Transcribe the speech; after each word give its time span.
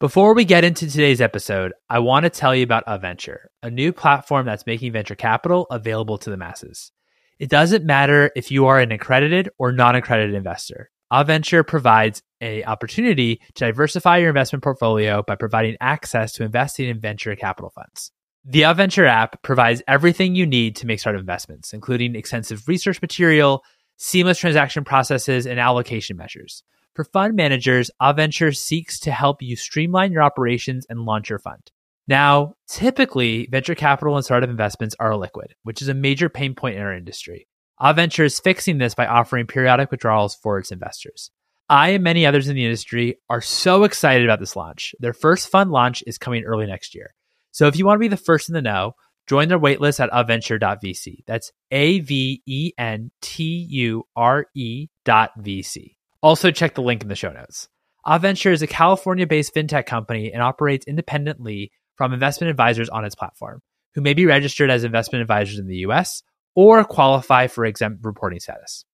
Before 0.00 0.32
we 0.32 0.44
get 0.44 0.62
into 0.62 0.88
today's 0.88 1.20
episode, 1.20 1.72
I 1.90 1.98
want 1.98 2.22
to 2.22 2.30
tell 2.30 2.54
you 2.54 2.62
about 2.62 2.86
Aventure, 2.86 3.46
a 3.64 3.70
new 3.70 3.92
platform 3.92 4.46
that's 4.46 4.64
making 4.64 4.92
venture 4.92 5.16
capital 5.16 5.66
available 5.72 6.18
to 6.18 6.30
the 6.30 6.36
masses. 6.36 6.92
It 7.40 7.50
doesn't 7.50 7.84
matter 7.84 8.30
if 8.36 8.52
you 8.52 8.66
are 8.66 8.78
an 8.78 8.92
accredited 8.92 9.48
or 9.58 9.72
non-accredited 9.72 10.36
investor. 10.36 10.92
Aventure 11.12 11.66
provides 11.66 12.22
a 12.40 12.62
opportunity 12.62 13.40
to 13.54 13.64
diversify 13.64 14.18
your 14.18 14.28
investment 14.28 14.62
portfolio 14.62 15.24
by 15.26 15.34
providing 15.34 15.76
access 15.80 16.30
to 16.34 16.44
investing 16.44 16.88
in 16.88 17.00
venture 17.00 17.34
capital 17.34 17.70
funds. 17.70 18.12
The 18.44 18.62
Aventure 18.62 19.08
app 19.08 19.42
provides 19.42 19.82
everything 19.88 20.36
you 20.36 20.46
need 20.46 20.76
to 20.76 20.86
make 20.86 21.00
startup 21.00 21.18
investments, 21.18 21.72
including 21.72 22.14
extensive 22.14 22.68
research 22.68 23.02
material, 23.02 23.64
seamless 23.96 24.38
transaction 24.38 24.84
processes, 24.84 25.44
and 25.44 25.58
allocation 25.58 26.16
measures. 26.16 26.62
For 26.98 27.04
fund 27.04 27.36
managers, 27.36 27.92
Aventure 28.02 28.50
seeks 28.50 28.98
to 29.00 29.12
help 29.12 29.40
you 29.40 29.54
streamline 29.54 30.10
your 30.10 30.24
operations 30.24 30.84
and 30.90 31.02
launch 31.02 31.30
your 31.30 31.38
fund. 31.38 31.62
Now, 32.08 32.54
typically, 32.66 33.46
venture 33.52 33.76
capital 33.76 34.16
and 34.16 34.24
startup 34.24 34.50
investments 34.50 34.96
are 34.98 35.12
illiquid, 35.12 35.52
which 35.62 35.80
is 35.80 35.86
a 35.86 35.94
major 35.94 36.28
pain 36.28 36.56
point 36.56 36.74
in 36.74 36.82
our 36.82 36.92
industry. 36.92 37.46
Aventure 37.80 38.24
is 38.24 38.40
fixing 38.40 38.78
this 38.78 38.96
by 38.96 39.06
offering 39.06 39.46
periodic 39.46 39.92
withdrawals 39.92 40.34
for 40.34 40.58
its 40.58 40.72
investors. 40.72 41.30
I 41.68 41.90
and 41.90 42.02
many 42.02 42.26
others 42.26 42.48
in 42.48 42.56
the 42.56 42.64
industry 42.64 43.20
are 43.30 43.42
so 43.42 43.84
excited 43.84 44.24
about 44.24 44.40
this 44.40 44.56
launch. 44.56 44.92
Their 44.98 45.14
first 45.14 45.50
fund 45.50 45.70
launch 45.70 46.02
is 46.04 46.18
coming 46.18 46.42
early 46.42 46.66
next 46.66 46.96
year. 46.96 47.14
So 47.52 47.68
if 47.68 47.76
you 47.76 47.86
want 47.86 47.98
to 47.98 48.00
be 48.00 48.08
the 48.08 48.16
first 48.16 48.48
in 48.48 48.54
the 48.54 48.60
know, 48.60 48.94
join 49.28 49.46
their 49.46 49.60
waitlist 49.60 50.00
at 50.00 50.10
aventure.vc. 50.10 51.18
That's 51.28 51.52
A 51.70 52.00
V 52.00 52.42
E 52.44 52.72
N 52.76 53.12
T 53.20 53.44
U 53.70 54.02
R 54.16 54.46
E 54.56 54.88
dot 55.04 55.30
VC. 55.38 55.94
Also, 56.22 56.50
check 56.50 56.74
the 56.74 56.82
link 56.82 57.02
in 57.02 57.08
the 57.08 57.14
show 57.14 57.32
notes. 57.32 57.68
Aventure 58.06 58.52
is 58.52 58.62
a 58.62 58.66
California 58.66 59.26
based 59.26 59.54
fintech 59.54 59.86
company 59.86 60.32
and 60.32 60.42
operates 60.42 60.86
independently 60.86 61.70
from 61.96 62.12
investment 62.12 62.50
advisors 62.50 62.88
on 62.88 63.04
its 63.04 63.14
platform, 63.14 63.60
who 63.94 64.00
may 64.00 64.14
be 64.14 64.26
registered 64.26 64.70
as 64.70 64.84
investment 64.84 65.22
advisors 65.22 65.58
in 65.58 65.66
the 65.66 65.78
US 65.78 66.22
or 66.54 66.84
qualify 66.84 67.46
for 67.46 67.64
exempt 67.64 68.04
reporting 68.04 68.40
status. 68.40 68.84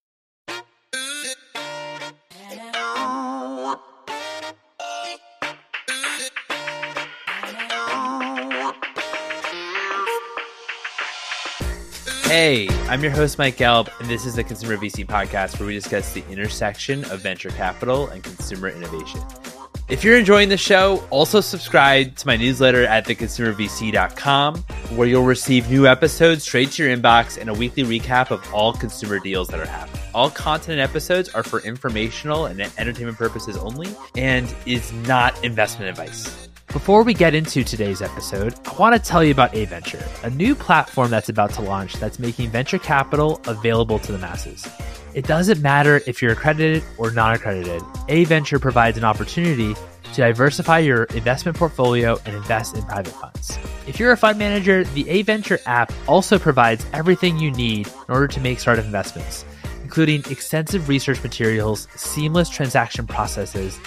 Hey, 12.36 12.66
I'm 12.88 13.00
your 13.00 13.12
host, 13.12 13.38
Mike 13.38 13.58
Gelb, 13.58 13.88
and 14.00 14.10
this 14.10 14.26
is 14.26 14.34
the 14.34 14.42
Consumer 14.42 14.76
VC 14.76 15.06
podcast 15.06 15.60
where 15.60 15.68
we 15.68 15.72
discuss 15.72 16.14
the 16.14 16.28
intersection 16.28 17.04
of 17.12 17.20
venture 17.20 17.50
capital 17.50 18.08
and 18.08 18.24
consumer 18.24 18.68
innovation. 18.70 19.20
If 19.88 20.02
you're 20.02 20.18
enjoying 20.18 20.48
the 20.48 20.56
show, 20.56 21.06
also 21.10 21.40
subscribe 21.40 22.16
to 22.16 22.26
my 22.26 22.36
newsletter 22.36 22.86
at 22.86 23.06
theconsumervc.com, 23.06 24.56
where 24.96 25.06
you'll 25.06 25.22
receive 25.22 25.70
new 25.70 25.86
episodes 25.86 26.42
straight 26.42 26.72
to 26.72 26.84
your 26.84 26.96
inbox 26.96 27.40
and 27.40 27.48
a 27.48 27.54
weekly 27.54 27.84
recap 27.84 28.32
of 28.32 28.44
all 28.52 28.72
consumer 28.72 29.20
deals 29.20 29.46
that 29.46 29.60
are 29.60 29.66
happening. 29.66 30.02
All 30.12 30.28
content 30.28 30.80
and 30.80 30.80
episodes 30.80 31.28
are 31.28 31.44
for 31.44 31.60
informational 31.60 32.46
and 32.46 32.60
entertainment 32.60 33.16
purposes 33.16 33.56
only 33.56 33.94
and 34.16 34.52
is 34.66 34.92
not 35.06 35.44
investment 35.44 35.88
advice. 35.88 36.48
Before 36.74 37.04
we 37.04 37.14
get 37.14 37.36
into 37.36 37.62
today's 37.62 38.02
episode, 38.02 38.56
I 38.66 38.74
want 38.74 38.96
to 38.96 39.00
tell 39.00 39.22
you 39.22 39.30
about 39.30 39.52
Aventure, 39.52 40.04
a 40.24 40.30
new 40.30 40.56
platform 40.56 41.08
that's 41.08 41.28
about 41.28 41.52
to 41.52 41.62
launch 41.62 41.94
that's 41.94 42.18
making 42.18 42.50
venture 42.50 42.80
capital 42.80 43.40
available 43.46 44.00
to 44.00 44.10
the 44.10 44.18
masses. 44.18 44.68
It 45.14 45.24
doesn't 45.24 45.62
matter 45.62 46.00
if 46.08 46.20
you're 46.20 46.32
accredited 46.32 46.82
or 46.98 47.12
non 47.12 47.32
accredited, 47.32 47.80
Aventure 48.08 48.60
provides 48.60 48.98
an 48.98 49.04
opportunity 49.04 49.76
to 50.14 50.20
diversify 50.20 50.80
your 50.80 51.04
investment 51.04 51.56
portfolio 51.56 52.18
and 52.26 52.34
invest 52.34 52.76
in 52.76 52.82
private 52.82 53.14
funds. 53.14 53.56
If 53.86 54.00
you're 54.00 54.10
a 54.10 54.16
fund 54.16 54.40
manager, 54.40 54.82
the 54.82 55.04
Aventure 55.04 55.60
app 55.66 55.92
also 56.08 56.40
provides 56.40 56.84
everything 56.92 57.38
you 57.38 57.52
need 57.52 57.86
in 57.86 58.12
order 58.14 58.26
to 58.26 58.40
make 58.40 58.58
startup 58.58 58.84
investments, 58.84 59.44
including 59.94 60.24
extensive 60.28 60.88
research 60.88 61.22
materials, 61.22 61.86
seamless 61.94 62.48
transaction 62.48 63.06
processes, 63.06 63.78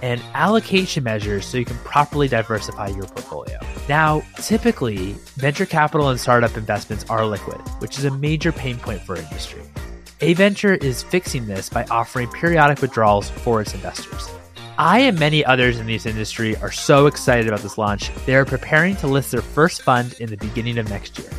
and 0.00 0.22
allocation 0.34 1.02
measures 1.02 1.44
so 1.44 1.58
you 1.58 1.64
can 1.64 1.76
properly 1.78 2.28
diversify 2.28 2.86
your 2.86 3.02
portfolio. 3.02 3.58
Now, 3.88 4.22
typically, 4.36 5.16
venture 5.34 5.66
capital 5.66 6.08
and 6.08 6.20
startup 6.20 6.56
investments 6.56 7.04
are 7.10 7.26
liquid, 7.26 7.60
which 7.80 7.98
is 7.98 8.04
a 8.04 8.12
major 8.12 8.52
pain 8.52 8.78
point 8.78 9.00
for 9.00 9.16
industry. 9.16 9.60
Aventure 10.20 10.80
is 10.80 11.02
fixing 11.02 11.48
this 11.48 11.68
by 11.68 11.82
offering 11.90 12.28
periodic 12.28 12.80
withdrawals 12.80 13.28
for 13.28 13.60
its 13.60 13.74
investors. 13.74 14.30
I 14.78 15.00
and 15.00 15.18
many 15.18 15.44
others 15.44 15.80
in 15.80 15.88
this 15.88 16.06
industry 16.06 16.54
are 16.58 16.70
so 16.70 17.08
excited 17.08 17.48
about 17.48 17.62
this 17.62 17.76
launch. 17.76 18.14
They 18.24 18.36
are 18.36 18.44
preparing 18.44 18.94
to 18.96 19.08
list 19.08 19.32
their 19.32 19.42
first 19.42 19.82
fund 19.82 20.14
in 20.20 20.30
the 20.30 20.36
beginning 20.36 20.78
of 20.78 20.88
next 20.88 21.18
year. 21.18 21.30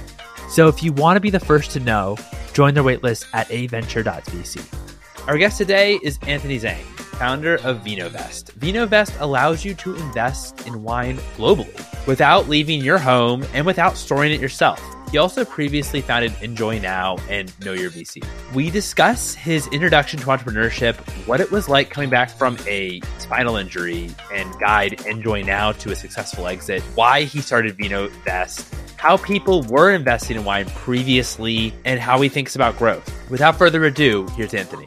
So 0.50 0.68
if 0.68 0.82
you 0.82 0.94
want 0.94 1.18
to 1.18 1.22
be 1.22 1.30
the 1.30 1.40
first 1.40 1.72
to 1.72 1.80
know, 1.80 2.18
join 2.54 2.74
their 2.74 2.84
waitlist 2.84 3.28
at 3.34 3.52
aventure.vc. 3.52 5.28
Our 5.28 5.38
guest 5.38 5.58
today 5.58 6.00
is 6.02 6.18
Anthony 6.26 6.60
Zhang 6.60 6.98
founder 7.18 7.56
of 7.64 7.78
VinoVest. 7.80 8.52
VinoVest 8.60 9.20
allows 9.20 9.66
you 9.66 9.74
to 9.74 9.96
invest 9.96 10.68
in 10.68 10.84
wine 10.84 11.18
globally 11.36 12.06
without 12.06 12.48
leaving 12.48 12.80
your 12.80 13.00
home 13.00 13.44
and 13.54 13.66
without 13.66 13.98
storing 13.98 14.32
it 14.32 14.40
yourself. 14.40 14.80
He 15.12 15.18
also 15.18 15.44
previously 15.44 16.02
founded 16.02 16.34
Envoy 16.44 16.80
Now 16.80 17.18
and 17.30 17.52
Know 17.66 17.74
Your 17.74 17.90
VC. 17.90 18.24
We 18.54 18.70
discuss 18.70 19.34
his 19.34 19.66
introduction 19.68 20.20
to 20.20 20.26
entrepreneurship, 20.28 20.96
what 21.26 21.40
it 21.40 21.50
was 21.50 21.70
like 21.70 21.90
coming 21.90 22.10
back 22.10 22.30
from 22.30 22.58
a 22.68 23.02
spinal 23.18 23.56
injury, 23.56 24.12
and 24.34 24.60
guide 24.60 25.02
Envoy 25.08 25.44
Now 25.44 25.72
to 25.72 25.92
a 25.92 25.96
successful 25.96 26.46
exit, 26.48 26.84
why 26.94 27.24
he 27.24 27.40
started 27.40 27.78
VinoVest, 27.78 28.87
how 28.98 29.18
people 29.18 29.64
were 29.64 29.92
investing 29.92 30.38
in 30.38 30.44
wine 30.44 30.66
previously, 30.66 31.74
and 31.86 32.00
how 32.00 32.20
he 32.20 32.30
thinks 32.30 32.56
about 32.56 32.78
growth. 32.78 33.10
Without 33.30 33.58
further 33.58 33.86
ado, 33.86 34.28
here's 34.36 34.54
Anthony. 34.54 34.86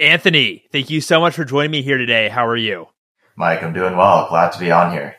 Anthony, 0.00 0.64
thank 0.70 0.90
you 0.90 1.00
so 1.00 1.20
much 1.20 1.34
for 1.34 1.44
joining 1.44 1.70
me 1.70 1.82
here 1.82 1.98
today. 1.98 2.28
How 2.28 2.46
are 2.46 2.56
you? 2.56 2.86
Mike, 3.36 3.62
I'm 3.62 3.72
doing 3.72 3.96
well. 3.96 4.28
Glad 4.28 4.52
to 4.52 4.58
be 4.58 4.70
on 4.70 4.92
here. 4.92 5.16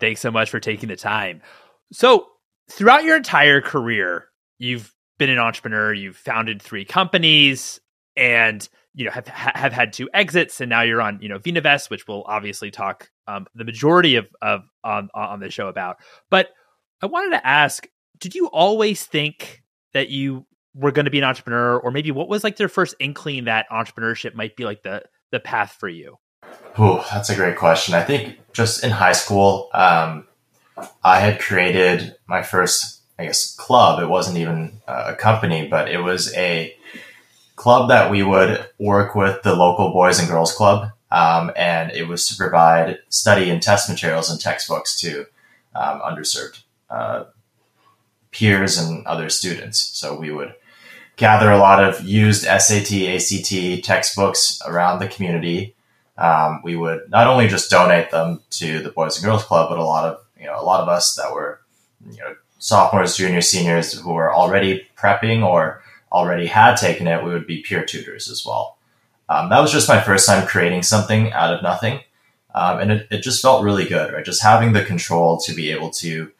Thanks 0.00 0.20
so 0.20 0.30
much 0.30 0.50
for 0.50 0.60
taking 0.60 0.88
the 0.88 0.96
time. 0.96 1.42
So, 1.92 2.26
throughout 2.70 3.04
your 3.04 3.16
entire 3.16 3.60
career, 3.60 4.26
you've 4.58 4.94
been 5.18 5.30
an 5.30 5.38
entrepreneur, 5.38 5.92
you've 5.92 6.16
founded 6.16 6.60
three 6.60 6.84
companies 6.84 7.80
and 8.16 8.66
you 8.94 9.04
know 9.04 9.10
have 9.10 9.26
have 9.28 9.72
had 9.72 9.92
two 9.92 10.08
exits 10.12 10.60
and 10.60 10.68
now 10.68 10.82
you're 10.82 11.00
on, 11.00 11.18
you 11.22 11.28
know, 11.28 11.38
VinoVest, 11.38 11.90
which 11.90 12.06
we'll 12.06 12.24
obviously 12.26 12.70
talk 12.70 13.10
um, 13.26 13.46
the 13.54 13.64
majority 13.64 14.16
of 14.16 14.26
of 14.40 14.62
on 14.84 15.08
on 15.14 15.40
the 15.40 15.50
show 15.50 15.68
about. 15.68 15.96
But 16.30 16.50
I 17.00 17.06
wanted 17.06 17.30
to 17.30 17.46
ask, 17.46 17.86
did 18.18 18.34
you 18.34 18.46
always 18.46 19.04
think 19.04 19.62
that 19.92 20.08
you 20.08 20.46
were 20.74 20.92
going 20.92 21.04
to 21.04 21.10
be 21.10 21.18
an 21.18 21.24
entrepreneur? 21.24 21.78
Or 21.78 21.90
maybe 21.90 22.10
what 22.10 22.28
was 22.28 22.44
like 22.44 22.56
their 22.56 22.68
first 22.68 22.94
inkling 23.00 23.44
that 23.44 23.66
entrepreneurship 23.70 24.34
might 24.34 24.56
be 24.56 24.64
like 24.64 24.82
the 24.82 25.02
the 25.30 25.40
path 25.40 25.76
for 25.78 25.88
you? 25.88 26.18
Oh 26.76 27.06
that's 27.12 27.30
a 27.30 27.34
great 27.36 27.56
question. 27.56 27.94
I 27.94 28.02
think 28.02 28.38
just 28.52 28.84
in 28.84 28.90
high 28.90 29.12
school 29.12 29.70
um, 29.72 30.26
i 31.02 31.20
had 31.20 31.40
created 31.40 32.14
my 32.26 32.42
first 32.42 33.02
i 33.18 33.24
guess 33.24 33.54
club. 33.54 34.02
It 34.02 34.08
wasn't 34.08 34.38
even 34.38 34.80
a 34.86 35.14
company 35.14 35.66
but 35.68 35.90
it 35.90 35.98
was 35.98 36.34
a 36.34 36.74
club 37.56 37.88
that 37.88 38.10
we 38.10 38.22
would 38.22 38.66
work 38.78 39.14
with 39.14 39.42
the 39.42 39.54
local 39.54 39.92
boys 39.92 40.18
and 40.18 40.28
girls 40.28 40.52
club 40.52 40.90
um, 41.10 41.52
and 41.56 41.92
it 41.92 42.08
was 42.08 42.26
to 42.26 42.36
provide 42.36 42.98
study 43.08 43.50
and 43.50 43.62
test 43.62 43.88
materials 43.88 44.30
and 44.30 44.40
textbooks 44.40 44.98
to 45.00 45.26
um, 45.74 46.00
underserved 46.00 46.62
uh, 46.90 47.24
peers 48.30 48.78
and 48.78 49.06
other 49.06 49.28
students 49.28 49.78
so 49.78 50.18
we 50.18 50.30
would 50.30 50.54
gather 51.16 51.50
a 51.50 51.58
lot 51.58 51.82
of 51.82 52.02
used 52.02 52.42
SAT, 52.42 52.92
ACT 52.92 53.84
textbooks 53.84 54.60
around 54.66 54.98
the 54.98 55.08
community. 55.08 55.74
Um, 56.18 56.60
we 56.62 56.76
would 56.76 57.10
not 57.10 57.26
only 57.26 57.48
just 57.48 57.70
donate 57.70 58.10
them 58.10 58.42
to 58.50 58.80
the 58.82 58.90
Boys 58.90 59.16
and 59.16 59.24
Girls 59.24 59.44
Club, 59.44 59.68
but 59.68 59.78
a 59.78 59.84
lot 59.84 60.04
of 60.04 60.24
you 60.38 60.46
know 60.46 60.60
a 60.60 60.64
lot 60.64 60.80
of 60.80 60.88
us 60.88 61.14
that 61.16 61.32
were 61.32 61.60
you 62.10 62.18
know 62.18 62.34
sophomores, 62.58 63.16
juniors, 63.16 63.48
seniors 63.48 63.92
who 63.92 64.12
were 64.12 64.32
already 64.32 64.86
prepping 64.96 65.44
or 65.44 65.81
already 66.12 66.46
had 66.46 66.76
taken 66.76 67.08
it. 67.08 67.24
We 67.24 67.32
would 67.32 67.46
be 67.46 67.62
peer 67.62 67.84
tutors 67.84 68.30
as 68.30 68.44
well. 68.46 68.78
Um, 69.28 69.48
that 69.48 69.60
was 69.60 69.72
just 69.72 69.88
my 69.88 70.00
first 70.00 70.26
time 70.26 70.46
creating 70.46 70.82
something 70.82 71.32
out 71.32 71.54
of 71.54 71.62
nothing, 71.62 72.00
um, 72.54 72.78
and 72.78 72.92
it, 72.92 73.08
it 73.10 73.22
just 73.22 73.42
felt 73.42 73.64
really 73.64 73.88
good. 73.88 74.12
Right, 74.12 74.24
just 74.24 74.42
having 74.42 74.72
the 74.72 74.84
control 74.84 75.38
to 75.40 75.54
be 75.54 75.70
able 75.70 75.90
to 75.90 76.30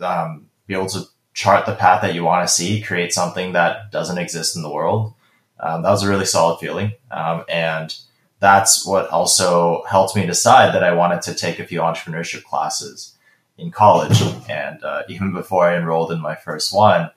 um, 0.00 0.48
be 0.66 0.74
able 0.74 0.88
to 0.88 1.04
chart 1.34 1.64
the 1.64 1.74
path 1.74 2.02
that 2.02 2.14
you 2.14 2.24
want 2.24 2.46
to 2.46 2.52
see, 2.52 2.82
create 2.82 3.12
something 3.12 3.52
that 3.52 3.90
doesn't 3.90 4.18
exist 4.18 4.56
in 4.56 4.62
the 4.62 4.70
world. 4.70 5.14
Um, 5.60 5.82
that 5.82 5.90
was 5.90 6.02
a 6.02 6.08
really 6.08 6.24
solid 6.24 6.58
feeling. 6.58 6.92
Um, 7.10 7.44
and 7.48 7.96
that's 8.40 8.84
what 8.84 9.08
also 9.08 9.84
helped 9.88 10.16
me 10.16 10.26
decide 10.26 10.74
that 10.74 10.84
I 10.84 10.92
wanted 10.92 11.22
to 11.22 11.34
take 11.34 11.58
a 11.58 11.66
few 11.66 11.80
entrepreneurship 11.80 12.42
classes 12.42 13.16
in 13.56 13.70
college. 13.70 14.20
And 14.48 14.82
uh, 14.82 15.02
even 15.08 15.32
before 15.32 15.66
I 15.66 15.76
enrolled 15.76 16.10
in 16.10 16.20
my 16.20 16.34
first 16.34 16.74
one, 16.74 17.10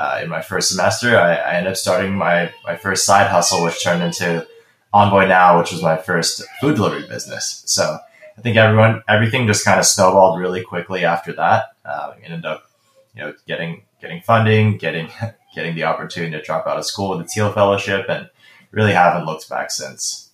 uh, 0.00 0.20
in 0.22 0.30
my 0.30 0.40
first 0.40 0.70
semester, 0.70 1.14
I, 1.18 1.34
I, 1.34 1.52
ended 1.56 1.72
up 1.72 1.76
starting 1.76 2.14
my, 2.14 2.50
my 2.64 2.74
first 2.74 3.04
side 3.04 3.26
hustle, 3.26 3.62
which 3.62 3.84
turned 3.84 4.02
into 4.02 4.46
Envoy 4.94 5.26
Now, 5.26 5.58
which 5.58 5.72
was 5.72 5.82
my 5.82 5.98
first 5.98 6.42
food 6.58 6.76
delivery 6.76 7.06
business. 7.06 7.62
So 7.66 7.98
I 8.38 8.40
think 8.40 8.56
everyone, 8.56 9.02
everything 9.06 9.46
just 9.46 9.62
kind 9.62 9.78
of 9.78 9.84
snowballed 9.84 10.40
really 10.40 10.62
quickly 10.62 11.04
after 11.04 11.34
that. 11.34 11.72
Uh, 11.84 12.14
ended 12.24 12.46
up, 12.46 12.64
you 13.14 13.20
know, 13.20 13.34
getting 13.46 13.82
getting 14.00 14.22
funding, 14.22 14.78
getting 14.78 15.10
getting 15.54 15.74
the 15.74 15.84
opportunity 15.84 16.32
to 16.32 16.42
drop 16.42 16.66
out 16.66 16.78
of 16.78 16.86
school 16.86 17.10
with 17.10 17.26
a 17.26 17.28
Thiel 17.28 17.52
Fellowship, 17.52 18.06
and 18.08 18.30
really 18.70 18.92
haven't 18.92 19.26
looked 19.26 19.50
back 19.50 19.70
since. 19.70 20.30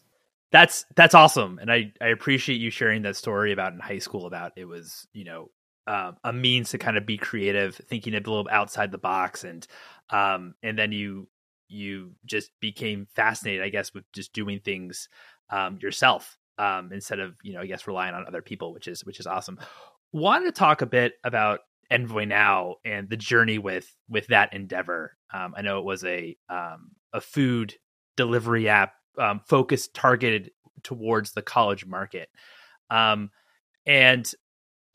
That's 0.52 0.84
that's 0.94 1.14
awesome, 1.14 1.58
and 1.58 1.72
I 1.72 1.92
I 2.00 2.08
appreciate 2.08 2.60
you 2.60 2.70
sharing 2.70 3.02
that 3.02 3.16
story 3.16 3.50
about 3.50 3.72
in 3.72 3.80
high 3.80 3.98
school 3.98 4.26
about 4.26 4.52
it 4.54 4.66
was 4.66 5.08
you 5.12 5.24
know 5.24 5.50
um, 5.86 6.16
a 6.24 6.32
means 6.32 6.70
to 6.70 6.78
kind 6.78 6.96
of 6.96 7.06
be 7.06 7.16
creative, 7.16 7.76
thinking 7.76 8.14
a 8.14 8.18
little 8.18 8.46
outside 8.50 8.90
the 8.90 8.98
box, 8.98 9.44
and 9.44 9.66
um, 10.10 10.54
and 10.62 10.78
then 10.78 10.92
you 10.92 11.28
you 11.68 12.12
just 12.24 12.50
became 12.60 13.06
fascinated, 13.14 13.62
I 13.62 13.68
guess, 13.68 13.92
with 13.94 14.04
just 14.12 14.32
doing 14.32 14.60
things 14.60 15.08
um, 15.50 15.78
yourself 15.80 16.38
um, 16.58 16.92
instead 16.92 17.20
of 17.20 17.36
you 17.42 17.52
know 17.52 17.60
I 17.60 17.66
guess 17.66 17.86
relying 17.86 18.14
on 18.14 18.26
other 18.26 18.42
people, 18.42 18.72
which 18.72 18.88
is 18.88 19.04
which 19.04 19.20
is 19.20 19.26
awesome. 19.26 19.58
Wanted 20.12 20.46
to 20.46 20.52
talk 20.52 20.82
a 20.82 20.86
bit 20.86 21.14
about 21.24 21.60
Envoy 21.90 22.24
Now 22.24 22.76
and 22.84 23.08
the 23.08 23.16
journey 23.16 23.58
with 23.58 23.94
with 24.08 24.28
that 24.28 24.54
endeavor. 24.54 25.16
Um, 25.32 25.54
I 25.56 25.62
know 25.62 25.78
it 25.78 25.84
was 25.84 26.04
a 26.04 26.36
um, 26.48 26.92
a 27.12 27.20
food 27.20 27.74
delivery 28.16 28.68
app 28.68 28.94
um, 29.18 29.40
focused 29.46 29.94
targeted 29.94 30.50
towards 30.82 31.32
the 31.32 31.42
college 31.42 31.86
market, 31.86 32.28
um, 32.90 33.30
and 33.86 34.30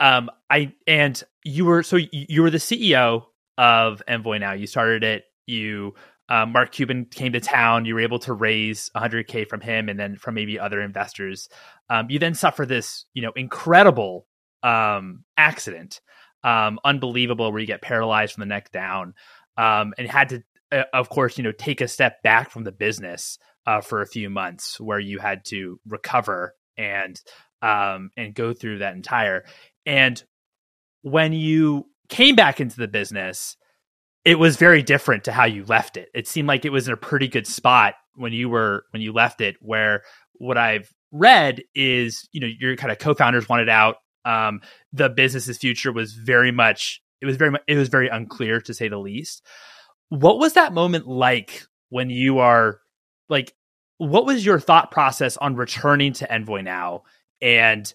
um, 0.02 0.30
I 0.50 0.74
and 0.88 1.24
you 1.46 1.64
were 1.66 1.84
so 1.84 1.98
you 2.12 2.42
were 2.42 2.50
the 2.50 2.58
CEO 2.58 3.26
of 3.58 4.02
Envoy 4.08 4.40
Now. 4.40 4.54
You 4.54 4.68
started 4.68 5.04
it. 5.04 5.26
You 5.46 5.94
um, 6.28 6.54
Mark 6.54 6.72
Cuban 6.72 7.06
came 7.06 7.34
to 7.34 7.40
town. 7.40 7.86
You 7.86 7.94
were 7.94 8.02
able 8.02 8.20
to 8.20 8.34
raise 8.34 8.90
100k 8.96 9.48
from 9.48 9.62
him, 9.62 9.90
and 9.90 10.00
then 10.00 10.18
from 10.18 10.34
maybe 10.34 10.60
other 10.60 10.82
investors. 10.82 11.50
Um, 11.90 12.10
you 12.10 12.20
then 12.20 12.34
suffer 12.34 12.66
this, 12.66 13.06
you 13.14 13.22
know, 13.22 13.32
incredible 13.36 14.26
um, 14.64 15.24
accident, 15.38 16.02
um, 16.44 16.80
unbelievable, 16.84 17.52
where 17.52 17.62
you 17.62 17.68
get 17.68 17.82
paralyzed 17.82 18.34
from 18.34 18.42
the 18.42 18.48
neck 18.48 18.72
down, 18.72 19.14
um, 19.58 19.94
and 20.00 20.08
had 20.08 20.30
to, 20.30 20.44
uh, 20.72 20.84
of 20.94 21.10
course, 21.10 21.38
you 21.38 21.44
know, 21.44 21.52
take 21.52 21.80
a 21.80 21.88
step 21.88 22.24
back 22.24 22.50
from 22.50 22.64
the 22.64 22.72
business 22.72 23.38
uh, 23.68 23.82
for 23.82 24.02
a 24.02 24.08
few 24.08 24.32
months, 24.32 24.80
where 24.80 25.00
you 25.00 25.20
had 25.20 25.46
to 25.46 25.80
recover 25.86 26.56
and 26.76 27.22
um, 27.62 28.10
and 28.18 28.34
go 28.34 28.54
through 28.54 28.80
that 28.80 28.96
entire. 28.96 29.44
And 29.86 30.22
when 31.02 31.34
you 31.34 31.88
came 32.10 32.36
back 32.36 32.60
into 32.60 32.78
the 32.78 32.88
business, 32.88 33.58
it 34.24 34.38
was 34.38 34.58
very 34.58 34.84
different 34.84 35.24
to 35.24 35.32
how 35.32 35.46
you 35.46 35.66
left 35.66 35.98
it. 35.98 36.10
It 36.14 36.28
seemed 36.28 36.48
like 36.48 36.66
it 36.66 36.72
was 36.72 36.88
in 36.88 36.94
a 36.94 36.98
pretty 36.98 37.28
good 37.28 37.48
spot 37.48 37.96
when 38.16 38.34
you 38.34 38.50
were 38.50 38.86
when 38.92 39.02
you 39.02 39.14
left 39.14 39.42
it. 39.42 39.56
Where 39.62 40.04
what 40.34 40.58
I've 40.58 40.92
read 41.12 41.64
is, 41.74 42.28
you 42.32 42.42
know, 42.42 42.48
your 42.48 42.76
kind 42.76 42.92
of 42.92 43.00
co-founders 43.00 43.50
wanted 43.50 43.70
out. 43.70 43.98
Um, 44.24 44.62
the 44.94 45.10
business's 45.10 45.58
future 45.58 45.92
was 45.92 46.14
very 46.14 46.52
much 46.52 47.02
it 47.22 47.26
was 47.26 47.38
very 47.38 47.52
much 47.52 47.62
it 47.68 47.78
was 47.78 47.90
very 47.90 48.10
unclear 48.10 48.62
to 48.62 48.74
say 48.74 48.88
the 48.88 48.98
least. 48.98 49.44
What 50.10 50.40
was 50.40 50.54
that 50.54 50.74
moment 50.74 51.08
like 51.08 51.64
when 51.90 52.10
you 52.10 52.40
are 52.40 52.80
like? 53.30 53.54
What 53.98 54.26
was 54.26 54.44
your 54.44 54.60
thought 54.60 54.90
process 54.90 55.38
on 55.38 55.56
returning 55.56 56.14
to 56.14 56.34
Envoy 56.34 56.62
now, 56.62 57.04
and 57.42 57.92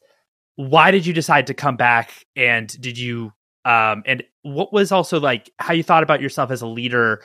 why 0.57 0.91
did 0.91 1.07
you 1.07 1.13
decide 1.13 1.47
to 1.47 1.55
come 1.55 1.77
back? 1.77 2.11
And 2.35 2.69
did 2.81 2.99
you 2.99 3.33
um, 3.65 4.03
and 4.07 4.23
what 4.43 4.73
was 4.73 4.91
also 4.93 5.21
like 5.21 5.51
how 5.59 5.75
you 5.75 5.83
thought 5.83 6.03
about 6.03 6.21
yourself 6.21 6.51
as 6.51 6.63
a 6.63 6.67
leader 6.67 7.23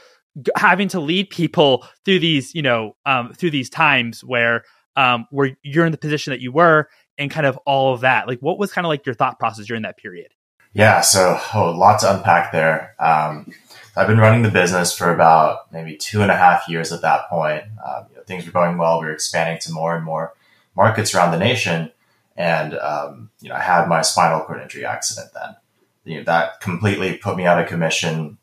having 0.55 0.87
to 0.87 0.99
lead 0.99 1.29
people 1.29 1.85
through 2.05 2.19
these 2.19 2.55
you 2.55 2.61
know 2.61 2.95
um, 3.05 3.33
through 3.33 3.51
these 3.51 3.69
times 3.69 4.23
where 4.23 4.63
um, 4.95 5.25
where 5.31 5.57
you're 5.63 5.85
in 5.85 5.91
the 5.91 5.97
position 5.97 6.31
that 6.31 6.41
you 6.41 6.51
were 6.51 6.89
and 7.17 7.31
kind 7.31 7.45
of 7.45 7.57
all 7.65 7.93
of 7.93 8.01
that? 8.01 8.27
Like 8.27 8.39
what 8.39 8.57
was 8.59 8.71
kind 8.71 8.85
of 8.85 8.89
like 8.89 9.05
your 9.05 9.15
thought 9.15 9.39
process 9.39 9.65
during 9.65 9.83
that 9.83 9.97
period? 9.97 10.33
Yeah 10.73 11.01
so 11.01 11.39
oh, 11.53 11.69
a 11.69 11.71
lot 11.71 11.99
to 12.01 12.15
unpack 12.15 12.51
there. 12.51 12.95
Um, 12.99 13.51
i've 13.95 14.07
been 14.07 14.17
running 14.17 14.41
the 14.41 14.51
business 14.51 14.95
for 14.95 15.13
about 15.13 15.71
maybe 15.73 15.97
two 15.97 16.21
and 16.21 16.31
a 16.31 16.35
half 16.35 16.67
years 16.67 16.91
at 16.91 17.01
that 17.01 17.29
point. 17.29 17.63
Um, 17.85 18.05
you 18.09 18.15
know, 18.17 18.23
things 18.23 18.45
were 18.45 18.51
going 18.51 18.77
well. 18.77 18.99
We 18.99 19.05
were 19.05 19.13
expanding 19.13 19.59
to 19.61 19.71
more 19.71 19.95
and 19.95 20.03
more 20.03 20.33
markets 20.75 21.13
around 21.13 21.31
the 21.31 21.39
nation 21.39 21.91
and 22.37 22.73
um, 22.75 23.29
you 23.41 23.49
know 23.49 23.55
i 23.55 23.59
had 23.59 23.87
my 23.87 24.01
spinal 24.01 24.41
cord 24.41 24.61
injury 24.61 24.85
accident 24.85 25.29
then 25.33 25.55
you 26.03 26.17
know, 26.17 26.23
that 26.23 26.59
completely 26.61 27.17
put 27.17 27.37
me 27.37 27.45
out 27.45 27.61
of 27.61 27.67
commission. 27.67 28.37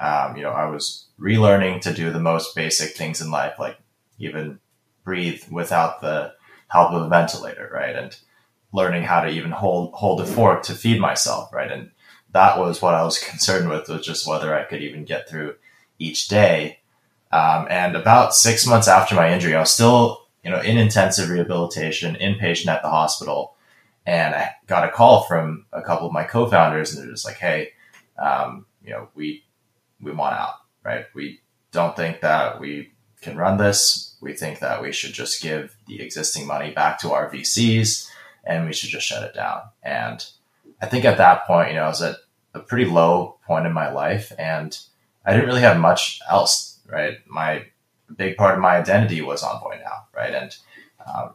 Um, 0.00 0.36
you 0.36 0.42
know, 0.42 0.50
I 0.50 0.66
was 0.66 1.06
relearning 1.18 1.80
to 1.82 1.94
do 1.94 2.10
the 2.10 2.20
most 2.20 2.54
basic 2.54 2.96
things 2.96 3.20
in 3.20 3.30
life, 3.30 3.58
like 3.58 3.78
even 4.18 4.58
breathe 5.04 5.42
without 5.50 6.00
the 6.00 6.34
help 6.68 6.92
of 6.92 7.02
a 7.02 7.08
ventilator, 7.08 7.70
right? 7.72 7.94
And 7.94 8.16
learning 8.72 9.04
how 9.04 9.20
to 9.20 9.28
even 9.28 9.52
hold 9.52 9.94
hold 9.94 10.20
a 10.20 10.26
fork 10.26 10.64
to 10.64 10.74
feed 10.74 11.00
myself, 11.00 11.52
right? 11.52 11.70
And 11.70 11.90
that 12.32 12.58
was 12.58 12.82
what 12.82 12.94
I 12.94 13.04
was 13.04 13.18
concerned 13.30 13.68
with 13.68 13.88
was 13.88 14.04
just 14.04 14.26
whether 14.26 14.54
I 14.54 14.64
could 14.64 14.82
even 14.82 15.04
get 15.04 15.28
through 15.28 15.54
each 15.98 16.28
day. 16.28 16.80
Um, 17.30 17.66
and 17.68 17.96
about 17.96 18.34
six 18.34 18.66
months 18.66 18.86
after 18.86 19.14
my 19.14 19.32
injury, 19.32 19.54
I 19.54 19.60
was 19.60 19.72
still, 19.72 20.23
you 20.44 20.50
know, 20.50 20.60
in 20.60 20.76
intensive 20.76 21.30
rehabilitation, 21.30 22.16
inpatient 22.16 22.68
at 22.68 22.82
the 22.82 22.90
hospital 22.90 23.54
and 24.06 24.34
I 24.34 24.54
got 24.66 24.88
a 24.88 24.92
call 24.92 25.22
from 25.22 25.66
a 25.72 25.82
couple 25.82 26.06
of 26.06 26.12
my 26.12 26.24
co-founders, 26.24 26.92
and 26.92 27.02
they're 27.02 27.12
just 27.12 27.24
like, 27.24 27.38
"Hey, 27.38 27.70
um, 28.18 28.66
you 28.82 28.90
know, 28.90 29.08
we 29.14 29.44
we 30.00 30.12
want 30.12 30.36
out, 30.36 30.54
right? 30.82 31.06
We 31.14 31.40
don't 31.72 31.96
think 31.96 32.20
that 32.20 32.60
we 32.60 32.92
can 33.22 33.36
run 33.36 33.56
this. 33.56 34.16
We 34.20 34.34
think 34.34 34.58
that 34.58 34.82
we 34.82 34.92
should 34.92 35.14
just 35.14 35.42
give 35.42 35.76
the 35.86 36.02
existing 36.02 36.46
money 36.46 36.70
back 36.70 36.98
to 37.00 37.12
our 37.12 37.30
VCs, 37.30 38.08
and 38.44 38.66
we 38.66 38.72
should 38.72 38.90
just 38.90 39.06
shut 39.06 39.22
it 39.22 39.34
down." 39.34 39.62
And 39.82 40.24
I 40.82 40.86
think 40.86 41.04
at 41.04 41.18
that 41.18 41.46
point, 41.46 41.70
you 41.70 41.76
know, 41.76 41.84
I 41.84 41.88
was 41.88 42.02
at 42.02 42.16
a 42.52 42.60
pretty 42.60 42.84
low 42.90 43.38
point 43.46 43.66
in 43.66 43.72
my 43.72 43.90
life, 43.90 44.32
and 44.38 44.78
I 45.24 45.32
didn't 45.32 45.46
really 45.46 45.62
have 45.62 45.78
much 45.78 46.20
else, 46.28 46.78
right? 46.86 47.18
My 47.26 47.66
big 48.16 48.36
part 48.36 48.54
of 48.54 48.60
my 48.60 48.76
identity 48.76 49.20
was 49.20 49.42
Envoy 49.42 49.78
now, 49.78 50.06
right? 50.14 50.34
And 50.34 50.56
um, 51.06 51.32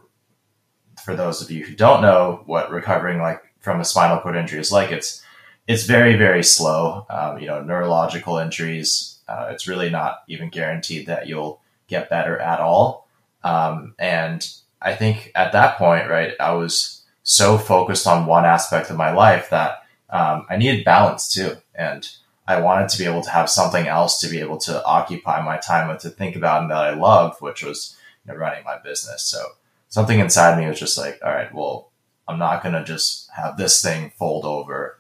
for 1.04 1.16
those 1.16 1.42
of 1.42 1.52
you 1.52 1.66
who 1.66 1.76
don't 1.76 2.02
know 2.02 2.44
what 2.46 2.72
recovering 2.72 3.20
like 3.20 3.42
from 3.60 3.80
a 3.80 3.86
spinal 3.86 4.20
cord 4.20 4.36
injury 4.36 4.60
is 4.60 4.72
like, 4.72 4.92
it's 4.92 5.24
it's 5.68 5.84
very 5.84 6.16
very 6.16 6.44
slow. 6.44 7.06
Um, 7.10 7.40
you 7.40 7.48
know, 7.48 7.62
neurological 7.62 8.38
injuries. 8.38 9.20
Uh, 9.28 9.50
it's 9.52 9.68
really 9.68 9.90
not 9.90 10.24
even 10.28 10.50
guaranteed 10.50 11.06
that 11.06 11.28
you'll 11.28 11.62
get 11.88 12.10
better 12.10 12.38
at 12.40 12.60
all. 12.60 13.08
Um, 13.44 13.94
and 14.00 14.48
I 14.82 14.96
think 14.96 15.32
at 15.36 15.52
that 15.52 15.78
point, 15.78 16.10
right, 16.10 16.34
I 16.40 16.54
was 16.54 17.04
so 17.24 17.58
focused 17.58 18.08
on 18.08 18.26
one 18.26 18.46
aspect 18.46 18.90
of 18.90 18.98
my 18.98 19.12
life 19.12 19.52
that 19.52 19.84
um, 20.10 20.46
I 20.50 20.58
needed 20.58 20.84
balance 20.84 21.32
too, 21.32 21.58
and 21.76 22.10
I 22.50 22.60
wanted 22.60 22.90
to 22.90 22.98
be 22.98 23.06
able 23.06 23.22
to 23.22 23.30
have 23.30 23.48
something 23.48 23.88
else 23.88 24.20
to 24.22 24.28
be 24.28 24.40
able 24.40 24.58
to 24.58 24.84
occupy 24.84 25.40
my 25.46 25.58
time 25.58 25.88
with, 25.88 26.00
to 26.00 26.10
think 26.10 26.36
about, 26.36 26.64
and 26.64 26.72
that 26.72 26.78
I 26.78 26.96
loved, 26.96 27.44
which 27.44 27.64
was 27.64 27.96
you 28.26 28.34
know, 28.34 28.40
running 28.40 28.64
my 28.64 28.80
business. 28.80 29.22
So 29.22 29.40
something 29.88 30.20
inside 30.20 30.58
me 30.58 30.68
was 30.68 30.80
just 30.80 30.98
like, 30.98 31.20
all 31.24 31.32
right, 31.32 31.54
well, 31.54 31.92
I'm 32.28 32.40
not 32.40 32.64
going 32.64 32.74
to 32.74 32.84
just 32.84 33.30
have 33.36 33.56
this 33.56 33.84
thing 33.84 34.12
fold 34.18 34.46
over. 34.46 34.98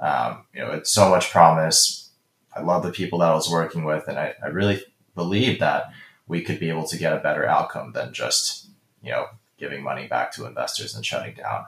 Um, 0.00 0.46
you 0.52 0.60
know, 0.60 0.72
it's 0.72 0.90
so 0.90 1.08
much 1.08 1.30
promise. 1.30 2.10
I 2.56 2.62
love 2.62 2.82
the 2.82 2.90
people 2.90 3.20
that 3.20 3.30
I 3.30 3.34
was 3.34 3.48
working 3.48 3.84
with, 3.84 4.08
and 4.08 4.18
I, 4.18 4.34
I 4.42 4.48
really 4.48 4.82
believe 5.14 5.60
that 5.60 5.92
we 6.26 6.42
could 6.42 6.58
be 6.58 6.68
able 6.68 6.88
to 6.88 6.98
get 6.98 7.12
a 7.12 7.20
better 7.20 7.46
outcome 7.46 7.92
than 7.92 8.12
just, 8.12 8.66
you 9.04 9.12
know, 9.12 9.26
giving 9.56 9.84
money 9.84 10.08
back 10.08 10.32
to 10.32 10.46
investors 10.46 10.96
and 10.96 11.06
shutting 11.06 11.34
down. 11.34 11.66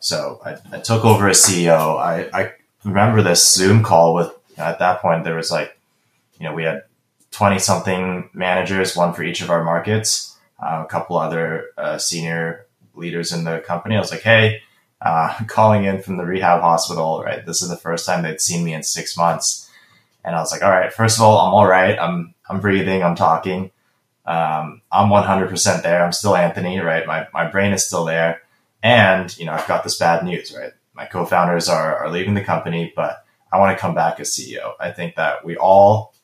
So 0.00 0.40
I, 0.44 0.56
I 0.72 0.80
took 0.80 1.04
over 1.04 1.28
as 1.28 1.38
CEO. 1.38 1.96
I, 1.96 2.28
I 2.32 2.52
remember 2.82 3.22
this 3.22 3.54
Zoom 3.54 3.84
call 3.84 4.14
with, 4.14 4.32
at 4.56 4.78
that 4.78 5.00
point, 5.00 5.24
there 5.24 5.36
was 5.36 5.50
like, 5.50 5.78
you 6.38 6.44
know, 6.44 6.54
we 6.54 6.64
had 6.64 6.84
20 7.30 7.58
something 7.58 8.30
managers, 8.32 8.96
one 8.96 9.12
for 9.12 9.22
each 9.22 9.40
of 9.42 9.50
our 9.50 9.64
markets 9.64 10.34
uh, 10.64 10.82
a 10.84 10.86
couple 10.86 11.18
other 11.18 11.70
uh, 11.76 11.98
senior 11.98 12.66
leaders 12.94 13.32
in 13.32 13.44
the 13.44 13.60
company. 13.60 13.96
I 13.96 14.00
was 14.00 14.10
like, 14.10 14.22
hey, 14.22 14.62
uh, 15.00 15.36
calling 15.46 15.84
in 15.84 16.02
from 16.02 16.16
the 16.16 16.24
rehab 16.24 16.60
hospital, 16.60 17.22
right? 17.22 17.44
This 17.44 17.62
is 17.62 17.68
the 17.68 17.76
first 17.76 18.06
time 18.06 18.22
they'd 18.22 18.40
seen 18.40 18.64
me 18.64 18.74
in 18.74 18.82
six 18.82 19.16
months. 19.16 19.70
And 20.24 20.34
I 20.34 20.40
was 20.40 20.52
like, 20.52 20.62
all 20.62 20.70
right, 20.70 20.92
first 20.92 21.18
of 21.18 21.22
all, 21.22 21.38
I'm 21.38 21.54
all 21.54 21.66
right. 21.66 21.98
I'm, 21.98 22.34
I'm 22.48 22.60
breathing, 22.60 23.02
I'm 23.02 23.14
talking. 23.14 23.70
Um, 24.24 24.80
I'm 24.90 25.10
100% 25.10 25.82
there. 25.82 26.02
I'm 26.02 26.12
still 26.12 26.34
Anthony, 26.34 26.78
right? 26.78 27.06
My, 27.06 27.28
my 27.34 27.46
brain 27.46 27.72
is 27.72 27.86
still 27.86 28.06
there. 28.06 28.40
And, 28.82 29.36
you 29.38 29.44
know, 29.44 29.52
I've 29.52 29.68
got 29.68 29.84
this 29.84 29.98
bad 29.98 30.24
news, 30.24 30.54
right? 30.56 30.72
My 30.94 31.04
co-founders 31.04 31.68
are, 31.68 31.96
are 31.96 32.10
leaving 32.10 32.34
the 32.34 32.44
company, 32.44 32.92
but 32.96 33.23
I 33.54 33.58
want 33.58 33.76
to 33.76 33.80
come 33.80 33.94
back 33.94 34.20
as 34.20 34.30
CEO. 34.30 34.72
I 34.80 34.90
think 34.90 35.14
that 35.14 35.44
we 35.44 35.56
all, 35.56 36.14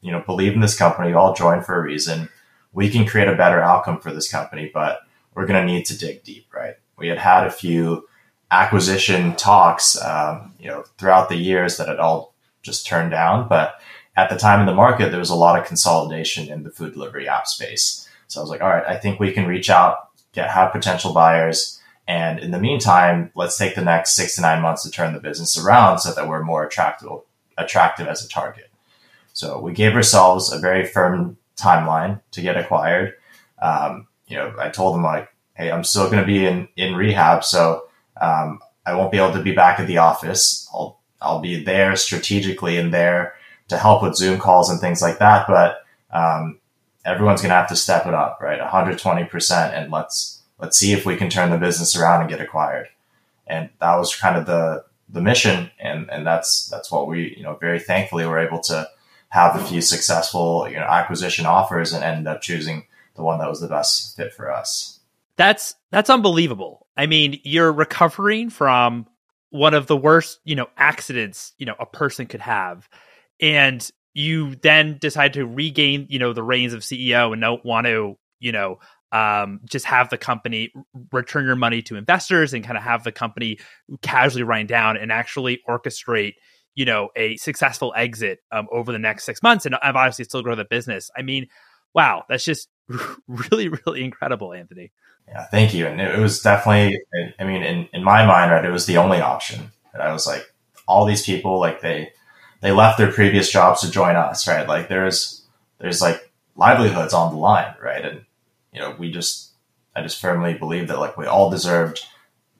you 0.00 0.12
know, 0.12 0.20
believe 0.20 0.54
in 0.54 0.60
this 0.60 0.78
company, 0.78 1.12
all 1.12 1.34
joined 1.34 1.66
for 1.66 1.76
a 1.76 1.82
reason 1.82 2.28
we 2.76 2.90
can 2.90 3.06
create 3.06 3.26
a 3.26 3.34
better 3.34 3.62
outcome 3.62 3.98
for 3.98 4.12
this 4.12 4.30
company, 4.30 4.70
but 4.72 5.00
we're 5.34 5.46
going 5.46 5.66
to 5.66 5.72
need 5.72 5.86
to 5.86 5.96
dig 5.96 6.22
deep, 6.22 6.46
right? 6.54 6.74
We 6.98 7.08
had 7.08 7.16
had 7.16 7.46
a 7.46 7.50
few 7.50 8.06
acquisition 8.50 9.34
talks, 9.34 10.00
um, 10.02 10.52
you 10.60 10.68
know, 10.68 10.84
throughout 10.98 11.30
the 11.30 11.36
years 11.36 11.78
that 11.78 11.88
had 11.88 11.98
all 11.98 12.34
just 12.62 12.86
turned 12.86 13.12
down. 13.12 13.48
But 13.48 13.80
at 14.14 14.28
the 14.28 14.36
time 14.36 14.60
in 14.60 14.66
the 14.66 14.74
market, 14.74 15.10
there 15.10 15.18
was 15.18 15.30
a 15.30 15.34
lot 15.34 15.58
of 15.58 15.66
consolidation 15.66 16.52
in 16.52 16.64
the 16.64 16.70
food 16.70 16.92
delivery 16.92 17.26
app 17.26 17.46
space. 17.46 18.06
So 18.28 18.40
I 18.40 18.42
was 18.42 18.50
like, 18.50 18.60
all 18.60 18.68
right, 18.68 18.84
I 18.86 18.98
think 18.98 19.18
we 19.18 19.32
can 19.32 19.46
reach 19.46 19.70
out, 19.70 20.10
get 20.32 20.50
have 20.50 20.70
potential 20.70 21.14
buyers. 21.14 21.80
And 22.08 22.38
in 22.38 22.52
the 22.52 22.60
meantime, 22.60 23.32
let's 23.34 23.58
take 23.58 23.74
the 23.74 23.84
next 23.84 24.14
six 24.14 24.36
to 24.36 24.40
nine 24.40 24.62
months 24.62 24.84
to 24.84 24.90
turn 24.90 25.12
the 25.12 25.20
business 25.20 25.58
around 25.58 25.98
so 25.98 26.12
that 26.12 26.28
we're 26.28 26.42
more 26.42 26.64
attractive, 26.64 27.08
attractive 27.58 28.06
as 28.06 28.24
a 28.24 28.28
target. 28.28 28.70
So 29.32 29.60
we 29.60 29.72
gave 29.72 29.94
ourselves 29.94 30.52
a 30.52 30.58
very 30.58 30.86
firm 30.86 31.36
timeline 31.56 32.20
to 32.32 32.42
get 32.42 32.56
acquired. 32.56 33.14
Um, 33.60 34.06
you 34.28 34.36
know, 34.36 34.54
I 34.58 34.68
told 34.68 34.94
them 34.94 35.02
like, 35.02 35.28
Hey, 35.54 35.70
I'm 35.70 35.84
still 35.84 36.06
going 36.06 36.20
to 36.20 36.26
be 36.26 36.44
in, 36.44 36.68
in 36.76 36.94
rehab. 36.94 37.42
So, 37.42 37.88
um, 38.20 38.60
I 38.84 38.94
won't 38.94 39.10
be 39.10 39.18
able 39.18 39.32
to 39.32 39.42
be 39.42 39.52
back 39.52 39.80
at 39.80 39.86
the 39.86 39.98
office. 39.98 40.68
I'll, 40.72 41.00
I'll 41.20 41.40
be 41.40 41.64
there 41.64 41.96
strategically 41.96 42.76
and 42.76 42.94
there 42.94 43.34
to 43.68 43.76
help 43.78 44.02
with 44.02 44.14
Zoom 44.14 44.38
calls 44.38 44.70
and 44.70 44.78
things 44.80 45.02
like 45.02 45.18
that. 45.18 45.46
But, 45.48 45.78
um, 46.12 46.60
everyone's 47.04 47.40
going 47.40 47.50
to 47.50 47.56
have 47.56 47.68
to 47.68 47.76
step 47.76 48.06
it 48.06 48.14
up, 48.14 48.38
right? 48.40 48.60
120%. 48.60 49.72
And 49.72 49.90
let's, 49.90 50.35
let's 50.58 50.78
see 50.78 50.92
if 50.92 51.06
we 51.06 51.16
can 51.16 51.30
turn 51.30 51.50
the 51.50 51.58
business 51.58 51.96
around 51.96 52.22
and 52.22 52.30
get 52.30 52.40
acquired. 52.40 52.88
And 53.46 53.70
that 53.80 53.96
was 53.96 54.14
kind 54.14 54.36
of 54.36 54.46
the, 54.46 54.84
the 55.08 55.20
mission. 55.20 55.70
And, 55.78 56.10
and 56.10 56.26
that's, 56.26 56.68
that's 56.68 56.90
what 56.90 57.06
we, 57.06 57.34
you 57.36 57.42
know, 57.42 57.56
very 57.56 57.78
thankfully 57.78 58.26
were 58.26 58.38
able 58.38 58.60
to 58.62 58.88
have 59.28 59.56
a 59.56 59.64
few 59.64 59.80
successful, 59.80 60.68
you 60.68 60.76
know, 60.76 60.86
acquisition 60.86 61.46
offers 61.46 61.92
and 61.92 62.02
end 62.02 62.26
up 62.26 62.40
choosing 62.40 62.84
the 63.14 63.22
one 63.22 63.38
that 63.38 63.48
was 63.48 63.60
the 63.60 63.68
best 63.68 64.16
fit 64.16 64.32
for 64.32 64.52
us. 64.52 65.00
That's, 65.36 65.74
that's 65.90 66.10
unbelievable. 66.10 66.86
I 66.96 67.06
mean, 67.06 67.40
you're 67.44 67.72
recovering 67.72 68.50
from 68.50 69.06
one 69.50 69.74
of 69.74 69.86
the 69.86 69.96
worst, 69.96 70.40
you 70.44 70.54
know, 70.54 70.68
accidents, 70.76 71.52
you 71.58 71.66
know, 71.66 71.76
a 71.78 71.86
person 71.86 72.26
could 72.26 72.40
have. 72.40 72.88
And 73.40 73.88
you 74.14 74.54
then 74.56 74.96
decide 74.98 75.34
to 75.34 75.46
regain, 75.46 76.06
you 76.08 76.18
know, 76.18 76.32
the 76.32 76.42
reins 76.42 76.72
of 76.72 76.80
CEO 76.80 77.32
and 77.32 77.42
don't 77.42 77.64
want 77.64 77.86
to, 77.86 78.16
you 78.40 78.52
know, 78.52 78.78
um, 79.12 79.60
just 79.64 79.84
have 79.86 80.10
the 80.10 80.18
company 80.18 80.72
return 81.12 81.44
your 81.44 81.56
money 81.56 81.82
to 81.82 81.96
investors 81.96 82.52
and 82.52 82.64
kind 82.64 82.76
of 82.76 82.82
have 82.82 83.04
the 83.04 83.12
company 83.12 83.58
casually 84.02 84.42
wind 84.42 84.68
down 84.68 84.96
and 84.96 85.12
actually 85.12 85.60
orchestrate, 85.68 86.34
you 86.74 86.84
know, 86.84 87.10
a 87.16 87.36
successful 87.36 87.92
exit 87.96 88.40
um, 88.50 88.66
over 88.72 88.92
the 88.92 88.98
next 88.98 89.24
six 89.24 89.42
months 89.42 89.64
and 89.64 89.76
obviously 89.80 90.24
still 90.24 90.42
grow 90.42 90.54
the 90.54 90.64
business. 90.64 91.10
I 91.16 91.22
mean, 91.22 91.46
wow, 91.94 92.24
that's 92.28 92.44
just 92.44 92.68
really, 93.28 93.68
really 93.68 94.04
incredible, 94.04 94.52
Anthony. 94.52 94.92
Yeah, 95.28 95.44
thank 95.46 95.74
you. 95.74 95.86
And 95.86 96.00
it 96.00 96.18
was 96.18 96.40
definitely, 96.40 97.00
I 97.38 97.44
mean, 97.44 97.62
in, 97.62 97.88
in 97.92 98.04
my 98.04 98.24
mind, 98.26 98.50
right, 98.50 98.64
it 98.64 98.70
was 98.70 98.86
the 98.86 98.98
only 98.98 99.20
option. 99.20 99.72
And 99.92 100.02
I 100.02 100.12
was 100.12 100.26
like, 100.26 100.52
all 100.86 101.04
these 101.04 101.24
people, 101.24 101.58
like 101.58 101.80
they, 101.80 102.12
they 102.60 102.70
left 102.70 102.98
their 102.98 103.10
previous 103.10 103.50
jobs 103.50 103.80
to 103.80 103.90
join 103.90 104.14
us, 104.14 104.46
right? 104.46 104.68
Like 104.68 104.88
there's, 104.88 105.42
there's 105.78 106.00
like 106.00 106.30
livelihoods 106.54 107.12
on 107.12 107.32
the 107.32 107.40
line, 107.40 107.74
right? 107.82 108.04
And, 108.04 108.26
you 108.76 108.82
know, 108.82 108.94
we 108.98 109.10
just, 109.10 109.52
I 109.94 110.02
just 110.02 110.20
firmly 110.20 110.54
believe 110.54 110.88
that 110.88 111.00
like 111.00 111.16
we 111.16 111.24
all 111.24 111.50
deserved 111.50 112.04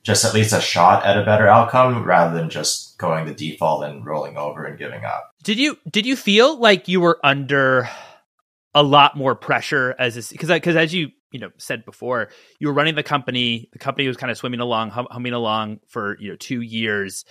just 0.03 0.25
at 0.25 0.33
least 0.33 0.55
a 0.55 0.61
shot 0.61 1.05
at 1.05 1.19
a 1.19 1.25
better 1.25 1.47
outcome 1.47 2.05
rather 2.05 2.35
than 2.35 2.49
just 2.49 2.97
going 2.97 3.27
the 3.27 3.35
default 3.35 3.85
and 3.85 4.05
rolling 4.05 4.39
over 4.39 4.65
and 4.65 4.79
giving 4.79 5.05
up. 5.05 5.31
Did 5.45 5.59
you, 5.59 5.77
did 5.91 6.07
you 6.07 6.17
feel 6.17 6.59
like 6.59 6.89
you 6.89 7.01
were 7.01 7.21
under 7.23 7.89
a 8.75 8.83
lot 8.83 9.17
more 9.17 9.35
pressure 9.35 9.95
as 9.99 10.31
because, 10.31 10.49
because 10.49 10.77
as 10.77 10.95
you, 10.95 11.11
you 11.33 11.41
know, 11.41 11.51
said 11.59 11.85
before, 11.85 12.31
you 12.59 12.69
were 12.69 12.73
running 12.73 12.95
the 12.95 13.03
company, 13.03 13.69
the 13.73 13.79
company 13.79 14.09
was 14.09 14.17
kind 14.17 14.31
of 14.31 14.39
swimming 14.39 14.61
along, 14.61 14.91
hum, 14.91 15.07
humming 15.11 15.35
along 15.35 15.81
for, 15.89 16.17
you 16.19 16.31
know, 16.31 16.37
two 16.37 16.63
years. 16.63 17.27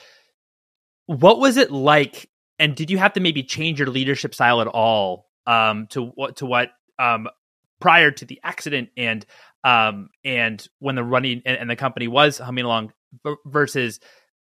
What 1.08 1.40
was 1.40 1.58
it 1.58 1.72
like 1.72 2.30
and 2.60 2.76
did 2.76 2.90
you 2.90 2.98
have 2.98 3.14
to 3.14 3.20
maybe 3.20 3.44
change 3.44 3.80
your 3.80 3.90
leadership 3.90 4.34
style 4.34 4.62
at 4.62 4.68
all 4.68 5.28
um, 5.46 5.88
to 5.88 6.06
what 6.06 6.38
to 6.38 6.46
what 6.46 6.70
um, 7.00 7.28
prior 7.80 8.12
to 8.12 8.26
the 8.26 8.40
accident 8.44 8.90
and 8.98 9.26
um, 9.64 10.10
and 10.24 10.66
when 10.80 10.96
the 10.96 11.04
running 11.04 11.42
and, 11.46 11.58
and, 11.58 11.70
the 11.70 11.76
company 11.76 12.08
was 12.08 12.38
humming 12.38 12.66
along 12.66 12.94
versus 13.46 14.00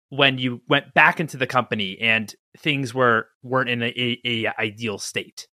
when 0.09 0.37
you 0.37 0.61
went 0.69 0.93
back 0.93 1.19
into 1.19 1.37
the 1.37 1.47
company 1.47 1.97
and 1.99 2.33
things 2.59 2.93
were 2.93 3.27
weren't 3.41 3.69
in 3.69 3.81
a, 3.81 3.87
a, 3.87 4.45
a 4.45 4.61
ideal 4.61 4.99
state? 4.99 5.47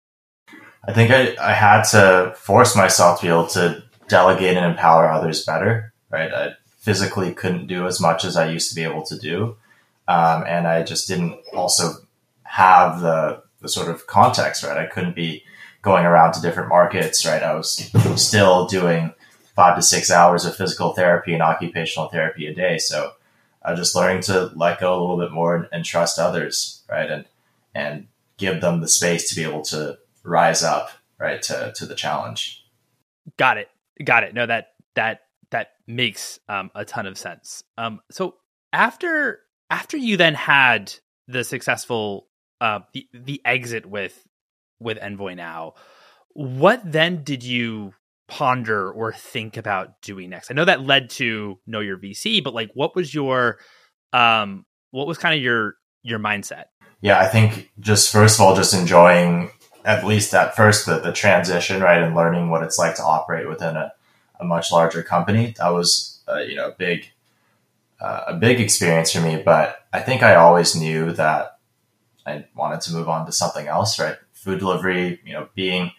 I 0.86 0.92
think 0.92 1.12
I, 1.12 1.36
I 1.40 1.54
had 1.54 1.84
to 1.92 2.34
force 2.36 2.76
myself 2.76 3.20
to 3.20 3.26
be 3.26 3.30
able 3.30 3.48
to 3.48 3.84
delegate 4.10 4.58
and 4.58 4.66
empower 4.66 5.10
others 5.10 5.46
better. 5.46 5.94
Right, 6.10 6.32
I 6.32 6.50
physically 6.80 7.34
couldn't 7.34 7.68
do 7.68 7.88
as 7.88 8.02
much 8.02 8.26
as 8.26 8.36
I 8.36 8.52
used 8.52 8.70
to 8.70 8.76
be 8.76 8.84
able 8.84 9.04
to 9.06 9.18
do, 9.18 9.56
um, 10.08 10.44
and 10.46 10.68
I 10.68 10.84
just 10.84 11.08
didn't 11.08 11.40
also 11.54 11.94
have 12.44 13.00
the, 13.02 13.42
the 13.62 13.70
sort 13.70 13.90
of 13.90 14.06
context, 14.06 14.64
right? 14.64 14.78
I 14.78 14.86
couldn't 14.86 15.16
be 15.16 15.44
going 15.84 16.06
around 16.06 16.34
to 16.34 16.42
different 16.42 16.70
markets, 16.70 17.26
right? 17.26 17.44
I 17.44 17.54
was 17.54 17.92
still 18.16 18.66
doing 18.66 19.14
five 19.56 19.76
to 19.76 19.82
six 19.84 20.10
hours 20.10 20.46
of 20.46 20.56
physical 20.56 20.94
therapy 20.94 21.34
and 21.34 21.44
occupational 21.44 22.10
therapy 22.10 22.48
a 22.48 22.56
day. 22.56 22.80
So 22.80 23.12
I 23.62 23.72
was 23.72 23.80
just 23.80 23.96
learning 23.96 24.24
to 24.24 24.52
let 24.56 24.80
go 24.80 24.98
a 24.98 25.00
little 25.00 25.18
bit 25.18 25.32
more 25.32 25.56
and, 25.56 25.68
and 25.72 25.86
trust 25.86 26.18
others, 26.18 26.82
right? 26.90 27.12
And, 27.12 27.26
and 27.76 28.08
give 28.38 28.62
them 28.62 28.82
the 28.82 28.88
space 28.88 29.30
to 29.30 29.36
be 29.36 29.44
able 29.44 29.62
to 29.66 30.00
rise 30.24 30.64
up, 30.64 30.90
right? 31.20 31.42
To, 31.44 31.72
to 31.76 31.86
the 31.86 31.96
challenge. 31.96 32.66
Got 33.38 33.58
it. 33.58 33.70
Got 34.04 34.24
it. 34.24 34.34
No, 34.34 34.46
that, 34.46 34.74
that, 34.96 35.22
that 35.52 35.74
makes 35.86 36.40
um, 36.50 36.72
a 36.74 36.86
ton 36.86 37.06
of 37.06 37.18
sense. 37.18 37.64
Um, 37.78 38.00
so 38.10 38.36
after, 38.72 39.42
after 39.70 39.98
you 39.98 40.18
then 40.18 40.34
had 40.34 40.94
the 41.28 41.44
successful 41.44 42.28
uh, 42.62 42.80
the 42.94 43.08
the 43.14 43.42
exit 43.44 43.86
with 43.86 44.26
with 44.84 44.98
Envoy 45.02 45.34
now. 45.34 45.74
What 46.34 46.82
then 46.84 47.24
did 47.24 47.44
you 47.44 47.94
ponder 48.28 48.92
or 48.92 49.14
think 49.14 49.58
about 49.58 50.02
doing 50.02 50.30
next? 50.30 50.52
I 50.52 50.54
know 50.54 50.66
that 50.66 50.82
led 50.82 51.10
to 51.12 51.60
know 51.68 51.80
your 51.80 51.98
VC, 51.98 52.44
but 52.44 52.54
like, 52.54 52.72
what 52.74 52.96
was 52.96 53.14
your 53.14 53.60
um, 54.12 54.66
what 54.92 55.08
was 55.08 55.18
kind 55.18 55.36
of 55.36 55.42
your 55.42 55.76
your 56.04 56.20
mindset? 56.20 56.66
Yeah, 57.02 57.20
I 57.20 57.28
think 57.28 57.72
just 57.80 58.12
first 58.12 58.40
of 58.40 58.46
all, 58.46 58.56
just 58.56 58.74
enjoying 58.74 59.52
at 59.86 60.06
least 60.06 60.34
at 60.34 60.56
first 60.56 60.86
the, 60.86 61.00
the 61.00 61.12
transition, 61.12 61.82
right, 61.82 62.02
and 62.02 62.16
learning 62.16 62.50
what 62.50 62.64
it's 62.64 62.80
like 62.80 62.96
to 62.96 63.04
operate 63.04 63.50
within 63.50 63.76
a, 63.76 63.92
a 64.40 64.46
much 64.46 64.72
larger 64.72 65.04
company. 65.04 65.54
That 65.58 65.70
was 65.70 66.22
uh, 66.28 66.40
you 66.40 66.56
know 66.56 66.70
a 66.70 66.72
big 66.72 67.10
uh, 68.00 68.22
a 68.28 68.34
big 68.36 68.60
experience 68.60 69.12
for 69.12 69.22
me. 69.22 69.42
But 69.44 69.86
I 69.92 70.00
think 70.00 70.24
I 70.24 70.36
always 70.36 70.76
knew 70.76 71.12
that 71.14 71.60
I 72.26 72.46
wanted 72.56 72.82
to 72.82 72.94
move 72.94 73.10
on 73.10 73.26
to 73.26 73.32
something 73.32 73.68
else, 73.68 74.00
right? 74.00 74.18
Food 74.44 74.60
delivery, 74.60 75.20
you 75.26 75.34
know, 75.34 75.48
being, 75.56 75.92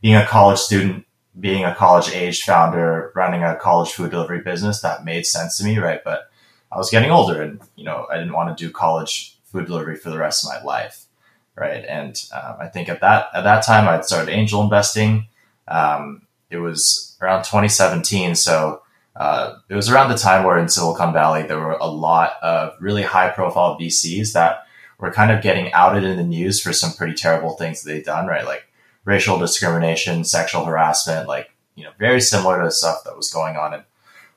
being 0.00 0.16
a 0.16 0.26
college 0.26 0.58
student, 0.58 1.06
being 1.38 1.64
a 1.64 1.74
college 1.74 2.10
aged 2.10 2.42
founder, 2.42 3.12
running 3.14 3.42
a 3.42 3.56
college 3.56 3.92
food 3.92 4.10
delivery 4.10 4.40
business, 4.40 4.80
that 4.80 5.04
made 5.04 5.24
sense 5.24 5.56
to 5.58 5.64
me, 5.64 5.78
right? 5.78 6.02
But 6.04 6.30
I 6.70 6.76
was 6.76 6.90
getting 6.90 7.10
older 7.10 7.40
and, 7.40 7.60
you 7.76 7.84
know, 7.84 8.06
I 8.10 8.18
didn't 8.18 8.32
want 8.32 8.56
to 8.56 8.64
do 8.64 8.70
college 8.70 9.38
food 9.44 9.66
delivery 9.66 9.96
for 9.96 10.10
the 10.10 10.18
rest 10.18 10.44
of 10.44 10.50
my 10.50 10.62
life. 10.62 11.06
Right. 11.54 11.84
And 11.86 12.20
um, 12.32 12.56
I 12.60 12.68
think 12.68 12.88
at 12.88 13.02
that, 13.02 13.26
at 13.34 13.42
that 13.42 13.64
time 13.64 13.86
I'd 13.86 14.06
started 14.06 14.32
angel 14.32 14.62
investing. 14.62 15.28
Um, 15.68 16.22
it 16.50 16.56
was 16.56 17.16
around 17.20 17.44
2017. 17.44 18.34
So, 18.34 18.82
uh, 19.14 19.56
it 19.68 19.74
was 19.74 19.90
around 19.90 20.08
the 20.08 20.16
time 20.16 20.44
where 20.44 20.58
in 20.58 20.68
Silicon 20.68 21.12
Valley, 21.12 21.42
there 21.42 21.60
were 21.60 21.72
a 21.72 21.86
lot 21.86 22.34
of 22.42 22.72
really 22.80 23.02
high 23.02 23.28
profile 23.28 23.78
VCs 23.78 24.32
that 24.32 24.66
were 25.02 25.10
kind 25.10 25.32
of 25.32 25.42
getting 25.42 25.72
outed 25.72 26.04
in 26.04 26.16
the 26.16 26.22
news 26.22 26.62
for 26.62 26.72
some 26.72 26.92
pretty 26.92 27.12
terrible 27.12 27.54
things 27.54 27.82
that 27.82 27.90
they've 27.90 28.04
done, 28.04 28.28
right? 28.28 28.46
Like 28.46 28.68
racial 29.04 29.36
discrimination, 29.36 30.22
sexual 30.22 30.64
harassment, 30.64 31.26
like, 31.26 31.50
you 31.74 31.82
know, 31.82 31.90
very 31.98 32.20
similar 32.20 32.60
to 32.60 32.66
the 32.66 32.70
stuff 32.70 33.02
that 33.04 33.16
was 33.16 33.32
going 33.32 33.56
on 33.56 33.74
in 33.74 33.82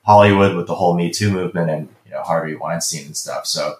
Hollywood 0.04 0.56
with 0.56 0.66
the 0.66 0.74
whole 0.74 0.96
Me 0.96 1.12
Too 1.12 1.30
movement 1.30 1.70
and, 1.70 1.88
you 2.04 2.10
know, 2.10 2.22
Harvey 2.22 2.56
Weinstein 2.56 3.06
and 3.06 3.16
stuff. 3.16 3.46
So 3.46 3.76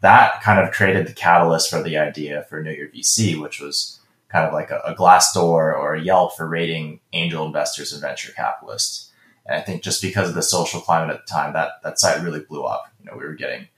that 0.00 0.40
kind 0.40 0.58
of 0.58 0.72
created 0.72 1.06
the 1.06 1.12
catalyst 1.12 1.68
for 1.68 1.82
the 1.82 1.98
idea 1.98 2.46
for 2.48 2.62
Know 2.62 2.70
Your 2.70 2.88
VC, 2.88 3.38
which 3.38 3.60
was 3.60 4.00
kind 4.30 4.46
of 4.46 4.54
like 4.54 4.70
a, 4.70 4.80
a 4.86 4.94
Glassdoor 4.94 5.76
or 5.76 5.92
a 5.92 6.00
Yelp 6.00 6.34
for 6.38 6.48
rating 6.48 7.00
angel 7.12 7.44
investors 7.44 7.92
and 7.92 8.00
venture 8.00 8.32
capitalists. 8.32 9.12
And 9.44 9.56
I 9.56 9.60
think 9.60 9.82
just 9.82 10.00
because 10.00 10.30
of 10.30 10.34
the 10.34 10.42
social 10.42 10.80
climate 10.80 11.14
at 11.14 11.26
the 11.26 11.30
time, 11.30 11.52
that, 11.52 11.82
that 11.82 11.98
site 11.98 12.22
really 12.22 12.40
blew 12.40 12.64
up. 12.64 12.90
You 12.98 13.10
know, 13.10 13.18
we 13.18 13.24
were 13.24 13.34
getting 13.34 13.68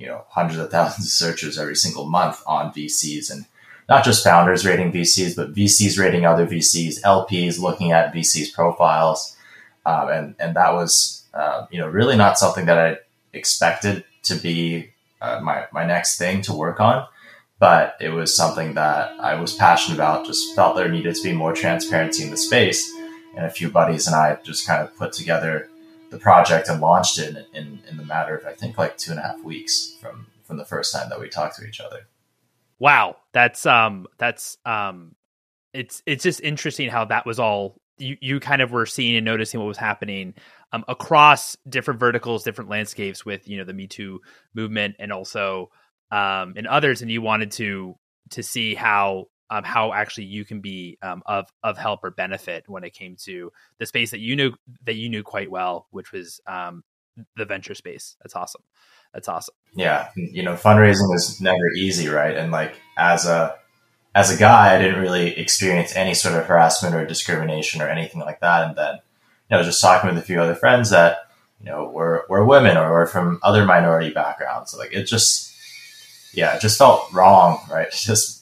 you 0.00 0.06
know 0.06 0.24
hundreds 0.30 0.58
of 0.58 0.70
thousands 0.70 1.06
of 1.06 1.12
searches 1.12 1.58
every 1.58 1.76
single 1.76 2.08
month 2.08 2.42
on 2.46 2.72
VCs 2.72 3.30
and 3.30 3.44
not 3.88 4.04
just 4.04 4.24
founders 4.24 4.64
rating 4.64 4.92
VCs, 4.92 5.34
but 5.34 5.52
VCs 5.52 5.98
rating 5.98 6.24
other 6.24 6.46
VCs, 6.46 7.02
LPs 7.02 7.58
looking 7.58 7.90
at 7.90 8.14
VCs 8.14 8.52
profiles, 8.52 9.36
um, 9.84 10.08
and 10.08 10.34
and 10.38 10.56
that 10.56 10.72
was 10.72 11.24
uh, 11.34 11.66
you 11.70 11.78
know 11.78 11.88
really 11.88 12.16
not 12.16 12.38
something 12.38 12.66
that 12.66 12.78
I 12.78 12.98
expected 13.32 14.04
to 14.24 14.36
be 14.36 14.90
uh, 15.20 15.40
my 15.42 15.66
my 15.72 15.84
next 15.84 16.18
thing 16.18 16.40
to 16.42 16.52
work 16.52 16.80
on, 16.80 17.06
but 17.58 17.96
it 18.00 18.10
was 18.10 18.34
something 18.34 18.74
that 18.74 19.12
I 19.20 19.34
was 19.34 19.54
passionate 19.54 19.96
about. 19.96 20.24
Just 20.24 20.54
felt 20.54 20.76
there 20.76 20.88
needed 20.88 21.16
to 21.16 21.22
be 21.22 21.32
more 21.32 21.52
transparency 21.52 22.22
in 22.22 22.30
the 22.30 22.36
space, 22.36 22.90
and 23.36 23.44
a 23.44 23.50
few 23.50 23.70
buddies 23.70 24.06
and 24.06 24.16
I 24.16 24.38
just 24.44 24.66
kind 24.66 24.82
of 24.82 24.96
put 24.96 25.12
together 25.12 25.68
the 26.10 26.18
project 26.18 26.68
and 26.68 26.80
launched 26.80 27.18
it 27.18 27.28
in, 27.28 27.46
in, 27.54 27.82
in 27.88 27.96
the 27.96 28.04
matter 28.04 28.36
of 28.36 28.46
I 28.46 28.52
think 28.52 28.76
like 28.76 28.96
two 28.96 29.12
and 29.12 29.20
a 29.20 29.22
half 29.22 29.42
weeks 29.42 29.94
from 30.00 30.26
from 30.44 30.56
the 30.56 30.64
first 30.64 30.92
time 30.92 31.08
that 31.10 31.20
we 31.20 31.28
talked 31.28 31.56
to 31.56 31.66
each 31.66 31.80
other. 31.80 32.08
Wow, 32.78 33.16
that's 33.32 33.66
um 33.66 34.06
that's 34.18 34.58
um 34.64 35.14
it's 35.72 36.02
it's 36.06 36.22
just 36.22 36.40
interesting 36.40 36.90
how 36.90 37.04
that 37.06 37.26
was 37.26 37.38
all 37.38 37.80
you, 37.98 38.16
you 38.20 38.40
kind 38.40 38.62
of 38.62 38.72
were 38.72 38.86
seeing 38.86 39.16
and 39.16 39.24
noticing 39.24 39.60
what 39.60 39.66
was 39.66 39.76
happening 39.76 40.34
um, 40.72 40.84
across 40.88 41.56
different 41.68 42.00
verticals, 42.00 42.42
different 42.42 42.70
landscapes 42.70 43.24
with 43.24 43.48
you 43.48 43.58
know 43.58 43.64
the 43.64 43.74
Me 43.74 43.86
Too 43.86 44.20
movement, 44.54 44.96
and 44.98 45.12
also 45.12 45.70
um, 46.10 46.54
and 46.56 46.66
others, 46.66 47.02
and 47.02 47.10
you 47.10 47.22
wanted 47.22 47.52
to 47.52 47.96
to 48.30 48.42
see 48.42 48.74
how 48.74 49.26
um, 49.50 49.64
how 49.64 49.92
actually 49.92 50.24
you 50.24 50.44
can 50.44 50.60
be 50.60 50.96
um, 51.02 51.22
of 51.26 51.46
of 51.62 51.76
help 51.76 52.00
or 52.04 52.10
benefit 52.10 52.68
when 52.68 52.84
it 52.84 52.94
came 52.94 53.16
to 53.16 53.52
the 53.78 53.86
space 53.86 54.10
that 54.12 54.20
you 54.20 54.36
knew 54.36 54.52
that 54.84 54.94
you 54.94 55.08
knew 55.08 55.22
quite 55.22 55.50
well, 55.50 55.86
which 55.90 56.12
was 56.12 56.40
um, 56.46 56.84
the 57.36 57.44
venture 57.44 57.74
space. 57.74 58.16
That's 58.22 58.36
awesome. 58.36 58.62
That's 59.12 59.28
awesome. 59.28 59.54
Yeah, 59.74 60.08
you 60.14 60.42
know, 60.42 60.54
fundraising 60.54 61.14
is 61.14 61.40
never 61.40 61.68
easy, 61.76 62.08
right? 62.08 62.36
And 62.36 62.52
like 62.52 62.74
as 62.96 63.26
a 63.26 63.56
as 64.14 64.32
a 64.34 64.38
guy, 64.38 64.74
I 64.74 64.78
didn't 64.80 65.00
really 65.00 65.36
experience 65.38 65.94
any 65.94 66.14
sort 66.14 66.36
of 66.36 66.46
harassment 66.46 66.94
or 66.94 67.04
discrimination 67.04 67.82
or 67.82 67.88
anything 67.88 68.20
like 68.20 68.40
that. 68.40 68.68
And 68.68 68.76
then, 68.76 68.94
you 69.50 69.56
know, 69.56 69.62
just 69.62 69.80
talking 69.80 70.10
with 70.10 70.18
a 70.18 70.26
few 70.26 70.40
other 70.40 70.54
friends 70.54 70.90
that 70.90 71.28
you 71.60 71.66
know 71.66 71.88
were 71.88 72.24
were 72.28 72.44
women 72.44 72.76
or 72.76 72.92
were 72.92 73.06
from 73.06 73.40
other 73.42 73.64
minority 73.64 74.10
backgrounds, 74.10 74.74
like 74.76 74.92
it 74.92 75.04
just 75.04 75.52
yeah, 76.32 76.54
it 76.54 76.60
just 76.60 76.78
felt 76.78 77.12
wrong, 77.12 77.60
right? 77.70 77.90
Just 77.92 78.39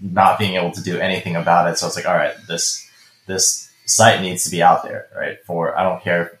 not 0.00 0.38
being 0.38 0.54
able 0.54 0.72
to 0.72 0.82
do 0.82 0.98
anything 0.98 1.36
about 1.36 1.68
it. 1.68 1.78
So 1.78 1.86
it's 1.86 1.96
like, 1.96 2.06
all 2.06 2.16
right, 2.16 2.34
this 2.46 2.88
this 3.26 3.70
site 3.84 4.20
needs 4.20 4.44
to 4.44 4.50
be 4.50 4.62
out 4.62 4.82
there, 4.82 5.06
right? 5.16 5.38
For 5.44 5.76
I 5.78 5.82
don't 5.82 6.02
care 6.02 6.26
if 6.26 6.38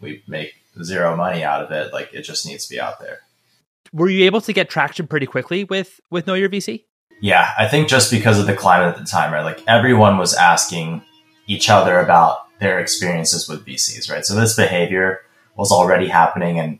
we 0.00 0.22
make 0.26 0.54
zero 0.82 1.16
money 1.16 1.42
out 1.42 1.62
of 1.62 1.70
it, 1.70 1.92
like 1.92 2.12
it 2.12 2.22
just 2.22 2.46
needs 2.46 2.66
to 2.66 2.74
be 2.74 2.80
out 2.80 3.00
there. 3.00 3.20
Were 3.92 4.08
you 4.08 4.24
able 4.26 4.40
to 4.42 4.52
get 4.52 4.68
traction 4.68 5.06
pretty 5.06 5.26
quickly 5.26 5.64
with 5.64 6.00
with 6.10 6.26
Know 6.26 6.34
Your 6.34 6.48
VC? 6.48 6.84
Yeah, 7.20 7.52
I 7.58 7.66
think 7.66 7.88
just 7.88 8.10
because 8.10 8.38
of 8.38 8.46
the 8.46 8.54
climate 8.54 8.94
at 8.94 8.98
the 8.98 9.10
time, 9.10 9.32
right? 9.32 9.44
Like 9.44 9.62
everyone 9.66 10.18
was 10.18 10.34
asking 10.34 11.02
each 11.46 11.70
other 11.70 11.98
about 11.98 12.40
their 12.58 12.78
experiences 12.78 13.48
with 13.48 13.64
VCs, 13.64 14.10
right? 14.10 14.24
So 14.24 14.34
this 14.34 14.54
behavior 14.54 15.22
was 15.56 15.72
already 15.72 16.08
happening 16.08 16.58
and 16.58 16.78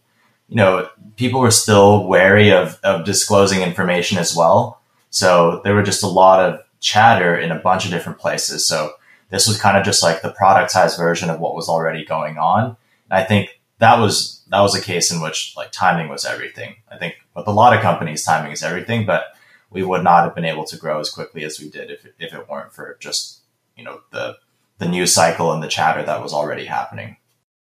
you 0.48 0.56
know, 0.56 0.88
people 1.16 1.40
were 1.40 1.50
still 1.50 2.06
wary 2.06 2.52
of, 2.52 2.78
of 2.84 3.04
disclosing 3.04 3.62
information 3.62 4.18
as 4.18 4.36
well. 4.36 4.75
So 5.10 5.60
there 5.64 5.74
were 5.74 5.82
just 5.82 6.02
a 6.02 6.08
lot 6.08 6.40
of 6.40 6.60
chatter 6.80 7.36
in 7.36 7.50
a 7.50 7.58
bunch 7.58 7.84
of 7.84 7.90
different 7.90 8.18
places. 8.18 8.66
So 8.66 8.92
this 9.30 9.48
was 9.48 9.60
kind 9.60 9.76
of 9.76 9.84
just 9.84 10.02
like 10.02 10.22
the 10.22 10.34
productized 10.40 10.98
version 10.98 11.30
of 11.30 11.40
what 11.40 11.54
was 11.54 11.68
already 11.68 12.04
going 12.04 12.38
on. 12.38 12.76
And 13.10 13.20
I 13.20 13.24
think 13.24 13.60
that 13.78 13.98
was 13.98 14.44
that 14.50 14.60
was 14.60 14.74
a 14.74 14.82
case 14.82 15.10
in 15.10 15.20
which 15.20 15.54
like 15.56 15.72
timing 15.72 16.08
was 16.08 16.24
everything. 16.24 16.76
I 16.90 16.98
think 16.98 17.14
with 17.34 17.46
a 17.46 17.52
lot 17.52 17.74
of 17.74 17.82
companies, 17.82 18.24
timing 18.24 18.52
is 18.52 18.62
everything, 18.62 19.06
but 19.06 19.24
we 19.70 19.82
would 19.82 20.04
not 20.04 20.24
have 20.24 20.34
been 20.34 20.44
able 20.44 20.64
to 20.64 20.76
grow 20.76 21.00
as 21.00 21.10
quickly 21.10 21.44
as 21.44 21.60
we 21.60 21.68
did 21.68 21.90
if 21.90 22.06
if 22.18 22.32
it 22.32 22.48
weren't 22.48 22.72
for 22.72 22.96
just 23.00 23.40
you 23.76 23.84
know 23.84 24.00
the 24.12 24.36
the 24.78 24.88
news 24.88 25.12
cycle 25.12 25.52
and 25.52 25.62
the 25.62 25.68
chatter 25.68 26.02
that 26.02 26.22
was 26.22 26.32
already 26.32 26.66
happening. 26.66 27.16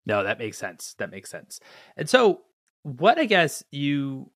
No, 0.05 0.24
that 0.24 0.39
makes 0.39 0.57
sense. 0.57 0.95
That 0.98 1.12
makes 1.12 1.29
sense. 1.29 1.60
And 1.95 2.10
so, 2.10 2.41
what 2.83 3.19
I 3.19 3.25
guess 3.25 3.63
you 3.71 4.31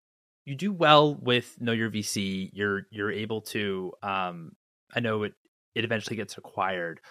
you 0.45 0.55
do 0.55 0.71
well 0.71 1.15
with 1.15 1.59
know 1.59 1.71
your 1.71 1.89
VC. 1.89 2.51
You're 2.53 2.87
you're 2.91 3.11
able 3.11 3.41
to. 3.41 3.91
Um, 4.01 4.55
I 4.93 4.99
know 4.99 5.23
it 5.23 5.33
it 5.73 5.83
eventually 5.83 6.15
gets 6.15 6.37
acquired. 6.37 7.01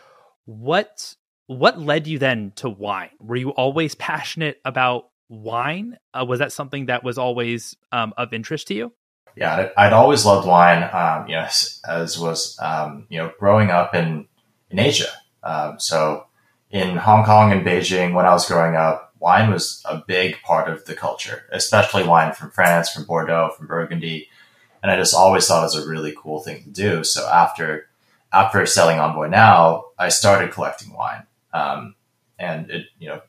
What 0.46 1.14
what 1.46 1.78
led 1.78 2.06
you 2.06 2.18
then 2.18 2.52
to 2.56 2.68
wine? 2.68 3.10
Were 3.20 3.36
you 3.36 3.50
always 3.50 3.94
passionate 3.94 4.60
about 4.64 5.10
wine? 5.28 5.98
Uh, 6.12 6.24
was 6.24 6.38
that 6.38 6.52
something 6.52 6.86
that 6.86 7.04
was 7.04 7.18
always 7.18 7.76
um, 7.92 8.14
of 8.16 8.32
interest 8.32 8.68
to 8.68 8.74
you? 8.74 8.92
Yeah, 9.36 9.70
I'd 9.76 9.92
always 9.92 10.24
loved 10.24 10.46
wine. 10.46 10.82
Um, 10.92 11.28
you 11.28 11.34
know, 11.34 11.42
as, 11.42 11.80
as 11.86 12.18
was 12.18 12.56
um, 12.62 13.06
you 13.10 13.18
know 13.18 13.32
growing 13.38 13.70
up 13.70 13.94
in 13.94 14.28
in 14.70 14.78
Asia. 14.78 15.10
Um, 15.42 15.78
so 15.78 16.26
in 16.70 16.96
Hong 16.96 17.24
Kong 17.24 17.52
and 17.52 17.66
Beijing, 17.66 18.14
when 18.14 18.26
I 18.26 18.32
was 18.32 18.48
growing 18.48 18.76
up, 18.76 19.13
wine 19.24 19.50
was 19.50 19.82
a 19.86 20.04
big 20.06 20.36
part 20.42 20.68
of 20.68 20.84
the 20.84 20.94
culture, 20.94 21.44
especially 21.50 22.06
wine 22.06 22.34
from 22.34 22.50
France, 22.50 22.90
from 22.90 23.04
Bordeaux, 23.04 23.52
from 23.56 23.66
Burgundy. 23.66 24.28
And 24.82 24.92
I 24.92 24.96
just 24.96 25.14
always 25.14 25.46
thought 25.46 25.62
it 25.62 25.72
was 25.74 25.86
a 25.86 25.88
really 25.88 26.14
cool 26.14 26.40
thing 26.40 26.62
to 26.64 26.70
do. 26.70 27.02
So 27.04 27.26
after 27.26 27.88
after 28.34 28.66
selling 28.66 28.98
Envoy 28.98 29.28
Now, 29.28 29.84
I 29.98 30.10
started 30.10 30.52
collecting 30.52 30.92
wine. 30.92 31.22
Um, 31.54 31.94
and 32.38 32.70
it, 32.70 32.86
you 32.98 33.08
know, 33.08 33.22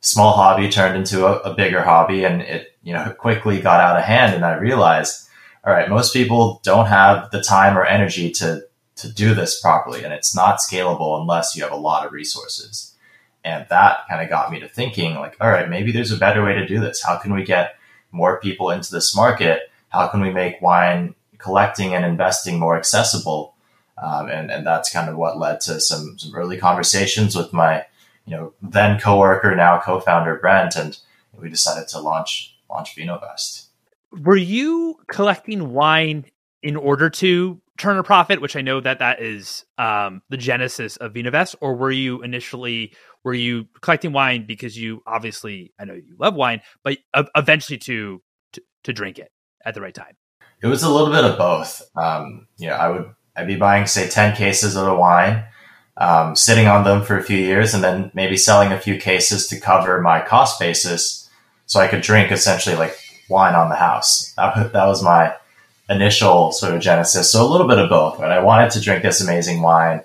small 0.00 0.32
hobby 0.34 0.68
turned 0.68 0.96
into 0.96 1.26
a, 1.26 1.38
a 1.50 1.54
bigger 1.54 1.82
hobby 1.82 2.24
and 2.24 2.42
it, 2.42 2.76
you 2.82 2.92
know, 2.92 3.12
quickly 3.18 3.60
got 3.60 3.80
out 3.80 3.96
of 3.96 4.04
hand. 4.04 4.34
And 4.34 4.44
I 4.44 4.54
realized, 4.58 5.26
all 5.64 5.72
right, 5.72 5.88
most 5.88 6.12
people 6.12 6.60
don't 6.62 6.86
have 6.86 7.30
the 7.30 7.42
time 7.42 7.76
or 7.76 7.84
energy 7.84 8.30
to, 8.32 8.60
to 8.96 9.10
do 9.10 9.34
this 9.34 9.60
properly. 9.60 10.04
And 10.04 10.12
it's 10.12 10.36
not 10.36 10.58
scalable 10.58 11.20
unless 11.20 11.56
you 11.56 11.62
have 11.62 11.72
a 11.72 11.76
lot 11.76 12.06
of 12.06 12.12
resources. 12.12 12.91
And 13.44 13.66
that 13.70 14.08
kind 14.08 14.22
of 14.22 14.28
got 14.28 14.52
me 14.52 14.60
to 14.60 14.68
thinking, 14.68 15.16
like, 15.16 15.36
all 15.40 15.50
right, 15.50 15.68
maybe 15.68 15.90
there's 15.90 16.12
a 16.12 16.16
better 16.16 16.44
way 16.44 16.54
to 16.54 16.66
do 16.66 16.80
this. 16.80 17.02
How 17.02 17.16
can 17.16 17.34
we 17.34 17.44
get 17.44 17.76
more 18.12 18.40
people 18.40 18.70
into 18.70 18.92
this 18.92 19.16
market? 19.16 19.70
How 19.88 20.06
can 20.08 20.20
we 20.20 20.30
make 20.30 20.62
wine 20.62 21.14
collecting 21.38 21.94
and 21.94 22.04
investing 22.04 22.58
more 22.58 22.76
accessible? 22.76 23.54
Um, 23.98 24.28
and, 24.28 24.50
and 24.50 24.66
that's 24.66 24.92
kind 24.92 25.08
of 25.08 25.16
what 25.16 25.38
led 25.38 25.60
to 25.62 25.80
some, 25.80 26.18
some 26.18 26.34
early 26.34 26.56
conversations 26.56 27.36
with 27.36 27.52
my, 27.52 27.84
you 28.26 28.36
know, 28.36 28.52
then 28.62 28.98
coworker, 29.00 29.54
now 29.54 29.80
co-founder 29.80 30.36
Brent, 30.36 30.76
and 30.76 30.98
we 31.32 31.48
decided 31.48 31.88
to 31.88 32.00
launch 32.00 32.56
launch 32.70 32.96
VinoVest. 32.96 33.66
Were 34.22 34.36
you 34.36 34.98
collecting 35.08 35.72
wine 35.72 36.26
in 36.62 36.76
order 36.76 37.10
to 37.10 37.60
turn 37.76 37.98
a 37.98 38.02
profit, 38.02 38.40
which 38.40 38.56
I 38.56 38.60
know 38.60 38.80
that 38.80 38.98
that 39.00 39.20
is 39.20 39.64
um, 39.78 40.22
the 40.28 40.36
genesis 40.36 40.96
of 40.98 41.12
VinoVest, 41.12 41.56
or 41.60 41.74
were 41.74 41.90
you 41.90 42.22
initially 42.22 42.92
were 43.24 43.34
you 43.34 43.66
collecting 43.80 44.12
wine 44.12 44.46
because 44.46 44.76
you 44.76 45.02
obviously 45.06 45.72
I 45.78 45.84
know 45.84 45.94
you 45.94 46.16
love 46.18 46.34
wine, 46.34 46.60
but 46.82 46.98
eventually 47.36 47.78
to, 47.78 48.22
to, 48.52 48.62
to 48.84 48.92
drink 48.92 49.18
it 49.18 49.30
at 49.64 49.74
the 49.74 49.80
right 49.80 49.94
time? 49.94 50.16
It 50.62 50.66
was 50.66 50.82
a 50.82 50.90
little 50.90 51.12
bit 51.12 51.24
of 51.24 51.38
both. 51.38 51.82
Um, 51.96 52.46
you 52.56 52.68
know, 52.68 52.74
I 52.74 52.88
would 52.88 53.14
I'd 53.36 53.46
be 53.46 53.56
buying 53.56 53.86
say 53.86 54.08
ten 54.08 54.36
cases 54.36 54.76
of 54.76 54.84
the 54.84 54.94
wine, 54.94 55.44
um, 55.96 56.36
sitting 56.36 56.66
on 56.66 56.84
them 56.84 57.02
for 57.02 57.16
a 57.16 57.22
few 57.22 57.38
years, 57.38 57.74
and 57.74 57.82
then 57.82 58.10
maybe 58.14 58.36
selling 58.36 58.72
a 58.72 58.80
few 58.80 58.98
cases 58.98 59.48
to 59.48 59.60
cover 59.60 60.00
my 60.00 60.20
cost 60.20 60.60
basis, 60.60 61.28
so 61.66 61.80
I 61.80 61.88
could 61.88 62.02
drink 62.02 62.30
essentially 62.30 62.76
like 62.76 62.96
wine 63.28 63.54
on 63.54 63.70
the 63.70 63.76
house. 63.76 64.32
That, 64.36 64.72
that 64.72 64.86
was 64.86 65.02
my 65.02 65.34
initial 65.88 66.52
sort 66.52 66.74
of 66.74 66.80
genesis. 66.80 67.32
So 67.32 67.44
a 67.44 67.48
little 67.48 67.66
bit 67.66 67.78
of 67.78 67.88
both. 67.88 68.20
Right, 68.20 68.30
I 68.30 68.42
wanted 68.42 68.70
to 68.72 68.80
drink 68.80 69.02
this 69.02 69.20
amazing 69.20 69.62
wine 69.62 70.02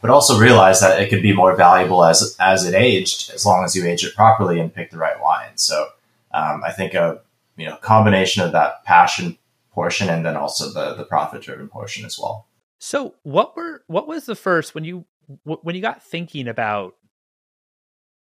but 0.00 0.10
also 0.10 0.38
realize 0.38 0.80
that 0.80 1.00
it 1.00 1.10
could 1.10 1.22
be 1.22 1.32
more 1.32 1.54
valuable 1.56 2.04
as 2.04 2.36
as 2.40 2.66
it 2.66 2.74
aged, 2.74 3.30
as 3.30 3.44
long 3.44 3.64
as 3.64 3.76
you 3.76 3.86
age 3.86 4.04
it 4.04 4.14
properly 4.14 4.58
and 4.60 4.74
pick 4.74 4.90
the 4.90 4.98
right 4.98 5.20
wine. 5.20 5.56
So 5.56 5.88
um, 6.32 6.62
I 6.64 6.72
think 6.72 6.94
a 6.94 7.20
you 7.56 7.66
know 7.66 7.76
combination 7.76 8.42
of 8.42 8.52
that 8.52 8.84
passion 8.84 9.36
portion 9.72 10.08
and 10.08 10.24
then 10.24 10.36
also 10.36 10.70
the 10.70 10.94
the 10.94 11.04
profit 11.04 11.42
driven 11.42 11.68
portion 11.68 12.04
as 12.04 12.18
well. 12.18 12.46
So 12.78 13.14
what 13.22 13.56
were 13.56 13.84
what 13.86 14.08
was 14.08 14.26
the 14.26 14.36
first 14.36 14.74
when 14.74 14.84
you 14.84 15.04
when 15.44 15.76
you 15.76 15.82
got 15.82 16.02
thinking 16.02 16.48
about 16.48 16.94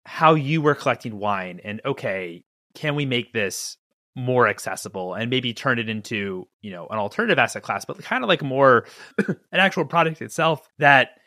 how 0.05 0.35
you 0.35 0.63
were 0.63 0.75
collecting 0.75 1.19
wine 1.19 1.61
and 1.63 1.81
okay, 1.85 2.45
can 2.75 2.95
we 2.95 3.05
make 3.05 3.33
this 3.33 3.77
more 4.17 4.49
accessible 4.49 5.15
and 5.15 5.31
maybe 5.31 5.55
turn 5.55 5.79
it 5.79 5.89
into 5.89 6.49
you 6.61 6.73
know 6.73 6.89
an 6.91 6.99
alternative 6.99 7.39
asset 7.39 7.63
class 7.63 7.85
but 7.85 8.03
kind 8.03 8.25
of 8.25 8.29
like 8.29 8.43
more 8.43 8.85
an 9.29 9.37
actual 9.53 9.85
product 9.85 10.21
itself 10.21 10.69
that 10.79 11.18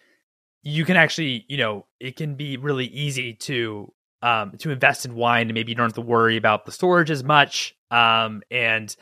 you 0.63 0.85
can 0.85 0.95
actually, 0.95 1.45
you 1.47 1.57
know, 1.57 1.85
it 1.99 2.15
can 2.15 2.35
be 2.35 2.57
really 2.57 2.85
easy 2.85 3.33
to 3.33 3.91
um 4.21 4.51
to 4.59 4.69
invest 4.69 5.05
in 5.05 5.15
wine 5.15 5.47
and 5.47 5.53
maybe 5.53 5.71
you 5.71 5.75
don't 5.75 5.87
have 5.87 5.93
to 5.93 6.01
worry 6.01 6.37
about 6.37 6.65
the 6.65 6.71
storage 6.71 7.09
as 7.09 7.23
much 7.23 7.75
um 7.89 8.43
and 8.51 8.95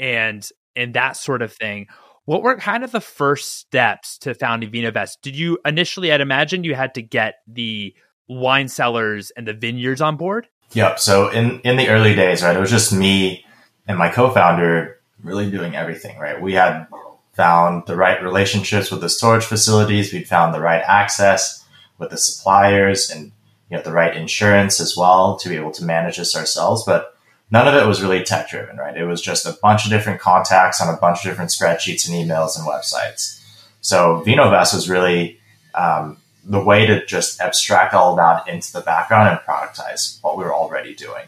and 0.00 0.48
and 0.74 0.94
that 0.94 1.16
sort 1.16 1.42
of 1.42 1.52
thing. 1.52 1.86
What 2.24 2.42
were 2.42 2.56
kind 2.56 2.82
of 2.82 2.90
the 2.90 3.00
first 3.00 3.58
steps 3.58 4.18
to 4.18 4.34
founding 4.34 4.70
VinoVest? 4.70 5.18
Did 5.22 5.36
you 5.36 5.58
initially 5.64 6.10
I'd 6.10 6.20
imagine 6.20 6.64
you 6.64 6.74
had 6.74 6.94
to 6.94 7.02
get 7.02 7.36
the 7.46 7.94
wine 8.28 8.68
cellars 8.68 9.30
and 9.36 9.46
the 9.46 9.52
vineyards 9.52 10.00
on 10.00 10.16
board? 10.16 10.48
Yep. 10.72 10.98
So 10.98 11.28
in 11.28 11.60
in 11.60 11.76
the 11.76 11.88
early 11.88 12.14
days, 12.14 12.42
right, 12.42 12.56
it 12.56 12.60
was 12.60 12.70
just 12.70 12.92
me 12.92 13.44
and 13.86 13.98
my 13.98 14.08
co-founder 14.08 14.98
really 15.22 15.50
doing 15.50 15.76
everything, 15.76 16.18
right? 16.18 16.40
We 16.40 16.54
had 16.54 16.86
found 17.34 17.86
the 17.86 17.96
right 17.96 18.22
relationships 18.22 18.90
with 18.90 19.00
the 19.00 19.08
storage 19.08 19.44
facilities. 19.44 20.12
We'd 20.12 20.28
found 20.28 20.54
the 20.54 20.60
right 20.60 20.82
access 20.86 21.64
with 21.98 22.10
the 22.10 22.16
suppliers 22.16 23.10
and 23.10 23.32
you 23.70 23.76
know 23.76 23.82
the 23.82 23.92
right 23.92 24.16
insurance 24.16 24.80
as 24.80 24.96
well 24.96 25.36
to 25.38 25.48
be 25.48 25.56
able 25.56 25.72
to 25.72 25.84
manage 25.84 26.16
this 26.16 26.36
ourselves. 26.36 26.84
But 26.84 27.16
none 27.50 27.68
of 27.68 27.74
it 27.74 27.86
was 27.86 28.02
really 28.02 28.22
tech 28.22 28.48
driven, 28.48 28.76
right? 28.76 28.96
It 28.96 29.06
was 29.06 29.20
just 29.20 29.46
a 29.46 29.56
bunch 29.62 29.84
of 29.84 29.90
different 29.90 30.20
contacts 30.20 30.80
on 30.80 30.92
a 30.92 30.98
bunch 30.98 31.18
of 31.18 31.30
different 31.30 31.50
spreadsheets 31.50 32.08
and 32.08 32.14
emails 32.14 32.58
and 32.58 32.66
websites. 32.66 33.40
So 33.80 34.22
VinoVest 34.26 34.74
was 34.74 34.88
really 34.88 35.38
um, 35.74 36.18
the 36.44 36.60
way 36.60 36.86
to 36.86 37.04
just 37.06 37.40
abstract 37.40 37.94
all 37.94 38.16
that 38.16 38.48
into 38.48 38.72
the 38.72 38.80
background 38.80 39.28
and 39.28 39.38
productize 39.40 40.22
what 40.22 40.36
we 40.36 40.44
were 40.44 40.54
already 40.54 40.94
doing. 40.94 41.24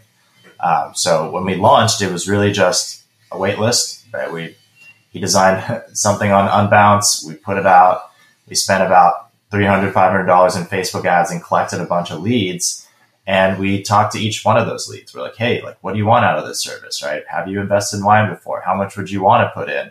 Um, 0.61 0.95
so 0.95 1.31
when 1.31 1.45
we 1.45 1.55
launched, 1.57 2.01
it 2.01 2.12
was 2.12 2.29
really 2.29 2.53
just 2.53 3.03
a 3.31 3.38
wait 3.38 3.59
list, 3.59 4.05
right? 4.12 4.33
We 4.33 4.57
he 5.16 5.20
designed 5.20 5.83
something 5.94 6.31
on 6.31 6.46
Unbounce. 6.46 7.26
We 7.26 7.35
put 7.35 7.57
it 7.57 7.64
out. 7.64 8.11
We 8.46 8.55
spent 8.55 8.85
about 8.85 9.31
$300, 9.50 9.90
$500 9.90 10.57
in 10.57 10.64
Facebook 10.64 11.07
ads 11.07 11.31
and 11.31 11.42
collected 11.42 11.81
a 11.81 11.87
bunch 11.87 12.11
of 12.11 12.20
leads. 12.20 12.87
And 13.26 13.59
we 13.59 13.83
talked 13.83 14.12
to 14.12 14.20
each 14.20 14.44
one 14.44 14.59
of 14.59 14.66
those 14.66 14.90
leads. 14.90 15.14
We're 15.14 15.22
like, 15.22 15.37
hey, 15.37 15.62
like, 15.62 15.79
what 15.81 15.92
do 15.92 15.98
you 15.98 16.05
want 16.05 16.26
out 16.26 16.38
of 16.38 16.46
this 16.46 16.61
service, 16.61 17.02
right? 17.02 17.24
Have 17.29 17.48
you 17.48 17.62
invested 17.62 17.96
in 17.96 18.05
wine 18.05 18.29
before? 18.29 18.61
How 18.61 18.76
much 18.76 18.94
would 18.98 19.11
you 19.11 19.22
want 19.22 19.42
to 19.42 19.59
put 19.59 19.70
in? 19.70 19.90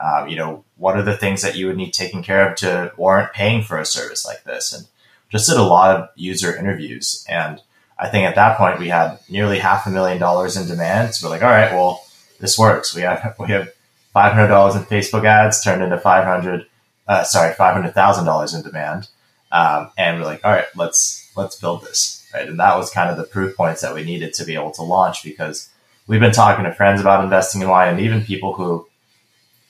Um, 0.00 0.28
you 0.28 0.36
know, 0.36 0.64
what 0.78 0.96
are 0.96 1.02
the 1.02 1.16
things 1.16 1.42
that 1.42 1.54
you 1.54 1.66
would 1.66 1.76
need 1.76 1.92
taken 1.92 2.22
care 2.22 2.48
of 2.48 2.56
to 2.56 2.92
warrant 2.96 3.34
paying 3.34 3.62
for 3.62 3.78
a 3.78 3.84
service 3.84 4.24
like 4.24 4.42
this? 4.44 4.72
And 4.72 4.86
just 5.28 5.50
did 5.50 5.58
a 5.58 5.62
lot 5.62 5.94
of 5.94 6.08
user 6.16 6.56
interviews. 6.56 7.26
And 7.28 7.60
I 7.98 8.08
think 8.08 8.26
at 8.26 8.36
that 8.36 8.56
point 8.56 8.80
we 8.80 8.88
had 8.88 9.18
nearly 9.28 9.58
half 9.58 9.86
a 9.86 9.90
million 9.90 10.18
dollars 10.18 10.56
in 10.56 10.66
demand. 10.66 11.14
So 11.14 11.26
we're 11.26 11.34
like, 11.34 11.42
all 11.42 11.50
right, 11.50 11.72
well, 11.72 12.02
this 12.40 12.58
works. 12.58 12.94
We 12.96 13.02
have 13.02 13.36
we 13.38 13.48
have 13.48 13.68
five 14.12 14.32
hundred 14.32 14.48
dollars 14.48 14.74
in 14.74 14.82
Facebook 14.82 15.24
ads 15.24 15.62
turned 15.62 15.82
into 15.82 15.98
five 15.98 16.24
hundred, 16.24 16.66
uh, 17.06 17.24
sorry, 17.24 17.52
five 17.54 17.74
hundred 17.74 17.94
thousand 17.94 18.24
dollars 18.24 18.54
in 18.54 18.62
demand. 18.62 19.08
Um, 19.50 19.90
and 19.98 20.18
we're 20.18 20.26
like, 20.26 20.44
all 20.44 20.52
right, 20.52 20.66
let's 20.76 21.30
let's 21.36 21.56
build 21.56 21.82
this, 21.82 22.26
right? 22.32 22.48
And 22.48 22.58
that 22.58 22.76
was 22.76 22.90
kind 22.90 23.10
of 23.10 23.16
the 23.16 23.24
proof 23.24 23.56
points 23.56 23.82
that 23.82 23.94
we 23.94 24.04
needed 24.04 24.32
to 24.34 24.44
be 24.44 24.54
able 24.54 24.72
to 24.72 24.82
launch 24.82 25.22
because 25.22 25.68
we've 26.06 26.20
been 26.20 26.32
talking 26.32 26.64
to 26.64 26.72
friends 26.72 27.00
about 27.00 27.24
investing 27.24 27.62
in 27.62 27.68
wine, 27.68 27.88
and 27.88 28.00
even 28.00 28.22
people 28.22 28.54
who 28.54 28.86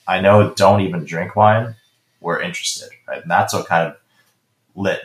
I 0.07 0.21
know 0.21 0.53
don't 0.53 0.81
even 0.81 1.05
drink 1.05 1.35
wine 1.35 1.75
were 2.19 2.41
interested, 2.41 2.89
right? 3.07 3.21
And 3.21 3.31
that's 3.31 3.53
what 3.53 3.67
kind 3.67 3.89
of 3.89 3.97
lit 4.75 5.01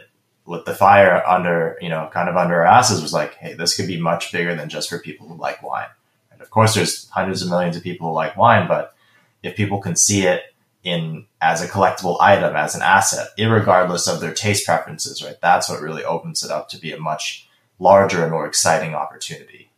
lit 0.47 0.65
the 0.65 0.75
fire 0.75 1.23
under, 1.27 1.77
you 1.81 1.89
know, 1.89 2.09
kind 2.13 2.29
of 2.29 2.37
under 2.37 2.55
our 2.55 2.67
asses 2.67 3.03
was 3.03 3.13
like, 3.13 3.35
hey, 3.35 3.53
this 3.53 3.77
could 3.77 3.87
be 3.87 4.01
much 4.01 4.33
bigger 4.33 4.55
than 4.55 4.69
just 4.69 4.89
for 4.89 4.99
people 4.99 5.29
who 5.29 5.37
like 5.37 5.63
wine. 5.63 5.89
And 6.33 6.41
of 6.41 6.51
course, 6.51 6.75
there's 6.75 7.09
hundreds 7.11 7.43
of 7.43 7.51
millions 7.51 7.77
of 7.77 7.83
people 7.83 8.09
who 8.09 8.15
like 8.15 8.37
wine, 8.37 8.67
but 8.67 8.95
if 9.43 9.57
people 9.57 9.81
can 9.81 9.97
see 9.97 10.27
it 10.27 10.43
in 10.83 11.27
as 11.41 11.63
a 11.63 11.69
collectible 11.69 12.21
item, 12.21 12.57
as 12.57 12.75
an 12.75 12.83
asset, 12.83 13.29
regardless 13.39 14.09
of 14.09 14.21
their 14.21 14.33
taste 14.33 14.67
preferences, 14.67 15.23
right? 15.23 15.41
That's 15.41 15.69
what 15.69 15.81
really 15.81 16.05
opens 16.05 16.43
it 16.43 16.51
up 16.51 16.69
to 16.71 16.79
be 16.79 16.93
a 16.93 16.99
much 16.99 17.49
larger 17.79 18.23
and 18.23 18.33
more 18.33 18.47
exciting 18.47 18.95
opportunity. 18.95 19.71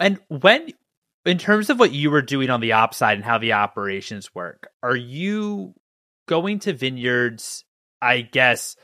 And 0.00 0.18
when, 0.28 0.68
in 1.24 1.38
terms 1.38 1.70
of 1.70 1.78
what 1.78 1.92
you 1.92 2.10
were 2.10 2.22
doing 2.22 2.50
on 2.50 2.60
the 2.60 2.72
op 2.72 2.94
side 2.94 3.18
and 3.18 3.24
how 3.24 3.38
the 3.38 3.52
operations 3.52 4.34
work, 4.34 4.68
are 4.82 4.96
you 4.96 5.74
going 6.26 6.58
to 6.60 6.72
vineyards? 6.72 7.64
I 8.00 8.22
guess 8.22 8.76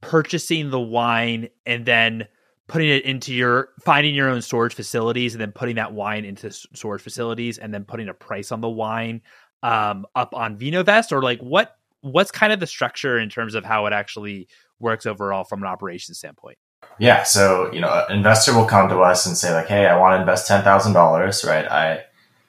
purchasing 0.00 0.70
the 0.70 0.80
wine 0.80 1.48
and 1.66 1.84
then 1.84 2.26
putting 2.68 2.88
it 2.88 3.04
into 3.04 3.32
your 3.32 3.70
finding 3.84 4.14
your 4.14 4.28
own 4.28 4.42
storage 4.42 4.74
facilities 4.74 5.34
and 5.34 5.40
then 5.40 5.52
putting 5.52 5.76
that 5.76 5.92
wine 5.92 6.24
into 6.24 6.50
storage 6.50 7.02
facilities 7.02 7.58
and 7.58 7.72
then 7.72 7.84
putting 7.84 8.08
a 8.08 8.14
price 8.14 8.50
on 8.50 8.60
the 8.60 8.68
wine 8.68 9.22
um, 9.62 10.06
up 10.14 10.34
on 10.34 10.58
VinoVest 10.58 11.12
or 11.12 11.22
like 11.22 11.40
what 11.40 11.76
what's 12.00 12.30
kind 12.30 12.52
of 12.52 12.60
the 12.60 12.66
structure 12.66 13.18
in 13.18 13.28
terms 13.28 13.54
of 13.54 13.64
how 13.64 13.86
it 13.86 13.92
actually 13.92 14.48
works 14.78 15.06
overall 15.06 15.44
from 15.44 15.62
an 15.62 15.68
operations 15.68 16.18
standpoint? 16.18 16.58
Yeah, 16.98 17.22
so 17.22 17.72
you 17.72 17.80
know, 17.80 18.04
an 18.08 18.16
investor 18.16 18.54
will 18.54 18.66
come 18.66 18.88
to 18.88 19.00
us 19.00 19.26
and 19.26 19.36
say 19.36 19.52
like, 19.54 19.66
"Hey, 19.66 19.86
I 19.86 19.98
want 19.98 20.16
to 20.16 20.20
invest 20.20 20.46
ten 20.46 20.62
thousand 20.62 20.92
dollars, 20.92 21.44
right? 21.44 21.66
I 21.66 22.04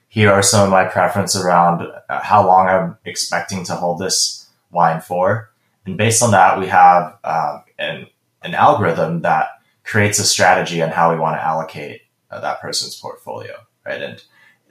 here 0.09 0.31
are 0.31 0.43
some 0.43 0.63
of 0.63 0.69
my 0.69 0.85
preferences 0.85 1.43
around 1.43 1.81
uh, 2.09 2.21
how 2.21 2.45
long 2.45 2.67
I'm 2.67 2.97
expecting 3.05 3.63
to 3.65 3.75
hold 3.75 3.99
this 3.99 4.47
wine 4.71 5.01
for." 5.01 5.49
And 5.85 5.97
based 5.97 6.21
on 6.21 6.31
that, 6.31 6.59
we 6.59 6.67
have 6.67 7.17
um, 7.23 7.63
an, 7.79 8.07
an 8.43 8.53
algorithm 8.53 9.21
that 9.21 9.49
creates 9.87 10.19
a 10.19 10.25
strategy 10.25 10.81
on 10.81 10.89
how 10.89 11.11
we 11.11 11.19
want 11.19 11.37
to 11.37 11.43
allocate 11.43 12.01
uh, 12.29 12.41
that 12.41 12.59
person's 12.59 12.99
portfolio, 12.99 13.55
right? 13.85 14.01
And 14.01 14.21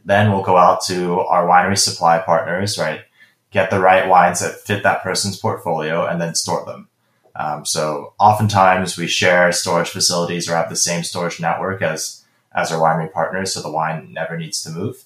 then 0.05 0.31
we'll 0.31 0.43
go 0.43 0.59
out 0.59 0.85
to 0.85 1.21
our 1.21 1.49
winery 1.49 1.79
supply 1.79 2.19
partners, 2.19 2.79
right? 2.79 3.01
Get 3.51 3.71
the 3.71 3.81
right 3.81 4.07
wines 4.07 4.41
that 4.41 4.61
fit 4.61 4.83
that 4.83 5.03
person's 5.03 5.39
portfolio 5.39 6.05
and 6.05 6.21
then 6.21 6.35
store 6.35 6.67
them. 6.67 6.89
Um, 7.35 7.65
so 7.65 8.13
oftentimes 8.21 8.99
we 8.99 9.07
share 9.07 9.51
storage 9.53 9.89
facilities 9.89 10.49
or 10.49 10.55
have 10.55 10.69
the 10.69 10.77
same 10.77 11.03
storage 11.03 11.41
network 11.41 11.83
as 11.83 12.23
as 12.55 12.73
our 12.73 12.81
winery 12.81 13.13
partners, 13.13 13.53
so 13.53 13.61
the 13.61 13.71
wine 13.71 14.11
never 14.13 14.39
needs 14.39 14.63
to 14.63 14.71
move. 14.71 15.05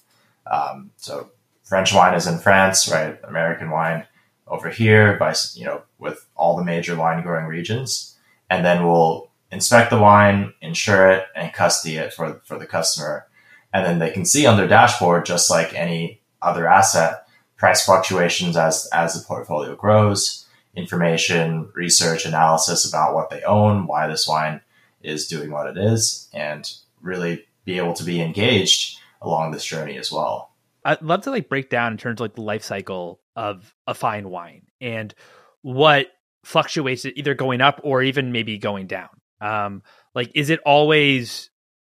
Um, 0.49 0.91
so 0.95 1.31
French 1.63 1.93
wine 1.93 2.13
is 2.13 2.25
in 2.25 2.39
France, 2.39 2.89
right? 2.89 3.19
American 3.25 3.69
wine 3.69 4.05
over 4.47 4.69
here 4.69 5.17
by 5.17 5.35
you 5.53 5.65
know 5.65 5.81
with 5.99 6.25
all 6.35 6.55
the 6.55 6.63
major 6.63 6.95
wine 6.95 7.23
growing 7.23 7.47
regions, 7.47 8.17
and 8.49 8.63
then 8.63 8.85
we'll 8.85 9.30
inspect 9.51 9.89
the 9.89 9.99
wine, 9.99 10.53
insure 10.61 11.09
it, 11.09 11.25
and 11.35 11.53
custody 11.53 11.97
it 11.97 12.13
for 12.13 12.41
for 12.45 12.57
the 12.57 12.65
customer, 12.65 13.27
and 13.73 13.85
then 13.85 13.99
they 13.99 14.11
can 14.11 14.25
see 14.25 14.45
on 14.45 14.57
their 14.57 14.67
dashboard 14.67 15.25
just 15.25 15.49
like 15.49 15.73
any 15.73 16.21
other 16.41 16.67
asset 16.67 17.27
price 17.57 17.85
fluctuations 17.85 18.57
as 18.57 18.87
as 18.91 19.13
the 19.13 19.25
portfolio 19.25 19.75
grows, 19.75 20.47
information, 20.75 21.69
research, 21.75 22.25
analysis 22.25 22.87
about 22.87 23.13
what 23.13 23.29
they 23.29 23.43
own, 23.43 23.87
why 23.87 24.07
this 24.07 24.27
wine 24.27 24.61
is 25.01 25.27
doing 25.27 25.51
what 25.51 25.67
it 25.67 25.77
is, 25.77 26.29
and 26.33 26.73
really 27.01 27.45
be 27.65 27.77
able 27.77 27.93
to 27.93 28.03
be 28.03 28.21
engaged 28.21 28.97
along 29.21 29.51
this 29.51 29.65
journey 29.65 29.97
as 29.97 30.11
well. 30.11 30.51
I'd 30.83 31.01
love 31.01 31.21
to 31.21 31.31
like 31.31 31.49
break 31.49 31.69
down 31.69 31.91
in 31.91 31.97
terms 31.97 32.19
of 32.19 32.25
like 32.25 32.35
the 32.35 32.41
life 32.41 32.63
cycle 32.63 33.19
of 33.35 33.75
a 33.85 33.93
fine 33.93 34.29
wine 34.29 34.63
and 34.79 35.13
what 35.61 36.07
fluctuates 36.43 37.05
it 37.05 37.17
either 37.17 37.35
going 37.35 37.61
up 37.61 37.79
or 37.83 38.01
even 38.01 38.31
maybe 38.31 38.57
going 38.57 38.87
down. 38.87 39.09
Um, 39.41 39.83
like, 40.13 40.31
is 40.35 40.49
it 40.49 40.59
always 40.65 41.49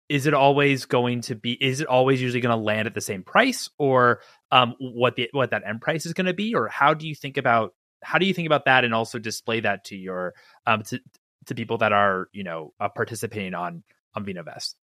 is 0.08 0.26
it 0.26 0.34
always 0.34 0.86
going 0.86 1.22
to 1.22 1.36
be 1.36 1.54
is 1.54 1.82
it 1.82 1.88
always 1.88 2.22
usually 2.22 2.42
going 2.42 2.58
to 2.58 2.64
land 2.64 2.88
at 2.88 2.94
the 2.94 3.02
same 3.02 3.24
price 3.24 3.70
or 3.78 4.22
um, 4.52 4.76
what 4.80 5.16
the 5.16 5.30
what 5.32 5.52
that 5.52 5.64
end 5.66 5.82
price 5.82 6.06
is 6.06 6.14
going 6.14 6.26
to 6.26 6.34
be 6.34 6.56
or 6.56 6.68
how 6.68 6.94
do 6.94 7.08
you 7.08 7.14
think 7.14 7.38
about 7.38 7.74
how 8.02 8.18
do 8.18 8.26
you 8.26 8.34
think 8.34 8.48
about 8.48 8.66
that 8.66 8.84
and 8.84 8.94
also 8.94 9.20
display 9.20 9.60
that 9.60 9.86
to 9.86 9.96
your 9.96 10.34
um, 10.66 10.82
to, 10.84 11.00
to 11.46 11.56
people 11.56 11.78
that 11.78 11.92
are 11.92 12.28
you 12.32 12.44
know 12.44 12.74
uh, 12.80 12.90
participating 12.90 13.54
on 13.54 13.84
on 14.16 14.26
VinoVest? 14.26 14.76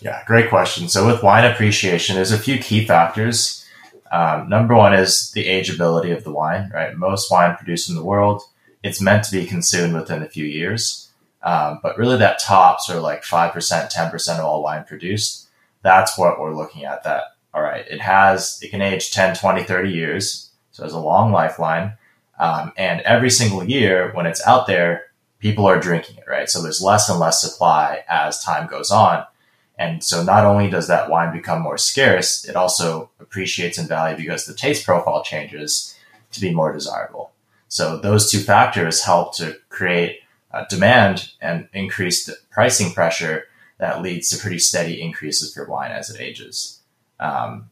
Yeah, 0.00 0.22
great 0.26 0.48
question. 0.48 0.88
So 0.88 1.06
with 1.06 1.22
wine 1.22 1.50
appreciation, 1.50 2.16
there's 2.16 2.32
a 2.32 2.38
few 2.38 2.58
key 2.58 2.84
factors. 2.84 3.64
Um, 4.12 4.48
number 4.48 4.74
one 4.74 4.94
is 4.94 5.32
the 5.32 5.46
ageability 5.46 6.16
of 6.16 6.22
the 6.24 6.32
wine, 6.32 6.70
right? 6.72 6.96
Most 6.96 7.30
wine 7.30 7.56
produced 7.56 7.88
in 7.88 7.96
the 7.96 8.04
world, 8.04 8.42
it's 8.82 9.00
meant 9.00 9.24
to 9.24 9.32
be 9.32 9.46
consumed 9.46 9.94
within 9.94 10.22
a 10.22 10.28
few 10.28 10.44
years. 10.44 11.10
Um, 11.44 11.78
but 11.82 11.98
really 11.98 12.16
that 12.16 12.40
top 12.40 12.80
sort 12.80 12.96
of 12.96 13.04
like 13.04 13.22
5%, 13.22 13.52
10% 13.52 14.38
of 14.38 14.44
all 14.44 14.62
wine 14.62 14.84
produced, 14.84 15.48
that's 15.82 16.18
what 16.18 16.40
we're 16.40 16.56
looking 16.56 16.84
at 16.84 17.04
that, 17.04 17.36
all 17.52 17.62
right, 17.62 17.86
it 17.88 18.00
has, 18.00 18.58
it 18.62 18.70
can 18.70 18.80
age 18.80 19.12
10, 19.12 19.36
20, 19.36 19.62
30 19.62 19.90
years. 19.90 20.50
So 20.72 20.84
it's 20.84 20.94
a 20.94 20.98
long 20.98 21.30
lifeline. 21.30 21.92
Um, 22.40 22.72
and 22.76 23.02
every 23.02 23.30
single 23.30 23.62
year 23.62 24.10
when 24.14 24.26
it's 24.26 24.44
out 24.46 24.66
there, 24.66 25.04
people 25.38 25.66
are 25.66 25.78
drinking 25.78 26.16
it, 26.16 26.24
right? 26.26 26.48
So 26.48 26.62
there's 26.62 26.82
less 26.82 27.08
and 27.10 27.20
less 27.20 27.40
supply 27.40 28.04
as 28.08 28.42
time 28.42 28.66
goes 28.66 28.90
on. 28.90 29.24
And 29.78 30.02
so 30.02 30.22
not 30.22 30.44
only 30.46 30.70
does 30.70 30.88
that 30.88 31.10
wine 31.10 31.32
become 31.32 31.60
more 31.60 31.78
scarce, 31.78 32.44
it 32.48 32.56
also 32.56 33.10
appreciates 33.20 33.76
in 33.76 33.86
value 33.86 34.16
because 34.16 34.46
the 34.46 34.54
taste 34.54 34.86
profile 34.86 35.22
changes 35.22 35.94
to 36.32 36.40
be 36.40 36.54
more 36.54 36.72
desirable. 36.72 37.32
So 37.68 37.98
those 37.98 38.30
two 38.30 38.38
factors 38.38 39.02
help 39.02 39.36
to 39.36 39.58
create 39.68 40.20
uh, 40.54 40.64
demand 40.70 41.32
and 41.40 41.68
increased 41.72 42.30
pricing 42.50 42.92
pressure 42.92 43.44
that 43.78 44.02
leads 44.02 44.30
to 44.30 44.38
pretty 44.38 44.58
steady 44.58 45.02
increases 45.02 45.52
for 45.52 45.68
wine 45.68 45.90
as 45.90 46.10
it 46.10 46.20
ages. 46.20 46.80
Um, 47.18 47.70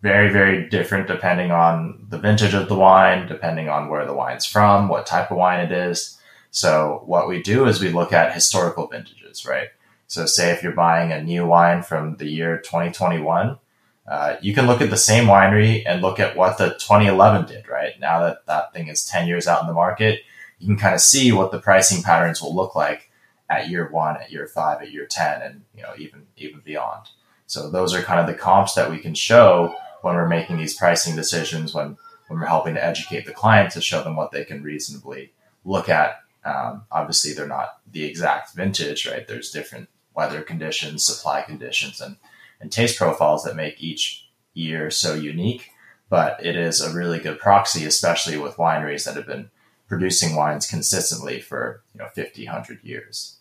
very, 0.00 0.32
very 0.32 0.68
different 0.68 1.08
depending 1.08 1.50
on 1.50 2.06
the 2.08 2.18
vintage 2.18 2.54
of 2.54 2.68
the 2.68 2.74
wine, 2.74 3.26
depending 3.26 3.68
on 3.68 3.88
where 3.88 4.06
the 4.06 4.14
wine's 4.14 4.46
from, 4.46 4.88
what 4.88 5.06
type 5.06 5.30
of 5.30 5.36
wine 5.36 5.60
it 5.60 5.72
is. 5.72 6.18
So 6.50 7.02
what 7.06 7.28
we 7.28 7.42
do 7.42 7.66
is 7.66 7.80
we 7.80 7.90
look 7.90 8.12
at 8.12 8.32
historical 8.32 8.86
vintages, 8.86 9.44
right? 9.44 9.68
So 10.06 10.26
say 10.26 10.50
if 10.50 10.62
you're 10.62 10.72
buying 10.72 11.12
a 11.12 11.22
new 11.22 11.46
wine 11.46 11.82
from 11.82 12.16
the 12.16 12.28
year 12.28 12.58
2021, 12.58 13.58
uh, 14.06 14.36
you 14.40 14.54
can 14.54 14.66
look 14.66 14.80
at 14.80 14.90
the 14.90 14.96
same 14.96 15.24
winery 15.24 15.82
and 15.86 16.02
look 16.02 16.20
at 16.20 16.36
what 16.36 16.58
the 16.58 16.70
2011 16.70 17.46
did, 17.46 17.68
right? 17.68 17.98
Now 17.98 18.20
that 18.20 18.46
that 18.46 18.72
thing 18.72 18.88
is 18.88 19.06
10 19.06 19.26
years 19.26 19.46
out 19.46 19.62
in 19.62 19.66
the 19.66 19.72
market, 19.72 20.20
you 20.64 20.68
can 20.68 20.78
kind 20.78 20.94
of 20.94 21.02
see 21.02 21.30
what 21.30 21.52
the 21.52 21.60
pricing 21.60 22.02
patterns 22.02 22.40
will 22.40 22.54
look 22.54 22.74
like 22.74 23.10
at 23.50 23.68
year 23.68 23.86
one, 23.90 24.16
at 24.16 24.32
year 24.32 24.46
five, 24.46 24.80
at 24.80 24.90
year 24.90 25.04
10, 25.04 25.42
and, 25.42 25.62
you 25.76 25.82
know, 25.82 25.92
even, 25.98 26.22
even 26.38 26.62
beyond. 26.64 27.08
So 27.46 27.68
those 27.68 27.92
are 27.92 28.00
kind 28.00 28.18
of 28.18 28.26
the 28.26 28.32
comps 28.32 28.72
that 28.72 28.90
we 28.90 28.96
can 28.96 29.12
show 29.12 29.76
when 30.00 30.14
we're 30.14 30.26
making 30.26 30.56
these 30.56 30.74
pricing 30.74 31.16
decisions, 31.16 31.74
when, 31.74 31.98
when 32.28 32.40
we're 32.40 32.46
helping 32.46 32.76
to 32.76 32.84
educate 32.84 33.26
the 33.26 33.34
client 33.34 33.72
to 33.72 33.82
show 33.82 34.02
them 34.02 34.16
what 34.16 34.30
they 34.30 34.42
can 34.42 34.62
reasonably 34.62 35.34
look 35.66 35.90
at. 35.90 36.20
Um, 36.46 36.84
obviously, 36.90 37.34
they're 37.34 37.46
not 37.46 37.80
the 37.92 38.06
exact 38.06 38.54
vintage, 38.54 39.06
right? 39.06 39.28
There's 39.28 39.50
different 39.50 39.90
weather 40.14 40.40
conditions, 40.40 41.04
supply 41.04 41.42
conditions, 41.42 42.00
and, 42.00 42.16
and 42.58 42.72
taste 42.72 42.96
profiles 42.96 43.44
that 43.44 43.54
make 43.54 43.82
each 43.82 44.30
year 44.54 44.90
so 44.90 45.12
unique. 45.12 45.68
But 46.08 46.42
it 46.42 46.56
is 46.56 46.80
a 46.80 46.94
really 46.94 47.18
good 47.18 47.38
proxy, 47.38 47.84
especially 47.84 48.38
with 48.38 48.56
wineries 48.56 49.04
that 49.04 49.16
have 49.16 49.26
been 49.26 49.50
producing 49.88 50.34
wines 50.34 50.66
consistently 50.66 51.40
for 51.40 51.82
you 51.94 51.98
know 51.98 52.08
50 52.08 52.46
100 52.46 52.82
years 52.82 53.38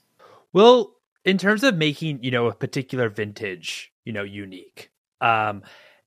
well 0.52 0.96
in 1.26 1.38
terms 1.38 1.64
of 1.64 1.76
making 1.76 2.24
you 2.24 2.32
know 2.32 2.48
a 2.48 2.54
particular 2.54 3.10
vintage 3.10 3.92
you 4.06 4.14
know 4.14 4.24
unique 4.24 4.92
um 5.22 5.64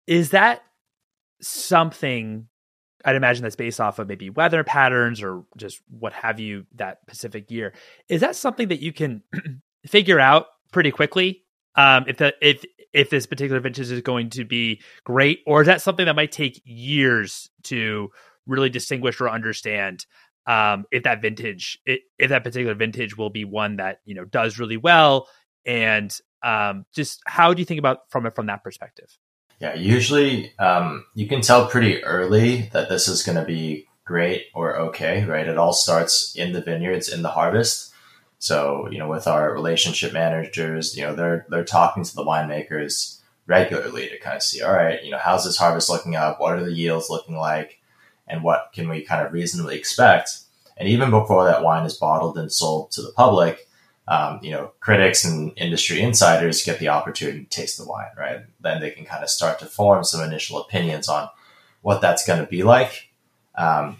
is 0.06 0.30
that 0.30 0.62
something 1.40 2.48
I'd 3.04 3.14
imagine 3.14 3.44
that's 3.44 3.56
based 3.56 3.80
off 3.80 4.00
of 4.00 4.08
maybe 4.08 4.30
weather 4.30 4.64
patterns 4.64 5.22
or 5.22 5.44
just 5.56 5.80
what 5.88 6.12
have 6.12 6.40
you 6.40 6.66
that 6.74 6.98
specific 7.02 7.50
year. 7.50 7.72
Is 8.08 8.20
that 8.20 8.34
something 8.34 8.68
that 8.68 8.80
you 8.80 8.92
can 8.92 9.22
figure 9.86 10.18
out 10.18 10.46
pretty 10.72 10.90
quickly? 10.90 11.44
Um, 11.76 12.04
if 12.08 12.16
the 12.16 12.34
if 12.40 12.64
if 12.92 13.10
this 13.10 13.26
particular 13.26 13.60
vintage 13.60 13.90
is 13.90 14.00
going 14.00 14.30
to 14.30 14.44
be 14.44 14.80
great, 15.04 15.40
or 15.46 15.60
is 15.60 15.66
that 15.66 15.82
something 15.82 16.06
that 16.06 16.16
might 16.16 16.32
take 16.32 16.60
years 16.64 17.48
to 17.64 18.10
really 18.46 18.70
distinguish 18.70 19.20
or 19.20 19.28
understand 19.28 20.06
um, 20.46 20.84
if 20.90 21.02
that 21.02 21.20
vintage, 21.22 21.78
if 21.84 22.28
that 22.28 22.44
particular 22.44 22.74
vintage 22.74 23.16
will 23.16 23.30
be 23.30 23.44
one 23.44 23.76
that 23.76 24.00
you 24.04 24.14
know 24.14 24.24
does 24.24 24.58
really 24.58 24.76
well, 24.76 25.28
and 25.64 26.16
um, 26.42 26.86
just 26.94 27.20
how 27.26 27.52
do 27.52 27.60
you 27.60 27.66
think 27.66 27.78
about 27.78 28.10
from 28.10 28.26
it 28.26 28.34
from 28.34 28.46
that 28.46 28.62
perspective? 28.62 29.16
Yeah, 29.60 29.74
usually 29.74 30.52
um, 30.58 31.04
you 31.14 31.26
can 31.26 31.40
tell 31.40 31.66
pretty 31.66 32.04
early 32.04 32.68
that 32.72 32.88
this 32.88 33.08
is 33.08 33.22
going 33.22 33.38
to 33.38 33.44
be 33.44 33.86
great 34.04 34.46
or 34.54 34.76
okay, 34.76 35.24
right? 35.24 35.48
It 35.48 35.58
all 35.58 35.72
starts 35.72 36.36
in 36.36 36.52
the 36.52 36.62
vineyards 36.62 37.08
in 37.08 37.22
the 37.22 37.30
harvest. 37.30 37.92
So 38.38 38.88
you 38.90 38.98
know, 38.98 39.08
with 39.08 39.26
our 39.26 39.52
relationship 39.52 40.12
managers, 40.12 40.96
you 40.96 41.02
know, 41.02 41.14
they're 41.14 41.46
they're 41.48 41.64
talking 41.64 42.04
to 42.04 42.14
the 42.14 42.24
winemakers 42.24 43.20
regularly 43.46 44.08
to 44.08 44.18
kind 44.18 44.36
of 44.36 44.42
see, 44.42 44.62
all 44.62 44.72
right, 44.72 45.02
you 45.04 45.10
know, 45.10 45.18
how's 45.18 45.44
this 45.44 45.56
harvest 45.56 45.88
looking 45.88 46.16
up? 46.16 46.40
What 46.40 46.54
are 46.54 46.64
the 46.64 46.72
yields 46.72 47.10
looking 47.10 47.36
like? 47.36 47.80
And 48.28 48.42
what 48.42 48.70
can 48.72 48.88
we 48.88 49.02
kind 49.02 49.24
of 49.24 49.32
reasonably 49.32 49.76
expect. 49.76 50.38
And 50.76 50.88
even 50.88 51.10
before 51.10 51.44
that 51.44 51.62
wine 51.62 51.86
is 51.86 51.96
bottled 51.96 52.36
and 52.36 52.52
sold 52.52 52.90
to 52.92 53.02
the 53.02 53.12
public, 53.12 53.66
um, 54.08 54.40
you 54.42 54.50
know, 54.50 54.72
critics 54.80 55.24
and 55.24 55.52
industry 55.56 56.00
insiders 56.00 56.64
get 56.64 56.78
the 56.78 56.88
opportunity 56.88 57.44
to 57.44 57.50
taste 57.50 57.78
the 57.78 57.86
wine, 57.86 58.10
right? 58.16 58.40
Then 58.60 58.80
they 58.80 58.90
can 58.90 59.04
kind 59.04 59.22
of 59.22 59.30
start 59.30 59.58
to 59.60 59.66
form 59.66 60.04
some 60.04 60.22
initial 60.22 60.60
opinions 60.60 61.08
on 61.08 61.28
what 61.82 62.00
that's 62.00 62.26
going 62.26 62.40
to 62.40 62.46
be 62.46 62.62
like. 62.62 63.10
Um, 63.56 63.98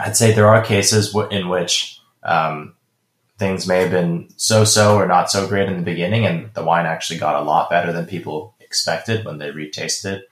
I'd 0.00 0.16
say 0.16 0.32
there 0.32 0.48
are 0.48 0.64
cases 0.64 1.14
in 1.30 1.48
which 1.48 2.00
um, 2.22 2.74
things 3.38 3.66
may 3.66 3.80
have 3.82 3.90
been 3.90 4.28
so-so 4.36 4.96
or 4.96 5.06
not 5.06 5.30
so 5.30 5.46
great 5.46 5.68
in 5.68 5.76
the 5.76 5.82
beginning, 5.82 6.26
and 6.26 6.52
the 6.54 6.64
wine 6.64 6.86
actually 6.86 7.18
got 7.18 7.40
a 7.40 7.44
lot 7.44 7.70
better 7.70 7.92
than 7.92 8.06
people 8.06 8.54
expected 8.60 9.24
when 9.24 9.38
they 9.38 9.50
retasted 9.50 10.12
it. 10.12 10.30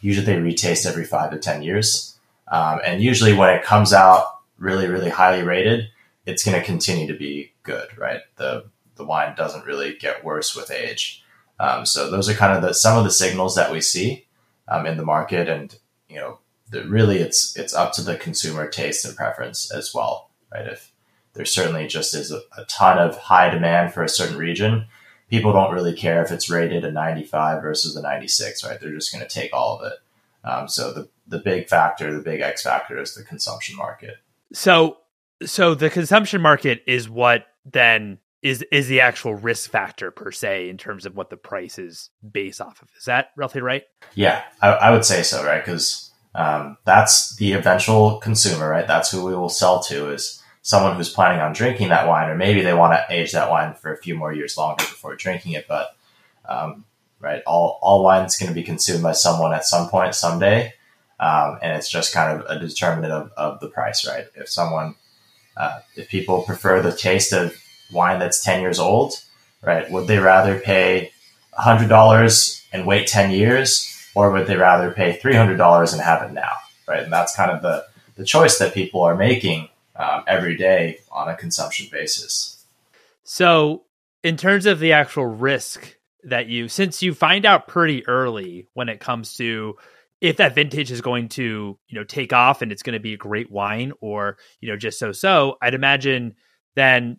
Usually, 0.00 0.26
they 0.26 0.38
retaste 0.38 0.86
every 0.86 1.04
five 1.04 1.30
to 1.32 1.38
ten 1.38 1.62
years. 1.62 2.17
Um, 2.50 2.80
and 2.84 3.02
usually 3.02 3.34
when 3.34 3.50
it 3.50 3.64
comes 3.64 3.92
out 3.92 4.26
really, 4.58 4.88
really 4.88 5.10
highly 5.10 5.42
rated, 5.42 5.88
it's 6.26 6.44
going 6.44 6.58
to 6.58 6.66
continue 6.66 7.06
to 7.06 7.18
be 7.18 7.52
good, 7.62 7.96
right? 7.96 8.20
The, 8.36 8.66
the 8.96 9.04
wine 9.04 9.34
doesn't 9.36 9.66
really 9.66 9.96
get 9.96 10.24
worse 10.24 10.54
with 10.54 10.70
age. 10.70 11.22
Um, 11.60 11.86
so 11.86 12.10
those 12.10 12.28
are 12.28 12.34
kind 12.34 12.54
of 12.54 12.62
the, 12.62 12.72
some 12.72 12.98
of 12.98 13.04
the 13.04 13.10
signals 13.10 13.54
that 13.56 13.72
we 13.72 13.80
see 13.80 14.26
um, 14.68 14.86
in 14.86 14.96
the 14.96 15.04
market. 15.04 15.48
And, 15.48 15.76
you 16.08 16.16
know, 16.16 16.38
the, 16.70 16.84
really 16.84 17.18
it's, 17.18 17.56
it's 17.56 17.74
up 17.74 17.92
to 17.94 18.02
the 18.02 18.16
consumer 18.16 18.68
taste 18.68 19.04
and 19.04 19.16
preference 19.16 19.70
as 19.70 19.94
well, 19.94 20.30
right? 20.52 20.66
If 20.66 20.92
there 21.34 21.44
certainly 21.44 21.86
just 21.86 22.14
is 22.14 22.30
a, 22.30 22.42
a 22.56 22.64
ton 22.66 22.98
of 22.98 23.16
high 23.16 23.50
demand 23.50 23.92
for 23.92 24.02
a 24.02 24.08
certain 24.08 24.36
region, 24.36 24.86
people 25.30 25.52
don't 25.52 25.74
really 25.74 25.94
care 25.94 26.22
if 26.22 26.30
it's 26.30 26.50
rated 26.50 26.84
a 26.84 26.90
95 26.90 27.62
versus 27.62 27.96
a 27.96 28.02
96, 28.02 28.64
right? 28.64 28.80
They're 28.80 28.92
just 28.92 29.12
going 29.12 29.26
to 29.26 29.32
take 29.32 29.52
all 29.52 29.78
of 29.78 29.92
it. 29.92 29.98
Um, 30.44 30.68
so 30.68 30.92
the 30.92 31.08
the 31.26 31.38
big 31.38 31.68
factor, 31.68 32.12
the 32.12 32.22
big 32.22 32.40
X 32.40 32.62
factor, 32.62 33.00
is 33.00 33.14
the 33.14 33.24
consumption 33.24 33.76
market. 33.76 34.16
So 34.52 34.98
so 35.44 35.74
the 35.74 35.90
consumption 35.90 36.40
market 36.40 36.82
is 36.86 37.08
what 37.08 37.46
then 37.64 38.18
is 38.42 38.64
is 38.70 38.88
the 38.88 39.00
actual 39.00 39.34
risk 39.34 39.70
factor 39.70 40.10
per 40.10 40.30
se 40.30 40.68
in 40.68 40.78
terms 40.78 41.06
of 41.06 41.16
what 41.16 41.30
the 41.30 41.36
price 41.36 41.78
is 41.78 42.10
based 42.28 42.60
off 42.60 42.82
of. 42.82 42.88
Is 42.96 43.04
that 43.04 43.30
roughly 43.36 43.60
right? 43.60 43.84
Yeah, 44.14 44.42
I, 44.62 44.68
I 44.68 44.90
would 44.90 45.04
say 45.04 45.22
so, 45.22 45.44
right? 45.44 45.64
Because 45.64 46.10
um, 46.34 46.76
that's 46.84 47.36
the 47.36 47.52
eventual 47.52 48.18
consumer, 48.18 48.68
right? 48.68 48.86
That's 48.86 49.10
who 49.10 49.24
we 49.24 49.34
will 49.34 49.48
sell 49.48 49.82
to 49.84 50.12
is 50.12 50.42
someone 50.62 50.96
who's 50.96 51.12
planning 51.12 51.40
on 51.40 51.52
drinking 51.52 51.88
that 51.88 52.06
wine, 52.06 52.28
or 52.28 52.36
maybe 52.36 52.60
they 52.60 52.74
want 52.74 52.92
to 52.92 53.14
age 53.14 53.32
that 53.32 53.50
wine 53.50 53.74
for 53.74 53.92
a 53.92 53.96
few 53.96 54.14
more 54.14 54.32
years 54.32 54.56
longer 54.56 54.84
before 54.84 55.16
drinking 55.16 55.52
it. 55.52 55.66
But 55.66 55.96
um, 56.48 56.84
right? 57.20 57.42
All 57.46 57.78
all 57.82 58.04
wine 58.04 58.24
is 58.24 58.36
going 58.36 58.48
to 58.48 58.54
be 58.54 58.62
consumed 58.62 59.02
by 59.02 59.12
someone 59.12 59.52
at 59.52 59.64
some 59.64 59.88
point 59.88 60.14
someday, 60.14 60.74
um, 61.20 61.58
and 61.62 61.76
it's 61.76 61.90
just 61.90 62.14
kind 62.14 62.40
of 62.40 62.46
a 62.48 62.58
determinant 62.58 63.12
of, 63.12 63.32
of 63.36 63.60
the 63.60 63.68
price, 63.68 64.06
right? 64.06 64.26
If 64.34 64.48
someone, 64.48 64.94
uh, 65.56 65.80
if 65.96 66.08
people 66.08 66.42
prefer 66.42 66.82
the 66.82 66.92
taste 66.92 67.32
of 67.32 67.54
wine 67.92 68.18
that's 68.18 68.42
ten 68.42 68.60
years 68.60 68.78
old, 68.78 69.14
right? 69.62 69.90
Would 69.90 70.06
they 70.06 70.18
rather 70.18 70.58
pay 70.58 71.12
hundred 71.52 71.88
dollars 71.88 72.62
and 72.72 72.86
wait 72.86 73.08
ten 73.08 73.30
years, 73.30 74.10
or 74.14 74.30
would 74.30 74.46
they 74.46 74.56
rather 74.56 74.90
pay 74.92 75.16
three 75.16 75.34
hundred 75.34 75.56
dollars 75.56 75.92
and 75.92 76.02
have 76.02 76.22
it 76.22 76.32
now, 76.32 76.52
right? 76.86 77.02
And 77.02 77.12
that's 77.12 77.34
kind 77.34 77.50
of 77.50 77.62
the 77.62 77.84
the 78.16 78.24
choice 78.24 78.58
that 78.58 78.74
people 78.74 79.02
are 79.02 79.16
making 79.16 79.68
um, 79.96 80.24
every 80.26 80.56
day 80.56 81.00
on 81.10 81.28
a 81.28 81.36
consumption 81.36 81.88
basis. 81.90 82.64
So, 83.24 83.82
in 84.22 84.36
terms 84.36 84.66
of 84.66 84.78
the 84.80 84.92
actual 84.92 85.26
risk 85.26 85.97
that 86.24 86.48
you 86.48 86.68
since 86.68 87.02
you 87.02 87.14
find 87.14 87.46
out 87.46 87.68
pretty 87.68 88.06
early 88.06 88.68
when 88.74 88.88
it 88.88 89.00
comes 89.00 89.34
to 89.36 89.74
if 90.20 90.38
that 90.38 90.54
vintage 90.54 90.90
is 90.90 91.00
going 91.00 91.28
to 91.28 91.78
you 91.86 91.98
know 91.98 92.04
take 92.04 92.32
off 92.32 92.60
and 92.60 92.72
it's 92.72 92.82
going 92.82 92.94
to 92.94 93.00
be 93.00 93.14
a 93.14 93.18
great 93.18 93.50
wine 93.50 93.92
or 94.00 94.36
you 94.60 94.68
know 94.68 94.76
just 94.76 94.98
so 94.98 95.12
so 95.12 95.56
i'd 95.62 95.74
imagine 95.74 96.34
then 96.74 97.18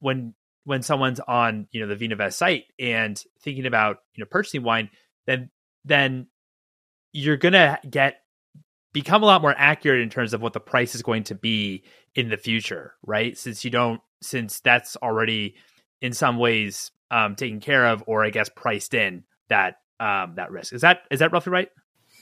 when 0.00 0.34
when 0.64 0.82
someone's 0.82 1.20
on 1.20 1.68
you 1.70 1.80
know 1.80 1.94
the 1.94 1.96
Vinovest 2.08 2.34
site 2.34 2.64
and 2.78 3.22
thinking 3.42 3.66
about 3.66 3.98
you 4.14 4.22
know 4.22 4.28
purchasing 4.30 4.62
wine 4.62 4.90
then 5.26 5.50
then 5.84 6.26
you're 7.12 7.36
going 7.36 7.52
to 7.52 7.78
get 7.88 8.16
become 8.92 9.22
a 9.22 9.26
lot 9.26 9.42
more 9.42 9.54
accurate 9.56 10.00
in 10.00 10.10
terms 10.10 10.34
of 10.34 10.40
what 10.40 10.52
the 10.52 10.60
price 10.60 10.94
is 10.94 11.02
going 11.02 11.24
to 11.24 11.34
be 11.34 11.84
in 12.14 12.28
the 12.28 12.36
future 12.36 12.94
right? 13.04 13.36
Since 13.36 13.64
you 13.64 13.70
don't 13.70 14.00
since 14.22 14.60
that's 14.60 14.96
already 14.96 15.56
in 16.00 16.12
some 16.12 16.38
ways 16.38 16.90
um, 17.10 17.36
taken 17.36 17.60
care 17.60 17.86
of, 17.86 18.02
or 18.06 18.24
I 18.24 18.30
guess 18.30 18.48
priced 18.48 18.94
in 18.94 19.24
that 19.48 19.78
um, 20.00 20.34
that 20.36 20.50
risk. 20.50 20.72
Is 20.72 20.82
that 20.82 21.02
is 21.10 21.20
that 21.20 21.32
roughly 21.32 21.52
right? 21.52 21.68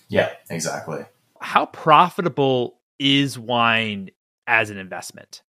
Yeah, 0.09 0.31
exactly. 0.51 1.05
How 1.41 1.67
profitable 1.67 2.79
is 2.99 3.39
wine 3.39 4.11
as 4.47 4.71
an 4.71 4.79
investment? 4.79 5.43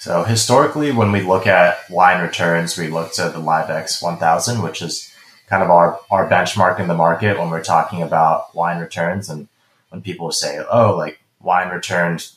So 0.00 0.24
historically, 0.24 0.92
when 0.92 1.12
we 1.12 1.20
look 1.20 1.46
at 1.46 1.78
wine 1.90 2.22
returns, 2.22 2.78
we 2.78 2.88
look 2.88 3.12
to 3.14 3.28
the 3.28 3.38
Liv-Ex 3.38 4.00
1000, 4.00 4.62
which 4.62 4.80
is 4.80 5.12
kind 5.46 5.62
of 5.62 5.68
our, 5.68 6.00
our 6.10 6.26
benchmark 6.26 6.80
in 6.80 6.88
the 6.88 6.94
market 6.94 7.38
when 7.38 7.50
we're 7.50 7.62
talking 7.62 8.00
about 8.00 8.54
wine 8.54 8.78
returns. 8.78 9.28
And 9.28 9.48
when 9.90 10.00
people 10.00 10.32
say, 10.32 10.64
oh, 10.70 10.96
like 10.96 11.20
wine 11.38 11.68
returned 11.68 12.30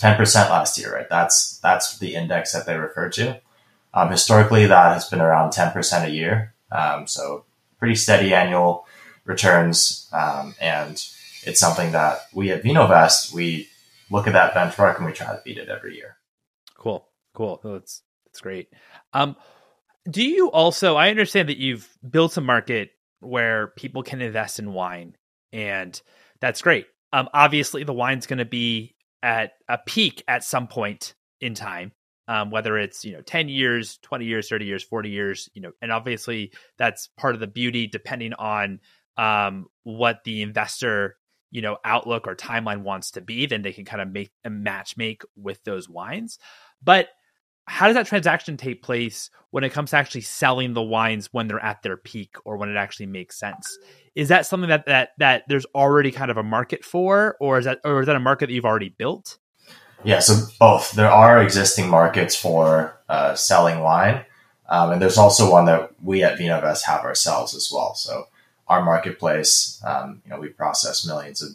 10% 0.00 0.18
last 0.50 0.76
year, 0.76 0.92
right? 0.92 1.08
That's, 1.08 1.58
that's 1.58 1.98
the 1.98 2.16
index 2.16 2.52
that 2.52 2.66
they 2.66 2.76
refer 2.76 3.10
to. 3.10 3.40
Um, 3.94 4.10
historically, 4.10 4.66
that 4.66 4.92
has 4.92 5.08
been 5.08 5.20
around 5.20 5.50
10% 5.50 6.04
a 6.04 6.10
year. 6.10 6.54
Um, 6.72 7.06
so 7.06 7.44
pretty 7.78 7.94
steady 7.94 8.34
annual 8.34 8.86
returns. 9.24 10.08
Um, 10.12 10.54
and 10.60 10.92
it's 11.44 11.60
something 11.60 11.92
that 11.92 12.26
we 12.32 12.50
at 12.50 12.64
Vinovest, 12.64 13.32
we 13.32 13.68
look 14.10 14.26
at 14.26 14.32
that 14.32 14.52
benchmark 14.52 14.96
and 14.96 15.06
we 15.06 15.12
try 15.12 15.28
to 15.28 15.40
beat 15.44 15.58
it 15.58 15.68
every 15.68 15.94
year. 15.96 16.16
Cool. 16.76 17.08
Cool. 17.34 17.60
that's, 17.62 18.02
that's 18.26 18.40
great. 18.40 18.68
Um, 19.12 19.36
do 20.10 20.24
you 20.24 20.50
also, 20.50 20.96
I 20.96 21.10
understand 21.10 21.48
that 21.48 21.58
you've 21.58 21.88
built 22.08 22.36
a 22.36 22.40
market 22.40 22.90
where 23.20 23.68
people 23.68 24.02
can 24.02 24.20
invest 24.20 24.58
in 24.58 24.72
wine 24.72 25.16
and 25.52 26.00
that's 26.40 26.62
great. 26.62 26.86
Um, 27.12 27.28
obviously 27.32 27.84
the 27.84 27.92
wine's 27.92 28.26
going 28.26 28.38
to 28.38 28.44
be 28.44 28.96
at 29.22 29.52
a 29.68 29.78
peak 29.78 30.22
at 30.28 30.44
some 30.44 30.66
point 30.66 31.14
in 31.40 31.54
time 31.54 31.92
um, 32.28 32.50
whether 32.50 32.78
it's 32.78 33.04
you 33.04 33.12
know 33.12 33.20
10 33.20 33.48
years 33.48 33.98
20 34.02 34.24
years 34.24 34.48
30 34.48 34.64
years 34.64 34.82
40 34.82 35.10
years 35.10 35.48
you 35.54 35.62
know 35.62 35.72
and 35.82 35.92
obviously 35.92 36.52
that's 36.78 37.08
part 37.16 37.34
of 37.34 37.40
the 37.40 37.46
beauty 37.46 37.86
depending 37.86 38.32
on 38.34 38.80
um, 39.16 39.66
what 39.82 40.24
the 40.24 40.42
investor 40.42 41.16
you 41.54 41.62
know 41.62 41.78
outlook 41.84 42.26
or 42.26 42.34
timeline 42.34 42.82
wants 42.82 43.12
to 43.12 43.20
be 43.20 43.46
then 43.46 43.62
they 43.62 43.72
can 43.72 43.84
kind 43.84 44.02
of 44.02 44.10
make 44.10 44.30
a 44.44 44.50
match 44.50 44.96
make 44.96 45.22
with 45.36 45.62
those 45.64 45.88
wines. 45.88 46.38
But 46.82 47.08
how 47.66 47.86
does 47.86 47.94
that 47.94 48.06
transaction 48.06 48.58
take 48.58 48.82
place 48.82 49.30
when 49.50 49.64
it 49.64 49.70
comes 49.70 49.90
to 49.90 49.96
actually 49.96 50.20
selling 50.20 50.74
the 50.74 50.82
wines 50.82 51.30
when 51.32 51.48
they're 51.48 51.64
at 51.64 51.82
their 51.82 51.96
peak 51.96 52.34
or 52.44 52.58
when 52.58 52.68
it 52.68 52.76
actually 52.76 53.06
makes 53.06 53.38
sense? 53.38 53.78
Is 54.14 54.28
that 54.28 54.46
something 54.46 54.68
that 54.68 54.86
that 54.86 55.10
that 55.18 55.44
there's 55.48 55.64
already 55.74 56.10
kind 56.10 56.30
of 56.30 56.36
a 56.36 56.42
market 56.42 56.84
for 56.84 57.36
or 57.40 57.58
is 57.58 57.64
that 57.64 57.78
or 57.84 58.00
is 58.00 58.06
that 58.06 58.16
a 58.16 58.20
market 58.20 58.48
that 58.48 58.52
you've 58.52 58.66
already 58.66 58.90
built 58.90 59.38
yeah, 60.04 60.18
so 60.20 60.46
both. 60.58 60.92
There 60.92 61.10
are 61.10 61.42
existing 61.42 61.88
markets 61.88 62.36
for 62.36 63.00
uh, 63.08 63.34
selling 63.34 63.80
wine, 63.80 64.24
um, 64.68 64.92
and 64.92 65.02
there's 65.02 65.18
also 65.18 65.50
one 65.50 65.64
that 65.64 65.92
we 66.02 66.22
at 66.22 66.38
Vinovest 66.38 66.84
have 66.84 67.04
ourselves 67.04 67.54
as 67.54 67.70
well. 67.72 67.94
So 67.94 68.28
our 68.68 68.84
marketplace, 68.84 69.82
um, 69.84 70.22
you 70.24 70.30
know, 70.30 70.38
we 70.38 70.48
process 70.48 71.06
millions 71.06 71.42
of 71.42 71.50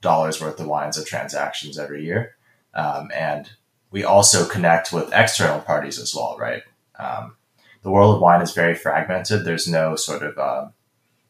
dollars 0.00 0.40
worth 0.40 0.60
of 0.60 0.66
wines 0.66 0.96
of 0.96 1.06
transactions 1.06 1.78
every 1.78 2.04
year, 2.04 2.36
um, 2.74 3.10
and 3.14 3.50
we 3.90 4.04
also 4.04 4.48
connect 4.48 4.92
with 4.92 5.12
external 5.12 5.60
parties 5.60 5.98
as 5.98 6.14
well. 6.14 6.36
Right, 6.38 6.62
um, 6.98 7.36
the 7.82 7.90
world 7.90 8.14
of 8.14 8.22
wine 8.22 8.40
is 8.40 8.52
very 8.52 8.74
fragmented. 8.74 9.44
There's 9.44 9.66
no 9.66 9.96
sort 9.96 10.22
of 10.22 10.38
um, 10.38 10.72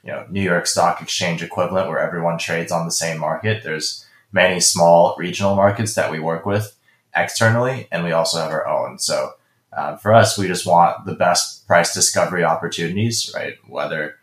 you 0.04 0.12
know 0.12 0.26
New 0.28 0.42
York 0.42 0.66
Stock 0.66 1.00
Exchange 1.00 1.42
equivalent 1.42 1.88
where 1.88 2.00
everyone 2.00 2.36
trades 2.36 2.70
on 2.70 2.84
the 2.84 2.92
same 2.92 3.18
market. 3.18 3.62
There's 3.62 4.04
many 4.32 4.60
small 4.60 5.14
regional 5.18 5.54
markets 5.54 5.94
that 5.94 6.10
we 6.10 6.20
work 6.20 6.46
with 6.46 6.76
externally, 7.14 7.88
and 7.90 8.04
we 8.04 8.12
also 8.12 8.38
have 8.38 8.50
our 8.50 8.66
own. 8.66 8.98
So 8.98 9.32
um, 9.76 9.98
for 9.98 10.12
us, 10.12 10.38
we 10.38 10.46
just 10.46 10.66
want 10.66 11.04
the 11.04 11.14
best 11.14 11.66
price 11.66 11.94
discovery 11.94 12.44
opportunities, 12.44 13.32
right? 13.34 13.54
Whether 13.66 14.16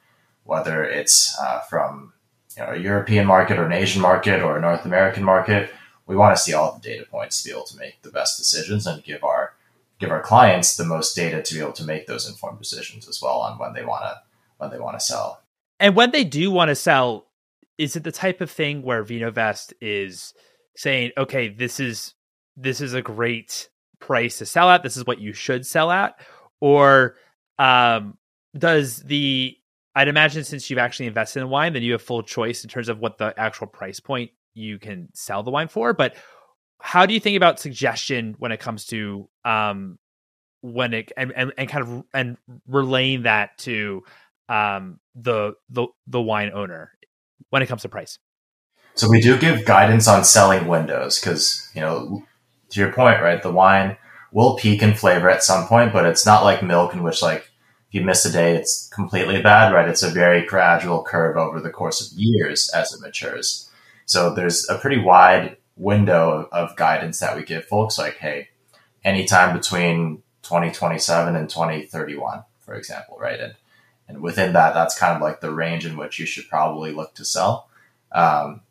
whether 0.44 0.84
it's 0.84 1.38
uh, 1.42 1.60
from 1.62 2.14
you 2.56 2.64
know, 2.64 2.72
a 2.72 2.78
European 2.78 3.28
market 3.28 3.60
or 3.60 3.66
an 3.66 3.74
Asian 3.74 4.02
market 4.02 4.42
or 4.42 4.58
a 4.58 4.62
North 4.62 4.86
American 4.86 5.24
market, 5.24 5.70
we 6.06 6.16
want 6.16 6.36
to 6.36 6.42
see 6.42 6.54
all 6.54 6.74
the 6.74 6.80
data 6.80 7.06
points 7.06 7.42
to 7.42 7.50
be 7.50 7.54
able 7.54 7.66
to 7.66 7.78
make 7.78 8.02
the 8.02 8.12
best 8.12 8.38
decisions 8.38 8.88
and 8.88 9.04
give 9.04 9.24
our 9.24 9.54
give 10.00 10.12
our 10.12 10.22
clients 10.22 10.76
the 10.76 10.86
most 10.86 11.16
data 11.16 11.42
to 11.42 11.54
be 11.54 11.60
able 11.60 11.74
to 11.74 11.84
make 11.84 12.08
those 12.08 12.30
informed 12.30 12.60
decisions 12.60 13.08
as 13.08 13.22
well 13.22 13.40
on 13.40 13.58
when 13.58 13.74
they 13.74 13.84
want 13.84 14.04
to 14.04 14.22
when 14.58 14.72
they 14.72 14.80
want 14.80 15.00
to 15.00 15.06
sell. 15.06 15.42
And 15.80 15.96
when 15.96 16.12
they 16.12 16.24
do 16.24 16.50
want 16.50 16.70
to 16.70 16.76
sell, 16.76 17.27
is 17.78 17.96
it 17.96 18.04
the 18.04 18.12
type 18.12 18.42
of 18.42 18.50
thing 18.50 18.82
where 18.82 19.04
VinoVest 19.04 19.74
is 19.82 20.34
saying, 20.76 21.12
okay, 21.18 21.50
this 21.50 21.80
is 21.80 22.14
this 22.56 22.82
is 22.82 22.94
a 22.94 23.02
great 23.02 23.70
price 24.00 24.40
to 24.40 24.46
sell 24.46 24.70
at, 24.70 24.84
this 24.84 24.98
is 24.98 25.06
what 25.06 25.20
you 25.20 25.34
should 25.34 25.66
sell 25.66 25.92
at, 25.92 26.20
or 26.60 27.16
um, 27.60 28.18
does 28.58 29.04
the 29.04 29.56
I'd 29.96 30.08
imagine 30.08 30.44
since 30.44 30.70
you've 30.70 30.80
actually 30.80 31.08
invested 31.08 31.42
in 31.42 31.50
wine, 31.50 31.74
then 31.74 31.82
you 31.82 31.94
have 31.94 32.02
full 32.02 32.22
choice 32.22 32.64
in 32.64 32.70
terms 32.70 32.88
of 32.88 33.00
what 33.00 33.18
the 33.18 33.34
actual 33.38 33.66
price 33.66 34.00
point 34.00 34.32
you 34.54 34.78
can 34.78 35.10
sell 35.14 35.42
the 35.42 35.52
wine 35.52 35.68
for. 35.68 35.94
But 35.94 36.16
how 36.80 37.06
do 37.06 37.14
you 37.14 37.20
think 37.20 37.36
about 37.36 37.60
suggestion 37.60 38.36
when 38.38 38.52
it 38.52 38.60
comes 38.60 38.86
to 38.88 39.28
um, 39.44 39.98
when 40.62 40.94
it 40.94 41.12
and, 41.18 41.32
and, 41.36 41.54
and 41.58 41.70
kind 41.70 41.84
of 41.84 42.04
and 42.14 42.38
relaying 42.68 43.24
that 43.24 43.58
to 43.60 44.04
um, 44.50 45.00
the 45.16 45.54
the 45.70 45.88
the 46.06 46.22
wine 46.22 46.52
owner 46.54 46.92
when 47.50 47.62
it 47.62 47.68
comes 47.68 47.82
to 47.84 47.90
price? 47.90 48.20
So 48.96 49.10
we 49.10 49.22
do 49.22 49.38
give 49.38 49.66
guidance 49.66 50.08
on 50.08 50.24
selling 50.24 50.68
windows 50.68 51.20
because 51.20 51.70
you 51.74 51.82
know 51.82 52.24
to 52.70 52.80
your 52.80 52.92
point, 52.92 53.22
right? 53.22 53.42
The 53.42 53.52
wine 53.52 53.98
will 54.32 54.56
peak 54.56 54.82
in 54.82 54.94
flavor 54.94 55.30
at 55.30 55.44
some 55.44 55.68
point, 55.68 55.94
but 55.94 56.06
it's 56.06 56.26
not 56.26 56.44
like 56.44 56.64
milk 56.64 56.94
in 56.94 57.04
which 57.04 57.22
like 57.22 57.50
if 57.90 57.96
you 57.96 58.02
miss 58.02 58.26
a 58.26 58.32
day, 58.32 58.56
it's 58.56 58.90
completely 58.90 59.42
bad, 59.42 59.74
right? 59.74 59.88
It's 59.88 60.04
a 60.04 60.10
very 60.10 60.46
gradual 60.46 61.04
curve 61.04 61.38
over 61.38 61.62
the 61.62 61.70
course 61.70 62.02
of 62.02 62.18
years 62.18 62.70
as 62.76 62.94
it 62.94 63.00
matures. 63.00 63.70
So 64.06 64.34
there's 64.34 64.68
a 64.70 64.78
pretty 64.78 65.00
wide 65.00 65.58
window 65.78 66.50
of, 66.52 66.76
guidance 66.76 67.20
that 67.20 67.36
we 67.36 67.44
give 67.44 67.66
folks, 67.66 67.98
like, 67.98 68.18
hey, 68.18 68.50
anytime 69.06 69.56
between 69.56 70.24
2027 70.44 71.36
and 71.36 71.50
2031, 71.50 72.44
for 72.60 72.74
example, 72.74 73.18
right? 73.20 73.40
And 73.40 73.56
and 74.08 74.22
within 74.22 74.54
that, 74.54 74.74
that's 74.74 74.98
kind 74.98 75.16
of 75.16 75.22
like 75.22 75.42
the 75.42 75.54
range 75.54 75.86
in 75.86 75.98
which 75.98 76.20
you 76.20 76.26
should 76.26 76.48
probably 76.48 76.92
look 76.92 77.14
to 77.16 77.26
sell. 77.26 77.70
Um, 78.12 78.62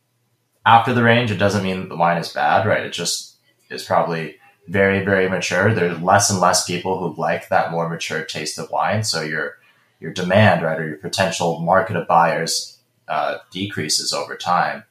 after 0.65 0.93
the 0.93 1.03
range, 1.03 1.31
it 1.31 1.37
doesn't 1.37 1.63
mean 1.63 1.89
the 1.89 1.97
wine 1.97 2.19
is 2.19 2.33
bad, 2.33 2.67
right? 2.67 2.85
It 2.85 2.93
just 2.93 3.37
is 3.71 3.85
probably 3.85 4.37
very, 4.69 5.05
very 5.05 5.29
mature, 5.29 5.73
there's 5.73 6.01
less 6.01 6.31
and 6.31 6.41
less 6.41 6.67
people 6.67 6.99
who 6.99 7.21
like 7.21 7.49
that 7.49 7.71
more 7.71 7.89
mature 7.89 8.25
taste 8.25 8.59
of 8.59 8.71
wine. 8.71 9.05
So 9.05 9.23
your 9.23 9.59
your 10.01 10.13
demand, 10.13 10.63
right, 10.63 10.79
or 10.79 10.87
your 10.87 10.99
potential 10.99 11.61
market 11.61 11.97
of 11.97 12.07
buyers 12.07 12.79
uh, 13.09 13.39
decreases 13.51 14.13
over 14.13 14.37
time. 14.37 14.85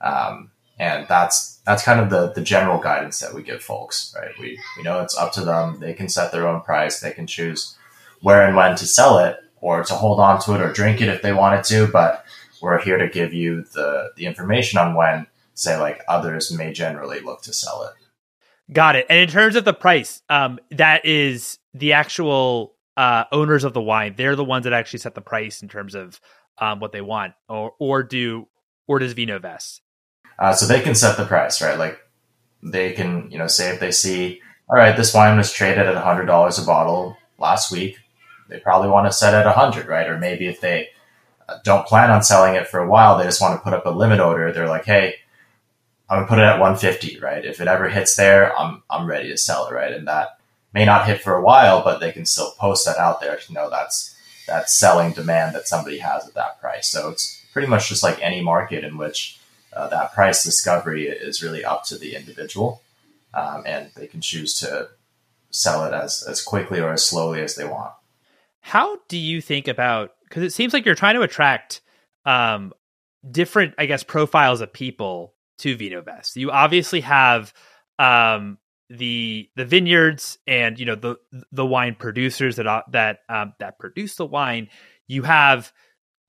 Um, 0.00 0.50
and 0.78 1.06
that's 1.08 1.60
that's 1.64 1.84
kind 1.84 2.00
of 2.00 2.10
the 2.10 2.32
the 2.32 2.42
general 2.42 2.80
guidance 2.80 3.20
that 3.20 3.34
we 3.34 3.42
give 3.42 3.62
folks, 3.62 4.14
right? 4.18 4.32
We 4.38 4.58
we 4.76 4.82
know 4.82 5.00
it's 5.00 5.16
up 5.16 5.32
to 5.32 5.44
them. 5.44 5.80
They 5.80 5.94
can 5.94 6.08
set 6.08 6.32
their 6.32 6.46
own 6.46 6.60
price. 6.60 7.00
They 7.00 7.12
can 7.12 7.26
choose 7.26 7.76
where 8.20 8.46
and 8.46 8.56
when 8.56 8.76
to 8.76 8.86
sell 8.86 9.18
it, 9.18 9.38
or 9.64 9.82
to 9.82 9.94
hold 9.94 10.20
on 10.20 10.38
to 10.42 10.54
it, 10.54 10.60
or 10.60 10.70
drink 10.70 11.00
it 11.00 11.08
if 11.08 11.22
they 11.22 11.32
wanted 11.32 11.64
to. 11.64 11.86
But 11.86 12.26
we're 12.60 12.80
here 12.82 12.98
to 12.98 13.08
give 13.08 13.32
you 13.32 13.62
the 13.72 14.10
the 14.14 14.26
information 14.26 14.78
on 14.78 14.94
when, 14.94 15.26
say, 15.54 15.80
like 15.80 16.02
others 16.06 16.52
may 16.52 16.70
generally 16.70 17.20
look 17.20 17.40
to 17.42 17.52
sell 17.54 17.82
it. 17.84 17.94
Got 18.72 18.96
it. 18.96 19.06
And 19.08 19.18
in 19.18 19.28
terms 19.28 19.56
of 19.56 19.64
the 19.64 19.72
price, 19.72 20.22
um, 20.28 20.58
that 20.70 21.06
is 21.06 21.58
the 21.72 21.94
actual 21.94 22.74
uh, 22.96 23.24
owners 23.32 23.64
of 23.64 23.72
the 23.72 23.80
wine. 23.80 24.14
They're 24.16 24.36
the 24.36 24.44
ones 24.44 24.64
that 24.64 24.74
actually 24.74 24.98
set 24.98 25.14
the 25.14 25.22
price 25.22 25.62
in 25.62 25.68
terms 25.68 25.94
of 25.94 26.20
um, 26.58 26.78
what 26.78 26.92
they 26.92 27.00
want, 27.00 27.32
or 27.48 27.72
or 27.78 28.02
do 28.02 28.46
or 28.86 28.98
does 28.98 29.14
VinoVest? 29.14 29.80
Uh, 30.38 30.52
so 30.52 30.66
they 30.66 30.82
can 30.82 30.94
set 30.94 31.16
the 31.16 31.24
price, 31.24 31.62
right? 31.62 31.78
Like 31.78 31.98
they 32.62 32.92
can, 32.92 33.30
you 33.30 33.38
know, 33.38 33.46
say 33.46 33.72
if 33.72 33.80
they 33.80 33.92
see, 33.92 34.42
all 34.68 34.76
right, 34.76 34.94
this 34.94 35.14
wine 35.14 35.38
was 35.38 35.50
traded 35.52 35.86
at 35.86 35.96
hundred 35.96 36.26
dollars 36.26 36.58
a 36.58 36.66
bottle 36.66 37.16
last 37.38 37.72
week, 37.72 37.96
they 38.48 38.58
probably 38.58 38.88
want 38.88 39.06
to 39.06 39.12
set 39.12 39.34
at 39.34 39.46
a 39.46 39.52
hundred, 39.52 39.86
right? 39.86 40.08
Or 40.08 40.18
maybe 40.18 40.46
if 40.46 40.60
they 40.60 40.88
uh, 41.48 41.58
don't 41.64 41.86
plan 41.86 42.10
on 42.10 42.22
selling 42.22 42.54
it 42.54 42.68
for 42.68 42.80
a 42.80 42.88
while, 42.88 43.16
they 43.16 43.24
just 43.24 43.40
want 43.40 43.58
to 43.58 43.62
put 43.62 43.74
up 43.74 43.86
a 43.86 43.90
limit 43.90 44.20
order. 44.20 44.52
They're 44.52 44.68
like, 44.68 44.84
hey, 44.84 45.16
I'm 46.08 46.18
gonna 46.18 46.28
put 46.28 46.38
it 46.38 46.42
at 46.42 46.60
150, 46.60 47.18
right? 47.20 47.44
If 47.44 47.60
it 47.60 47.68
ever 47.68 47.88
hits 47.88 48.16
there, 48.16 48.56
I'm 48.56 48.82
I'm 48.90 49.06
ready 49.06 49.28
to 49.30 49.38
sell 49.38 49.66
it, 49.66 49.74
right? 49.74 49.92
And 49.92 50.06
that 50.06 50.38
may 50.72 50.84
not 50.84 51.06
hit 51.06 51.22
for 51.22 51.34
a 51.34 51.42
while, 51.42 51.82
but 51.82 52.00
they 52.00 52.12
can 52.12 52.26
still 52.26 52.52
post 52.52 52.84
that 52.84 52.98
out 52.98 53.20
there 53.20 53.36
to 53.36 53.52
know 53.52 53.70
that's 53.70 54.14
that 54.46 54.68
selling 54.68 55.12
demand 55.12 55.54
that 55.54 55.66
somebody 55.66 55.98
has 55.98 56.28
at 56.28 56.34
that 56.34 56.60
price. 56.60 56.88
So 56.88 57.08
it's 57.08 57.42
pretty 57.52 57.68
much 57.68 57.88
just 57.88 58.02
like 58.02 58.20
any 58.20 58.42
market 58.42 58.84
in 58.84 58.98
which 58.98 59.38
uh, 59.72 59.88
that 59.88 60.12
price 60.12 60.44
discovery 60.44 61.08
is 61.08 61.42
really 61.42 61.64
up 61.64 61.84
to 61.84 61.96
the 61.96 62.14
individual, 62.14 62.82
um, 63.32 63.62
and 63.66 63.90
they 63.96 64.06
can 64.06 64.20
choose 64.20 64.58
to 64.60 64.88
sell 65.50 65.84
it 65.84 65.94
as 65.94 66.22
as 66.22 66.42
quickly 66.42 66.80
or 66.80 66.92
as 66.92 67.06
slowly 67.06 67.40
as 67.40 67.54
they 67.54 67.64
want. 67.64 67.92
How 68.64 68.96
do 69.08 69.18
you 69.18 69.42
think 69.42 69.68
about? 69.68 70.12
Because 70.26 70.42
it 70.42 70.54
seems 70.54 70.72
like 70.72 70.86
you're 70.86 70.94
trying 70.94 71.16
to 71.16 71.20
attract 71.20 71.82
um, 72.24 72.72
different, 73.30 73.74
I 73.76 73.84
guess, 73.84 74.02
profiles 74.02 74.62
of 74.62 74.72
people 74.72 75.34
to 75.58 75.76
VinoVest. 75.76 76.36
You 76.36 76.50
obviously 76.50 77.02
have 77.02 77.52
um, 77.98 78.56
the 78.88 79.50
the 79.54 79.66
vineyards 79.66 80.38
and 80.46 80.78
you 80.78 80.86
know 80.86 80.94
the 80.94 81.16
the 81.52 81.66
wine 81.66 81.94
producers 81.94 82.56
that 82.56 82.66
uh, 82.66 82.80
that 82.90 83.18
um, 83.28 83.52
that 83.60 83.78
produce 83.78 84.16
the 84.16 84.24
wine. 84.24 84.68
You 85.08 85.24
have 85.24 85.70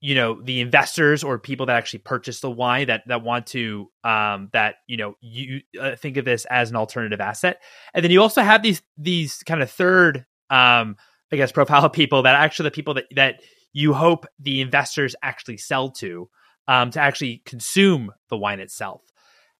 you 0.02 0.14
know 0.14 0.38
the 0.42 0.60
investors 0.60 1.24
or 1.24 1.38
people 1.38 1.64
that 1.66 1.76
actually 1.76 2.00
purchase 2.00 2.40
the 2.40 2.50
wine 2.50 2.88
that 2.88 3.04
that 3.06 3.22
want 3.22 3.46
to 3.48 3.90
um, 4.04 4.50
that 4.52 4.74
you 4.86 4.98
know 4.98 5.14
you 5.22 5.62
uh, 5.80 5.96
think 5.96 6.18
of 6.18 6.26
this 6.26 6.44
as 6.50 6.68
an 6.68 6.76
alternative 6.76 7.22
asset, 7.22 7.62
and 7.94 8.04
then 8.04 8.10
you 8.10 8.20
also 8.20 8.42
have 8.42 8.62
these 8.62 8.82
these 8.98 9.42
kind 9.44 9.62
of 9.62 9.70
third 9.70 10.26
um, 10.50 10.96
I 11.32 11.36
guess 11.36 11.52
profile 11.52 11.84
of 11.84 11.92
people 11.94 12.22
that 12.22 12.34
actually 12.34 12.64
the 12.64 12.72
people 12.72 12.94
that 12.94 13.04
that 13.14 13.40
you 13.72 13.92
hope 13.92 14.26
the 14.38 14.60
investors 14.60 15.14
actually 15.22 15.58
sell 15.58 15.90
to 15.90 16.28
um, 16.68 16.90
to 16.90 17.00
actually 17.00 17.42
consume 17.44 18.12
the 18.28 18.36
wine 18.36 18.60
itself. 18.60 19.02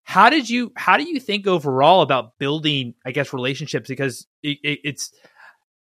How 0.03 0.31
did 0.31 0.49
you 0.49 0.73
how 0.77 0.97
do 0.97 1.05
you 1.05 1.21
think 1.21 1.47
overall 1.47 2.03
about 2.03 2.39
building 2.39 2.95
I 3.05 3.11
guess 3.11 3.33
relationships 3.33 3.89
because 3.89 4.27
it, 4.43 4.59
it, 4.63 4.81
it's 4.85 5.13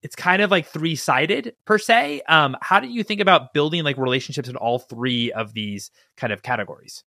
it's 0.03 0.17
kind 0.17 0.41
of 0.43 0.51
like 0.51 0.67
three 0.67 0.97
sided 0.97 1.55
per 1.65 1.79
se. 1.79 2.23
Um, 2.29 2.57
how 2.63 2.81
do 2.81 2.89
you 2.89 3.03
think 3.03 3.21
about 3.21 3.53
building 3.53 3.85
like 3.85 3.99
relationships 3.99 4.49
in 4.49 4.57
all 4.57 4.79
three 4.79 5.31
of 5.33 5.53
these 5.53 5.91
kind 6.17 6.33
of 6.33 6.43
categories? 6.43 7.05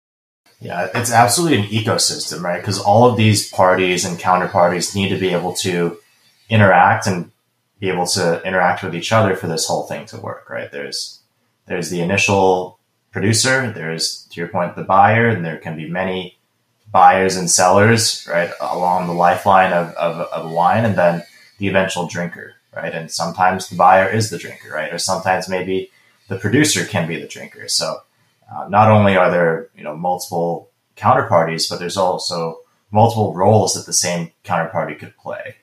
Yeah, 0.60 0.90
it's 0.96 1.12
absolutely 1.12 1.60
an 1.60 1.66
ecosystem, 1.66 2.42
right? 2.42 2.60
Because 2.60 2.80
all 2.80 3.10
of 3.10 3.18
these 3.18 3.50
parties 3.52 4.06
and 4.06 4.18
counterparties 4.18 4.96
need 4.96 5.10
to 5.10 5.20
be 5.20 5.30
able 5.30 5.54
to 5.58 5.98
interact 6.50 7.06
and 7.08 7.32
be 7.80 7.90
able 7.90 8.08
to 8.08 8.42
interact 8.44 8.84
with 8.84 8.96
each 8.96 9.12
other 9.12 9.36
for 9.36 9.48
this 9.48 9.68
whole 9.68 9.84
thing 9.84 10.06
to 10.08 10.18
work, 10.18 10.50
right? 10.50 10.72
There's 10.72 11.22
there's 11.68 11.90
the 11.90 12.02
initial 12.02 12.80
producer, 13.12 13.72
there's 13.72 14.26
to 14.32 14.40
your 14.40 14.48
point 14.48 14.76
the 14.76 14.84
buyer, 14.84 15.28
and 15.28 15.46
there 15.46 15.58
can 15.58 15.76
be 15.76 15.90
many 15.90 16.38
buyers 16.92 17.36
and 17.36 17.50
sellers, 17.50 18.28
right, 18.32 18.52
along 18.62 19.08
the 19.08 19.14
lifeline 19.14 19.74
of, 19.74 19.94
of, 19.96 20.28
of 20.32 20.52
wine, 20.52 20.86
and 20.86 20.96
then 20.96 21.24
the 21.58 21.68
eventual 21.68 22.08
drinker, 22.08 22.56
right? 22.76 22.94
And 22.94 23.12
sometimes 23.12 23.68
the 23.68 23.76
buyer 23.76 24.08
is 24.10 24.30
the 24.30 24.38
drinker, 24.38 24.70
right? 24.72 24.94
Or 24.94 24.98
sometimes 24.98 25.50
maybe 25.50 25.92
the 26.30 26.38
producer 26.38 26.86
can 26.86 27.08
be 27.08 27.20
the 27.20 27.28
drinker. 27.28 27.68
So 27.68 28.02
uh, 28.52 28.68
not 28.70 28.90
only 28.90 29.18
are 29.18 29.30
there, 29.30 29.70
you 29.76 29.84
know, 29.84 29.96
multiple 29.96 30.70
counterparties, 30.96 31.70
but 31.70 31.80
there's 31.80 31.98
also 31.98 32.60
multiple 32.92 33.34
roles 33.34 33.74
that 33.74 33.86
the 33.86 33.94
same 33.94 34.32
counterparty 34.46 34.98
could 34.98 35.16
play. 35.18 35.56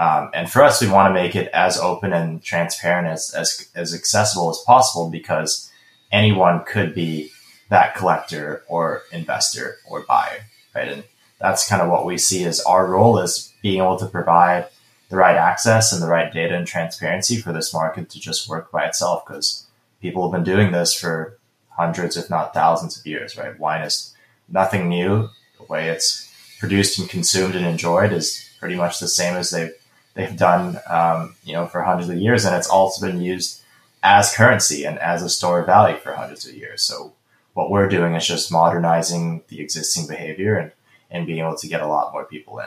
Um, 0.00 0.30
and 0.32 0.50
for 0.50 0.62
us, 0.62 0.80
we 0.80 0.88
want 0.88 1.10
to 1.10 1.14
make 1.14 1.36
it 1.36 1.48
as 1.52 1.78
open 1.78 2.12
and 2.12 2.42
transparent 2.42 3.06
as, 3.06 3.34
as, 3.34 3.68
as 3.74 3.94
accessible 3.94 4.48
as 4.48 4.58
possible 4.66 5.10
because 5.10 5.70
anyone 6.10 6.64
could 6.64 6.94
be 6.94 7.30
that 7.68 7.94
collector 7.94 8.64
or 8.66 9.02
investor 9.12 9.76
or 9.88 10.02
buyer 10.02 10.40
right? 10.74 10.88
And 10.88 11.04
that's 11.38 11.68
kind 11.68 11.82
of 11.82 11.88
what 11.88 12.06
we 12.06 12.18
see 12.18 12.44
as 12.44 12.60
our 12.60 12.86
role 12.86 13.18
is 13.18 13.52
being 13.62 13.78
able 13.78 13.98
to 13.98 14.06
provide 14.06 14.66
the 15.08 15.16
right 15.16 15.36
access 15.36 15.92
and 15.92 16.02
the 16.02 16.08
right 16.08 16.32
data 16.32 16.56
and 16.56 16.66
transparency 16.66 17.36
for 17.36 17.52
this 17.52 17.74
market 17.74 18.10
to 18.10 18.20
just 18.20 18.48
work 18.48 18.70
by 18.70 18.84
itself 18.84 19.24
because 19.26 19.66
people 20.00 20.22
have 20.22 20.32
been 20.32 20.54
doing 20.54 20.72
this 20.72 20.94
for 20.94 21.38
hundreds, 21.70 22.16
if 22.16 22.30
not 22.30 22.54
thousands 22.54 22.98
of 22.98 23.06
years, 23.06 23.36
right? 23.36 23.58
Wine 23.58 23.82
is 23.82 24.14
nothing 24.48 24.88
new. 24.88 25.28
The 25.58 25.64
way 25.64 25.88
it's 25.88 26.28
produced 26.60 26.98
and 26.98 27.08
consumed 27.08 27.54
and 27.54 27.66
enjoyed 27.66 28.12
is 28.12 28.48
pretty 28.60 28.76
much 28.76 29.00
the 29.00 29.08
same 29.08 29.34
as 29.34 29.50
they've 29.50 29.72
they've 30.14 30.36
done, 30.36 30.78
um, 30.88 31.34
you 31.44 31.52
know, 31.52 31.66
for 31.66 31.82
hundreds 31.82 32.08
of 32.08 32.18
years, 32.18 32.44
and 32.44 32.54
it's 32.54 32.68
also 32.68 33.06
been 33.06 33.20
used 33.20 33.62
as 34.02 34.34
currency 34.34 34.84
and 34.84 34.98
as 34.98 35.22
a 35.22 35.28
store 35.28 35.60
of 35.60 35.66
value 35.66 35.98
for 35.98 36.12
hundreds 36.14 36.46
of 36.46 36.54
years. 36.54 36.82
So 36.82 37.12
what 37.54 37.70
we're 37.70 37.88
doing 37.88 38.14
is 38.14 38.26
just 38.26 38.50
modernizing 38.50 39.42
the 39.48 39.60
existing 39.60 40.06
behavior 40.06 40.56
and 40.56 40.72
and 41.10 41.26
being 41.26 41.40
able 41.40 41.56
to 41.56 41.66
get 41.66 41.82
a 41.82 41.88
lot 41.88 42.12
more 42.12 42.24
people 42.24 42.60
in. 42.60 42.66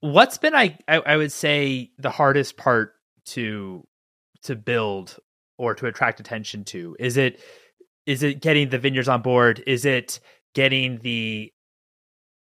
What's 0.00 0.38
been 0.38 0.54
I, 0.54 0.78
I 0.88 1.16
would 1.16 1.32
say 1.32 1.90
the 1.98 2.10
hardest 2.10 2.56
part 2.56 2.94
to 3.26 3.86
to 4.42 4.56
build 4.56 5.18
or 5.58 5.74
to 5.74 5.86
attract 5.86 6.20
attention 6.20 6.64
to? 6.64 6.96
Is 6.98 7.16
it 7.16 7.40
is 8.06 8.22
it 8.22 8.40
getting 8.40 8.70
the 8.70 8.78
vineyards 8.78 9.08
on 9.08 9.22
board? 9.22 9.62
Is 9.66 9.84
it 9.84 10.20
getting 10.54 10.98
the 10.98 11.52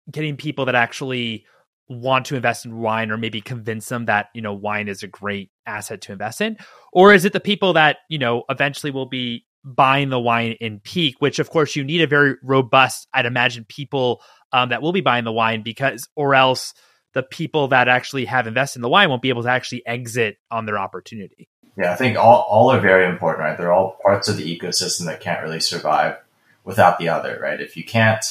getting 0.09 0.38
people 0.38 0.66
that 0.66 0.76
actually 0.76 1.45
want 1.92 2.26
to 2.28 2.36
invest 2.36 2.66
in 2.66 2.78
wine 2.78 3.12
or 3.12 3.18
maybe 3.18 3.42
convince 3.42 3.89
them 3.89 4.06
that 4.06 4.28
you 4.34 4.42
know 4.42 4.54
wine 4.54 4.88
is 4.88 5.04
a 5.04 5.08
great 5.08 5.52
asset 5.66 6.02
to 6.02 6.12
invest 6.12 6.42
in? 6.42 6.58
Or 6.94 7.14
is 7.14 7.26
it 7.26 7.34
the 7.34 7.39
people 7.39 7.74
that 7.74 7.98
you 8.10 8.18
know 8.18 8.44
eventually 8.50 8.92
will 8.92 9.08
be 9.08 9.46
buying 9.64 10.10
the 10.10 10.20
wine 10.20 10.56
in 10.60 10.80
peak 10.80 11.16
which 11.20 11.38
of 11.38 11.50
course 11.50 11.76
you 11.76 11.84
need 11.84 12.02
a 12.02 12.08
very 12.08 12.36
robust 12.42 13.08
i'd 13.14 13.28
imagine 13.28 13.64
people 13.70 14.22
um, 14.54 14.70
that 14.70 14.82
will 14.82 14.92
be 14.92 15.02
buying 15.02 15.24
the 15.24 15.32
wine 15.32 15.62
because 15.62 16.10
or 16.16 16.34
else 16.34 16.74
the 17.14 17.24
people 17.24 17.68
that 17.68 17.88
actually 17.88 18.26
have 18.26 18.48
invested 18.48 18.80
in 18.80 18.82
the 18.82 18.89
wine 18.89 19.10
won't 19.10 19.22
be 19.22 19.30
able 19.30 19.44
to 19.44 19.50
actually 19.50 19.86
exit 19.86 20.38
on 20.50 20.66
their 20.66 20.80
opportunity. 20.80 21.48
Yeah 21.78 21.92
i 21.92 21.96
think 21.96 22.18
all, 22.18 22.46
all 22.50 22.72
are 22.72 22.80
very 22.80 23.06
important 23.06 23.46
right? 23.46 23.58
They're 23.58 23.72
all 23.72 23.98
parts 24.02 24.28
of 24.28 24.38
the 24.38 24.58
ecosystem 24.58 25.06
that 25.06 25.22
can't 25.22 25.44
really 25.44 25.60
survive 25.60 26.18
without 26.64 26.98
the 26.98 27.10
other 27.10 27.39
right? 27.42 27.62
If 27.62 27.78
you 27.78 27.84
can't 27.84 28.26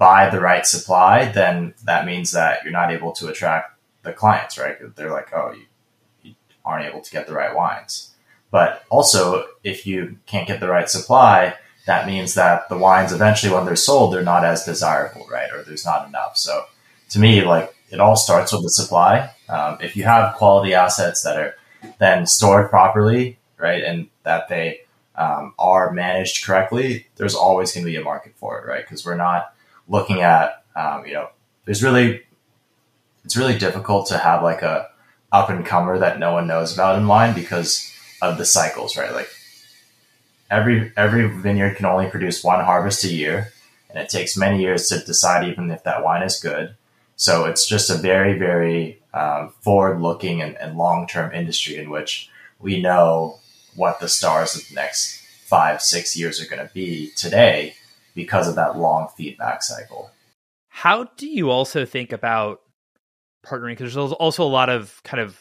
buy 0.00 0.30
the 0.30 0.40
right 0.40 0.66
supply, 0.66 1.26
then 1.26 1.74
that 1.84 2.06
means 2.06 2.32
that 2.32 2.64
you're 2.64 2.72
not 2.72 2.90
able 2.90 3.12
to 3.12 3.28
attract 3.28 3.76
the 4.02 4.14
clients, 4.14 4.56
right? 4.56 4.78
They're 4.96 5.12
like, 5.12 5.28
oh, 5.34 5.52
you, 5.52 5.66
you 6.22 6.34
aren't 6.64 6.86
able 6.86 7.02
to 7.02 7.10
get 7.10 7.26
the 7.26 7.34
right 7.34 7.54
wines. 7.54 8.14
But 8.50 8.82
also, 8.88 9.46
if 9.62 9.86
you 9.86 10.16
can't 10.24 10.48
get 10.48 10.58
the 10.58 10.70
right 10.70 10.88
supply, 10.88 11.54
that 11.84 12.06
means 12.06 12.32
that 12.32 12.70
the 12.70 12.78
wines 12.78 13.12
eventually, 13.12 13.52
when 13.52 13.66
they're 13.66 13.76
sold, 13.76 14.14
they're 14.14 14.22
not 14.22 14.42
as 14.42 14.64
desirable, 14.64 15.26
right? 15.30 15.52
Or 15.52 15.62
there's 15.62 15.84
not 15.84 16.08
enough. 16.08 16.38
So 16.38 16.64
to 17.10 17.18
me, 17.18 17.44
like 17.44 17.74
it 17.90 18.00
all 18.00 18.16
starts 18.16 18.54
with 18.54 18.62
the 18.62 18.70
supply. 18.70 19.30
Um, 19.50 19.76
if 19.82 19.96
you 19.96 20.04
have 20.04 20.34
quality 20.36 20.72
assets 20.72 21.22
that 21.24 21.36
are 21.36 21.56
then 21.98 22.26
stored 22.26 22.70
properly, 22.70 23.38
right, 23.58 23.84
and 23.84 24.08
that 24.22 24.48
they 24.48 24.80
um, 25.14 25.52
are 25.58 25.92
managed 25.92 26.46
correctly, 26.46 27.06
there's 27.16 27.34
always 27.34 27.72
going 27.74 27.84
to 27.84 27.92
be 27.92 27.96
a 27.96 28.02
market 28.02 28.32
for 28.36 28.58
it, 28.58 28.66
right? 28.66 28.82
Because 28.82 29.04
we're 29.04 29.16
not 29.16 29.52
looking 29.90 30.22
at, 30.22 30.64
um, 30.74 31.04
you 31.04 31.12
know, 31.12 31.28
there's 31.66 31.82
really, 31.82 32.22
it's 33.24 33.36
really 33.36 33.58
difficult 33.58 34.06
to 34.06 34.16
have 34.16 34.42
like 34.42 34.62
a 34.62 34.88
up 35.32 35.50
and 35.50 35.66
comer 35.66 35.98
that 35.98 36.18
no 36.18 36.32
one 36.32 36.46
knows 36.46 36.72
about 36.72 36.96
in 36.96 37.06
wine 37.06 37.34
because 37.34 37.92
of 38.22 38.38
the 38.38 38.44
cycles, 38.44 38.96
right? 38.96 39.12
Like 39.12 39.28
every 40.50 40.92
every 40.96 41.28
vineyard 41.28 41.76
can 41.76 41.86
only 41.86 42.08
produce 42.08 42.42
one 42.42 42.64
harvest 42.64 43.04
a 43.04 43.12
year, 43.12 43.52
and 43.88 43.98
it 43.98 44.08
takes 44.08 44.36
many 44.36 44.60
years 44.60 44.88
to 44.88 45.04
decide 45.04 45.46
even 45.46 45.70
if 45.70 45.84
that 45.84 46.02
wine 46.02 46.22
is 46.22 46.40
good. 46.40 46.74
So 47.16 47.44
it's 47.44 47.68
just 47.68 47.90
a 47.90 47.94
very 47.94 48.38
very 48.38 49.00
um, 49.12 49.52
forward 49.60 50.00
looking 50.00 50.40
and, 50.40 50.56
and 50.56 50.78
long 50.78 51.06
term 51.06 51.32
industry 51.32 51.76
in 51.76 51.90
which 51.90 52.30
we 52.58 52.80
know 52.80 53.38
what 53.74 54.00
the 54.00 54.08
stars 54.08 54.56
of 54.56 54.68
the 54.68 54.74
next 54.74 55.20
five 55.44 55.82
six 55.82 56.16
years 56.16 56.40
are 56.40 56.48
going 56.48 56.66
to 56.66 56.72
be 56.74 57.10
today 57.16 57.74
because 58.20 58.48
of 58.48 58.56
that 58.56 58.76
long 58.78 59.08
feedback 59.16 59.62
cycle. 59.62 60.10
How 60.68 61.04
do 61.16 61.28
you 61.28 61.50
also 61.50 61.84
think 61.84 62.12
about 62.12 62.60
partnering? 63.44 63.76
Because 63.76 63.94
there's 63.94 64.12
also 64.12 64.44
a 64.44 64.48
lot 64.48 64.68
of 64.68 65.00
kind 65.04 65.20
of 65.20 65.38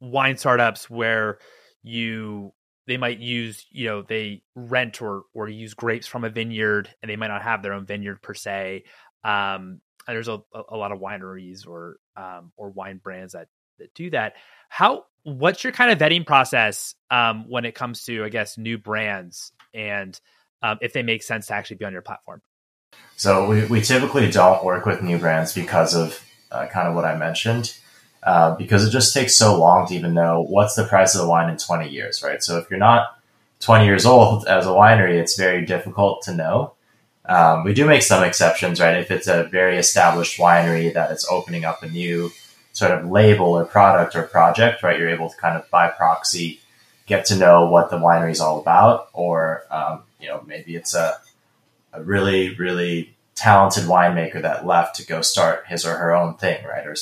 wine 0.00 0.36
startups 0.36 0.90
where 0.90 1.38
you 1.82 2.52
they 2.86 2.96
might 2.96 3.20
use 3.20 3.64
you 3.70 3.86
know 3.86 4.02
they 4.02 4.42
rent 4.54 5.00
or 5.00 5.22
or 5.32 5.48
use 5.48 5.74
grapes 5.74 6.06
from 6.06 6.24
a 6.24 6.30
vineyard 6.30 6.88
and 7.00 7.10
they 7.10 7.16
might 7.16 7.28
not 7.28 7.42
have 7.42 7.62
their 7.62 7.72
own 7.72 7.86
vineyard 7.86 8.20
per 8.20 8.34
se 8.34 8.82
um 9.24 9.80
and 10.06 10.16
there's 10.16 10.28
a, 10.28 10.40
a 10.68 10.76
lot 10.76 10.90
of 10.90 10.98
wineries 10.98 11.66
or 11.66 11.96
um 12.16 12.52
or 12.56 12.70
wine 12.70 12.98
brands 13.02 13.32
that 13.32 13.46
that 13.78 13.94
do 13.94 14.10
that 14.10 14.34
how 14.68 15.04
what's 15.22 15.62
your 15.62 15.72
kind 15.72 15.92
of 15.92 15.98
vetting 15.98 16.26
process 16.26 16.94
um 17.10 17.48
when 17.48 17.64
it 17.64 17.74
comes 17.74 18.04
to 18.04 18.24
i 18.24 18.28
guess 18.28 18.58
new 18.58 18.78
brands 18.78 19.52
and 19.72 20.20
um, 20.62 20.78
if 20.80 20.92
they 20.92 21.02
make 21.02 21.22
sense 21.22 21.46
to 21.46 21.54
actually 21.54 21.76
be 21.76 21.84
on 21.84 21.92
your 21.92 22.02
platform? 22.02 22.42
So 23.16 23.46
we, 23.48 23.64
we 23.66 23.80
typically 23.80 24.30
don't 24.30 24.64
work 24.64 24.86
with 24.86 25.02
new 25.02 25.18
brands 25.18 25.54
because 25.54 25.94
of 25.94 26.24
uh, 26.50 26.66
kind 26.66 26.88
of 26.88 26.94
what 26.94 27.04
I 27.04 27.16
mentioned, 27.16 27.76
uh, 28.22 28.54
because 28.56 28.84
it 28.84 28.90
just 28.90 29.14
takes 29.14 29.36
so 29.36 29.58
long 29.58 29.86
to 29.88 29.94
even 29.94 30.14
know 30.14 30.42
what's 30.42 30.74
the 30.74 30.84
price 30.84 31.14
of 31.14 31.22
the 31.22 31.28
wine 31.28 31.50
in 31.50 31.56
20 31.56 31.88
years, 31.88 32.22
right? 32.22 32.42
So 32.42 32.58
if 32.58 32.70
you're 32.70 32.78
not 32.78 33.18
20 33.60 33.84
years 33.84 34.06
old 34.06 34.46
as 34.48 34.66
a 34.66 34.70
winery, 34.70 35.14
it's 35.14 35.36
very 35.36 35.64
difficult 35.64 36.22
to 36.22 36.34
know. 36.34 36.74
Um, 37.24 37.62
we 37.62 37.72
do 37.72 37.86
make 37.86 38.02
some 38.02 38.24
exceptions, 38.24 38.80
right? 38.80 38.96
If 38.96 39.10
it's 39.10 39.28
a 39.28 39.44
very 39.44 39.78
established 39.78 40.38
winery 40.38 40.92
that 40.92 41.12
is 41.12 41.26
opening 41.30 41.64
up 41.64 41.82
a 41.82 41.88
new 41.88 42.32
sort 42.72 42.90
of 42.90 43.08
label 43.08 43.46
or 43.46 43.64
product 43.64 44.16
or 44.16 44.24
project, 44.24 44.82
right? 44.82 44.98
You're 44.98 45.10
able 45.10 45.30
to 45.30 45.36
kind 45.36 45.56
of 45.56 45.70
by 45.70 45.88
proxy 45.88 46.60
get 47.06 47.26
to 47.26 47.36
know 47.36 47.66
what 47.66 47.90
the 47.90 47.98
winery 47.98 48.32
is 48.32 48.40
all 48.40 48.60
about, 48.60 49.08
or 49.12 49.64
um, 49.70 50.02
you 50.22 50.28
know, 50.28 50.42
maybe 50.46 50.76
it's 50.76 50.94
a, 50.94 51.18
a 51.92 52.02
really, 52.02 52.54
really 52.54 53.16
talented 53.34 53.84
winemaker 53.84 54.40
that 54.40 54.66
left 54.66 54.96
to 54.96 55.06
go 55.06 55.20
start 55.20 55.66
his 55.66 55.84
or 55.84 55.96
her 55.96 56.14
own 56.14 56.36
thing, 56.36 56.64
right? 56.64 56.86
Or 56.86 56.94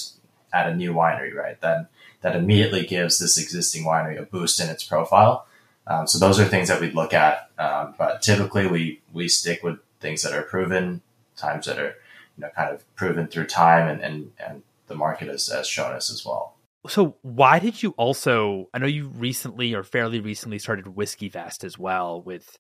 at 0.53 0.69
a 0.69 0.75
new 0.75 0.93
winery, 0.93 1.35
right? 1.35 1.61
Then 1.61 1.87
that 2.23 2.35
immediately 2.35 2.85
gives 2.87 3.19
this 3.19 3.39
existing 3.39 3.85
winery 3.85 4.19
a 4.19 4.23
boost 4.23 4.61
in 4.61 4.69
its 4.69 4.83
profile. 4.83 5.47
Um, 5.87 6.07
so 6.07 6.19
those 6.19 6.41
are 6.41 6.45
things 6.45 6.69
that 6.69 6.81
we'd 6.81 6.95
look 6.95 7.15
at. 7.15 7.51
Um, 7.59 7.95
but 7.99 8.23
typically 8.23 8.67
we, 8.67 9.01
we 9.13 9.29
stick 9.29 9.63
with 9.63 9.79
things 10.01 10.23
that 10.23 10.33
are 10.33 10.43
proven, 10.43 11.03
times 11.37 11.67
that 11.67 11.79
are, 11.79 11.95
you 12.37 12.43
know, 12.43 12.51
kind 12.57 12.75
of 12.75 12.85
proven 12.97 13.27
through 13.27 13.47
time 13.47 13.89
and, 13.89 14.01
and, 14.01 14.33
and 14.45 14.63
the 14.87 14.95
market 14.95 15.29
has, 15.29 15.49
has 15.49 15.67
shown 15.67 15.93
us 15.93 16.11
as 16.11 16.25
well. 16.25 16.57
So 16.87 17.17
why 17.23 17.59
did 17.59 17.83
you 17.83 17.91
also 17.99 18.69
I 18.73 18.79
know 18.79 18.87
you 18.87 19.09
recently 19.09 19.75
or 19.75 19.83
fairly 19.83 20.19
recently 20.19 20.59
started 20.59 20.87
WhiskeyVest 20.87 21.63
as 21.63 21.79
well 21.79 22.23
with 22.23 22.59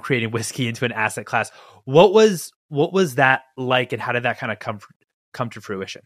creating 0.00 0.30
whiskey 0.30 0.68
into 0.68 0.84
an 0.84 0.92
asset 0.92 1.26
class. 1.26 1.50
What 1.84 2.12
was 2.12 2.52
what 2.68 2.92
was 2.92 3.16
that 3.16 3.42
like 3.56 3.92
and 3.92 4.02
how 4.02 4.12
did 4.12 4.24
that 4.24 4.38
kind 4.38 4.52
of 4.52 4.58
come 4.58 4.80
come 5.32 5.50
to 5.50 5.60
fruition? 5.60 6.02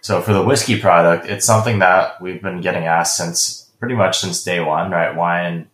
So 0.00 0.20
for 0.20 0.32
the 0.32 0.42
whiskey 0.42 0.80
product, 0.80 1.26
it's 1.26 1.46
something 1.46 1.78
that 1.80 2.20
we've 2.20 2.42
been 2.42 2.60
getting 2.60 2.84
asked 2.84 3.16
since 3.16 3.70
pretty 3.78 3.94
much 3.94 4.18
since 4.18 4.42
day 4.42 4.60
one, 4.60 4.90
right? 4.90 5.14
Wine 5.14 5.68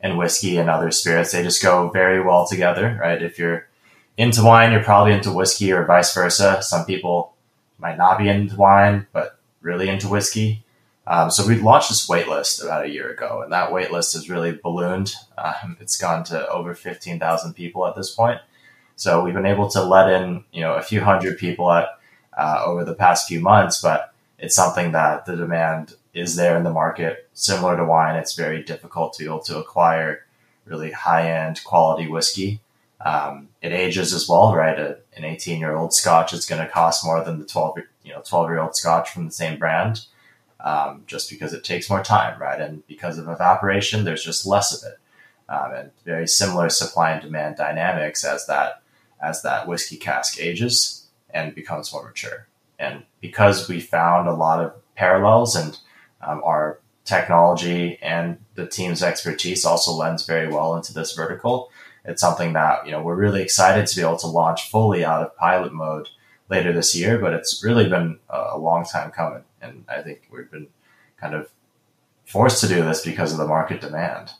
and 0.00 0.18
whiskey 0.18 0.56
and 0.58 0.68
other 0.68 0.90
spirits, 0.90 1.32
they 1.32 1.42
just 1.42 1.62
go 1.62 1.88
very 1.90 2.22
well 2.22 2.46
together, 2.46 2.98
right? 3.00 3.22
If 3.22 3.38
you're 3.38 3.68
into 4.16 4.42
wine, 4.42 4.72
you're 4.72 4.82
probably 4.82 5.12
into 5.12 5.32
whiskey 5.32 5.72
or 5.72 5.84
vice 5.84 6.14
versa. 6.14 6.62
Some 6.62 6.84
people 6.84 7.34
might 7.78 7.98
not 7.98 8.18
be 8.18 8.28
into 8.28 8.56
wine, 8.56 9.06
but 9.12 9.38
really 9.60 9.88
into 9.88 10.08
whiskey. 10.08 10.64
Um, 11.06 11.30
so 11.30 11.46
we 11.46 11.56
launched 11.56 11.88
this 11.88 12.08
waitlist 12.08 12.64
about 12.64 12.84
a 12.84 12.90
year 12.90 13.10
ago, 13.10 13.42
and 13.42 13.52
that 13.52 13.70
waitlist 13.70 14.14
has 14.14 14.28
really 14.28 14.52
ballooned. 14.52 15.14
Um, 15.38 15.76
it's 15.80 15.96
gone 15.96 16.24
to 16.24 16.48
over 16.48 16.74
15,000 16.74 17.54
people 17.54 17.86
at 17.86 17.94
this 17.94 18.14
point. 18.14 18.40
So 18.96 19.22
we've 19.22 19.34
been 19.34 19.46
able 19.46 19.70
to 19.70 19.82
let 19.82 20.10
in, 20.10 20.44
you 20.52 20.62
know, 20.62 20.74
a 20.74 20.82
few 20.82 21.00
hundred 21.00 21.38
people 21.38 21.70
at, 21.70 21.88
uh, 22.36 22.62
over 22.64 22.84
the 22.84 22.94
past 22.94 23.28
few 23.28 23.40
months, 23.40 23.80
but 23.80 24.12
it's 24.38 24.56
something 24.56 24.92
that 24.92 25.26
the 25.26 25.36
demand 25.36 25.94
is 26.12 26.34
there 26.34 26.56
in 26.56 26.64
the 26.64 26.72
market. 26.72 27.28
Similar 27.34 27.76
to 27.76 27.84
wine, 27.84 28.16
it's 28.16 28.34
very 28.34 28.62
difficult 28.62 29.12
to 29.14 29.18
be 29.22 29.26
able 29.26 29.40
to 29.40 29.58
acquire 29.58 30.24
really 30.64 30.90
high 30.90 31.30
end 31.30 31.62
quality 31.62 32.08
whiskey. 32.08 32.60
Um, 33.04 33.50
it 33.62 33.72
ages 33.72 34.12
as 34.12 34.28
well, 34.28 34.54
right? 34.54 34.78
A, 34.78 34.98
an 35.16 35.24
18 35.24 35.60
year 35.60 35.76
old 35.76 35.94
scotch 35.94 36.32
is 36.32 36.46
going 36.46 36.62
to 36.62 36.72
cost 36.72 37.04
more 37.04 37.22
than 37.22 37.38
the 37.38 37.44
12, 37.44 37.78
you 38.02 38.12
know, 38.12 38.22
12 38.24 38.50
year 38.50 38.58
old 38.58 38.74
scotch 38.74 39.10
from 39.10 39.26
the 39.26 39.32
same 39.32 39.58
brand 39.58 40.06
um, 40.60 41.04
just 41.06 41.30
because 41.30 41.52
it 41.52 41.64
takes 41.64 41.90
more 41.90 42.02
time, 42.02 42.40
right? 42.40 42.60
And 42.60 42.86
because 42.86 43.18
of 43.18 43.28
evaporation, 43.28 44.04
there's 44.04 44.24
just 44.24 44.46
less 44.46 44.72
of 44.74 44.90
it. 44.90 44.98
Um, 45.48 45.72
and 45.74 45.90
very 46.04 46.26
similar 46.26 46.68
supply 46.68 47.12
and 47.12 47.22
demand 47.22 47.56
dynamics 47.56 48.24
as 48.24 48.46
that 48.46 48.82
as 49.20 49.42
that 49.42 49.68
whiskey 49.68 49.96
cask 49.96 50.40
ages 50.40 51.06
and 51.30 51.54
becomes 51.54 51.92
more 51.92 52.04
mature. 52.04 52.48
And 52.78 53.04
because 53.20 53.68
we 53.68 53.80
found 53.80 54.28
a 54.28 54.34
lot 54.34 54.62
of 54.62 54.74
parallels 54.96 55.54
and 55.54 55.78
um, 56.20 56.42
our 56.44 56.80
technology 57.04 57.98
and 58.02 58.38
the 58.54 58.66
team's 58.66 59.02
expertise 59.02 59.64
also 59.64 59.92
lends 59.92 60.26
very 60.26 60.48
well 60.48 60.76
into 60.76 60.92
this 60.92 61.14
vertical. 61.14 61.70
It's 62.04 62.20
something 62.20 62.52
that 62.52 62.84
you 62.84 62.92
know 62.92 63.02
we're 63.02 63.14
really 63.14 63.42
excited 63.42 63.86
to 63.86 63.96
be 63.96 64.02
able 64.02 64.18
to 64.18 64.26
launch 64.26 64.70
fully 64.70 65.04
out 65.04 65.22
of 65.22 65.36
pilot 65.36 65.72
mode 65.72 66.08
later 66.48 66.72
this 66.72 66.94
year, 66.94 67.18
but 67.18 67.32
it's 67.32 67.62
really 67.64 67.88
been 67.88 68.18
a 68.30 68.58
long 68.58 68.84
time 68.84 69.10
coming. 69.10 69.42
And 69.60 69.84
I 69.88 70.02
think 70.02 70.28
we've 70.30 70.50
been 70.50 70.68
kind 71.16 71.34
of 71.34 71.50
forced 72.24 72.60
to 72.60 72.68
do 72.68 72.82
this 72.82 73.04
because 73.04 73.32
of 73.32 73.38
the 73.38 73.46
market 73.46 73.80
demand. 73.80 74.32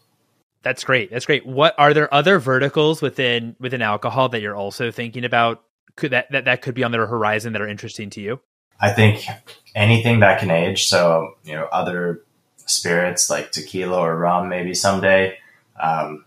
That's 0.62 0.84
great. 0.84 1.11
That's 1.11 1.26
great. 1.26 1.46
What 1.46 1.74
are 1.78 1.94
there 1.94 2.12
other 2.12 2.38
verticals 2.38 3.00
within 3.00 3.54
within 3.61 3.82
alcohol 3.82 4.28
that 4.30 4.40
you're 4.40 4.57
also 4.57 4.90
thinking 4.90 5.24
about 5.24 5.62
could 5.94 6.11
that, 6.11 6.30
that 6.32 6.44
that 6.44 6.62
could 6.62 6.74
be 6.74 6.82
on 6.84 6.90
the 6.90 6.98
horizon 6.98 7.52
that 7.52 7.62
are 7.62 7.68
interesting 7.68 8.11
to 8.11 8.20
you? 8.20 8.40
I 8.80 8.90
think 8.90 9.26
anything 9.74 10.20
that 10.20 10.40
can 10.40 10.50
age. 10.50 10.86
So, 10.88 11.36
you 11.44 11.54
know, 11.54 11.68
other 11.72 12.24
spirits 12.66 13.30
like 13.30 13.52
tequila 13.52 13.98
or 13.98 14.18
rum, 14.18 14.48
maybe 14.48 14.74
someday. 14.74 15.38
Um, 15.80 16.24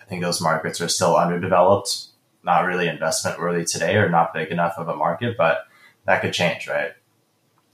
I 0.00 0.04
think 0.04 0.22
those 0.22 0.40
markets 0.40 0.80
are 0.80 0.88
still 0.88 1.16
underdeveloped 1.16 2.08
not 2.44 2.64
really 2.64 2.88
investment 2.88 3.38
worthy 3.38 3.64
today 3.64 3.96
or 3.96 4.08
not 4.08 4.34
big 4.34 4.50
enough 4.50 4.74
of 4.76 4.88
a 4.88 4.96
market, 4.96 5.36
but 5.36 5.66
that 6.06 6.20
could 6.20 6.32
change, 6.32 6.68
right? 6.68 6.92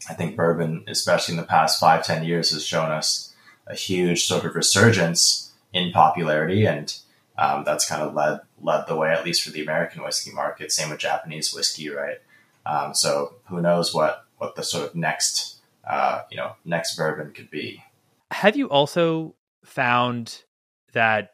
I 0.08 0.14
think 0.14 0.36
bourbon, 0.36 0.84
especially 0.86 1.32
in 1.32 1.40
the 1.40 1.46
past 1.46 1.80
five, 1.80 2.04
10 2.04 2.24
years, 2.24 2.50
has 2.50 2.64
shown 2.64 2.90
us 2.90 3.34
a 3.66 3.74
huge 3.74 4.24
sort 4.24 4.44
of 4.44 4.54
resurgence 4.54 5.52
in 5.72 5.92
popularity. 5.92 6.66
And 6.66 6.94
um, 7.36 7.64
that's 7.64 7.88
kind 7.88 8.02
of 8.02 8.14
led, 8.14 8.40
led 8.62 8.86
the 8.86 8.96
way, 8.96 9.10
at 9.10 9.24
least 9.24 9.42
for 9.42 9.50
the 9.50 9.62
American 9.62 10.02
whiskey 10.02 10.32
market. 10.32 10.72
Same 10.72 10.90
with 10.90 10.98
Japanese 10.98 11.52
whiskey, 11.52 11.88
right? 11.88 12.18
Um, 12.64 12.94
so 12.94 13.34
who 13.46 13.60
knows 13.60 13.94
what, 13.94 14.24
what 14.38 14.54
the 14.54 14.62
sort 14.62 14.88
of 14.88 14.94
next, 14.94 15.58
uh, 15.88 16.22
you 16.30 16.36
know, 16.36 16.52
next 16.64 16.96
bourbon 16.96 17.32
could 17.32 17.50
be. 17.50 17.82
Have 18.30 18.56
you 18.56 18.68
also 18.68 19.34
found 19.64 20.44
that 20.92 21.32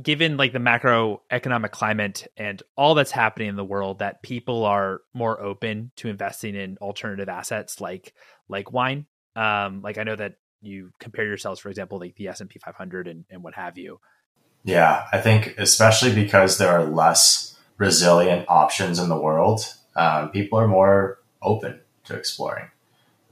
given 0.00 0.36
like 0.36 0.52
the 0.52 0.58
macroeconomic 0.58 1.70
climate 1.70 2.26
and 2.36 2.62
all 2.76 2.94
that's 2.94 3.10
happening 3.10 3.48
in 3.48 3.56
the 3.56 3.64
world 3.64 4.00
that 4.00 4.22
people 4.22 4.64
are 4.64 5.00
more 5.12 5.40
open 5.40 5.92
to 5.96 6.08
investing 6.08 6.54
in 6.54 6.76
alternative 6.78 7.28
assets 7.28 7.80
like 7.80 8.14
like 8.48 8.72
wine. 8.72 9.06
Um 9.36 9.82
like 9.82 9.98
i 9.98 10.02
know 10.02 10.16
that 10.16 10.34
you 10.60 10.90
compare 10.98 11.26
yourselves 11.26 11.60
for 11.60 11.68
example 11.68 11.98
like 11.98 12.16
the 12.16 12.28
s&p 12.28 12.58
500 12.58 13.06
and, 13.06 13.24
and 13.30 13.42
what 13.42 13.54
have 13.54 13.78
you. 13.78 14.00
Yeah 14.64 15.06
i 15.12 15.20
think 15.20 15.54
especially 15.58 16.14
because 16.14 16.58
there 16.58 16.70
are 16.70 16.84
less 16.84 17.56
resilient 17.78 18.46
options 18.48 18.98
in 18.98 19.08
the 19.08 19.20
world 19.20 19.74
um, 19.96 20.30
people 20.30 20.58
are 20.58 20.66
more 20.66 21.18
open 21.42 21.80
to 22.04 22.16
exploring. 22.16 22.70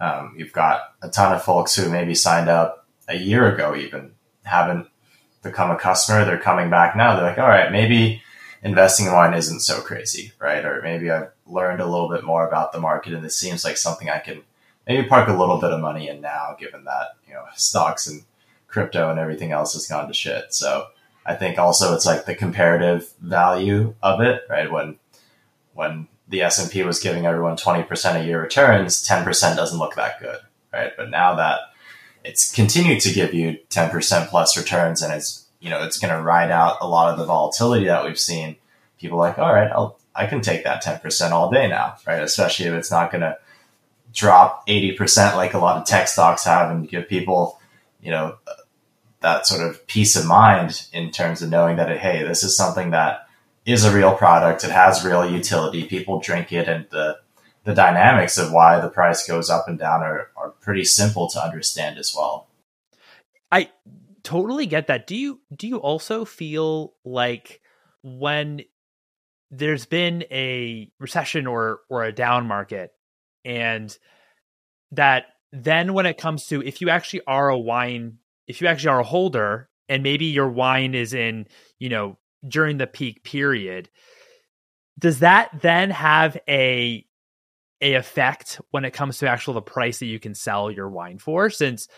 Um, 0.00 0.34
you've 0.36 0.52
got 0.52 0.94
a 1.02 1.08
ton 1.08 1.32
of 1.32 1.42
folks 1.42 1.74
who 1.74 1.88
maybe 1.88 2.14
signed 2.14 2.48
up 2.48 2.86
a 3.08 3.16
year 3.16 3.52
ago 3.52 3.76
even 3.76 4.12
haven't 4.44 4.88
become 5.42 5.70
a 5.70 5.76
customer, 5.76 6.24
they're 6.24 6.38
coming 6.38 6.70
back 6.70 6.96
now. 6.96 7.14
They're 7.14 7.24
like, 7.24 7.38
all 7.38 7.48
right, 7.48 7.70
maybe 7.72 8.22
investing 8.62 9.06
in 9.06 9.12
wine 9.12 9.34
isn't 9.34 9.60
so 9.60 9.80
crazy, 9.80 10.32
right? 10.38 10.64
Or 10.64 10.80
maybe 10.82 11.10
I've 11.10 11.30
learned 11.46 11.80
a 11.80 11.86
little 11.86 12.08
bit 12.08 12.24
more 12.24 12.46
about 12.46 12.72
the 12.72 12.80
market 12.80 13.12
and 13.12 13.24
this 13.24 13.36
seems 13.36 13.64
like 13.64 13.76
something 13.76 14.08
I 14.08 14.18
can 14.18 14.42
maybe 14.86 15.08
park 15.08 15.28
a 15.28 15.36
little 15.36 15.60
bit 15.60 15.72
of 15.72 15.80
money 15.80 16.08
in 16.08 16.20
now, 16.20 16.56
given 16.58 16.84
that, 16.84 17.16
you 17.26 17.34
know, 17.34 17.44
stocks 17.54 18.06
and 18.06 18.22
crypto 18.68 19.10
and 19.10 19.18
everything 19.18 19.52
else 19.52 19.74
has 19.74 19.86
gone 19.86 20.06
to 20.06 20.14
shit. 20.14 20.54
So 20.54 20.86
I 21.26 21.34
think 21.34 21.58
also 21.58 21.94
it's 21.94 22.06
like 22.06 22.24
the 22.24 22.34
comparative 22.34 23.12
value 23.20 23.94
of 24.02 24.20
it, 24.20 24.42
right? 24.48 24.70
When, 24.70 24.98
when 25.74 26.08
the 26.28 26.42
S&P 26.42 26.82
was 26.82 27.00
giving 27.00 27.26
everyone 27.26 27.56
20% 27.56 28.20
a 28.20 28.24
year 28.24 28.40
returns, 28.40 29.06
10% 29.06 29.56
doesn't 29.56 29.78
look 29.78 29.96
that 29.96 30.20
good, 30.20 30.38
right? 30.72 30.92
But 30.96 31.10
now 31.10 31.34
that 31.34 31.60
it's 32.24 32.52
continued 32.54 33.00
to 33.00 33.12
give 33.12 33.34
you 33.34 33.58
10% 33.70 34.28
plus 34.28 34.56
returns 34.56 35.02
and 35.02 35.12
it's, 35.12 35.46
you 35.60 35.70
know, 35.70 35.82
it's 35.84 35.98
going 35.98 36.14
to 36.14 36.22
ride 36.22 36.50
out 36.50 36.78
a 36.80 36.88
lot 36.88 37.12
of 37.12 37.18
the 37.18 37.24
volatility 37.24 37.86
that 37.86 38.04
we've 38.04 38.18
seen. 38.18 38.56
People 38.98 39.18
like, 39.18 39.38
all 39.38 39.52
right, 39.52 39.70
I'll, 39.70 39.98
I 40.14 40.26
can 40.26 40.40
take 40.40 40.64
that 40.64 40.84
10% 40.84 41.30
all 41.30 41.50
day 41.50 41.68
now, 41.68 41.96
right? 42.06 42.22
Especially 42.22 42.66
if 42.66 42.74
it's 42.74 42.90
not 42.90 43.10
going 43.10 43.22
to 43.22 43.36
drop 44.12 44.66
80% 44.66 45.36
like 45.36 45.54
a 45.54 45.58
lot 45.58 45.78
of 45.78 45.86
tech 45.86 46.08
stocks 46.08 46.44
have 46.44 46.70
and 46.70 46.88
give 46.88 47.08
people, 47.08 47.60
you 48.00 48.10
know, 48.10 48.36
that 49.20 49.46
sort 49.46 49.62
of 49.62 49.86
peace 49.86 50.16
of 50.16 50.26
mind 50.26 50.86
in 50.92 51.10
terms 51.10 51.42
of 51.42 51.50
knowing 51.50 51.76
that, 51.76 51.96
hey, 51.98 52.22
this 52.22 52.42
is 52.42 52.56
something 52.56 52.90
that 52.90 53.26
is 53.64 53.84
a 53.84 53.94
real 53.94 54.14
product. 54.14 54.64
It 54.64 54.70
has 54.70 55.04
real 55.04 55.28
utility. 55.28 55.84
People 55.84 56.20
drink 56.20 56.52
it 56.52 56.68
and 56.68 56.86
the, 56.90 57.18
the 57.64 57.74
dynamics 57.74 58.38
of 58.38 58.52
why 58.52 58.80
the 58.80 58.88
price 58.88 59.26
goes 59.26 59.50
up 59.50 59.68
and 59.68 59.78
down 59.78 60.02
are, 60.02 60.30
are 60.36 60.50
pretty 60.60 60.84
simple 60.84 61.28
to 61.28 61.42
understand 61.42 61.98
as 61.98 62.14
well. 62.16 62.48
I 63.50 63.70
totally 64.22 64.66
get 64.66 64.86
that. 64.88 65.06
Do 65.06 65.16
you 65.16 65.40
do 65.54 65.68
you 65.68 65.76
also 65.78 66.24
feel 66.24 66.94
like 67.04 67.60
when 68.02 68.62
there's 69.50 69.86
been 69.86 70.24
a 70.30 70.90
recession 70.98 71.46
or 71.46 71.80
or 71.88 72.04
a 72.04 72.12
down 72.12 72.46
market 72.46 72.92
and 73.44 73.96
that 74.92 75.26
then 75.52 75.92
when 75.92 76.06
it 76.06 76.18
comes 76.18 76.46
to 76.46 76.62
if 76.62 76.80
you 76.80 76.88
actually 76.88 77.22
are 77.26 77.48
a 77.48 77.58
wine 77.58 78.18
if 78.46 78.60
you 78.60 78.66
actually 78.66 78.90
are 78.90 79.00
a 79.00 79.04
holder 79.04 79.68
and 79.88 80.02
maybe 80.02 80.26
your 80.26 80.48
wine 80.48 80.94
is 80.94 81.14
in, 81.14 81.46
you 81.78 81.88
know, 81.88 82.18
during 82.46 82.78
the 82.78 82.86
peak 82.86 83.22
period, 83.24 83.88
does 84.98 85.20
that 85.20 85.50
then 85.60 85.90
have 85.90 86.36
a 86.48 87.06
a 87.82 87.94
effect 87.94 88.60
when 88.70 88.84
it 88.86 88.92
comes 88.92 89.18
to 89.18 89.28
actual 89.28 89.54
the 89.54 89.60
price 89.60 89.98
that 89.98 90.06
you 90.06 90.18
can 90.18 90.34
sell 90.34 90.70
your 90.70 90.88
wine 90.88 91.18
for 91.18 91.50
since 91.50 91.88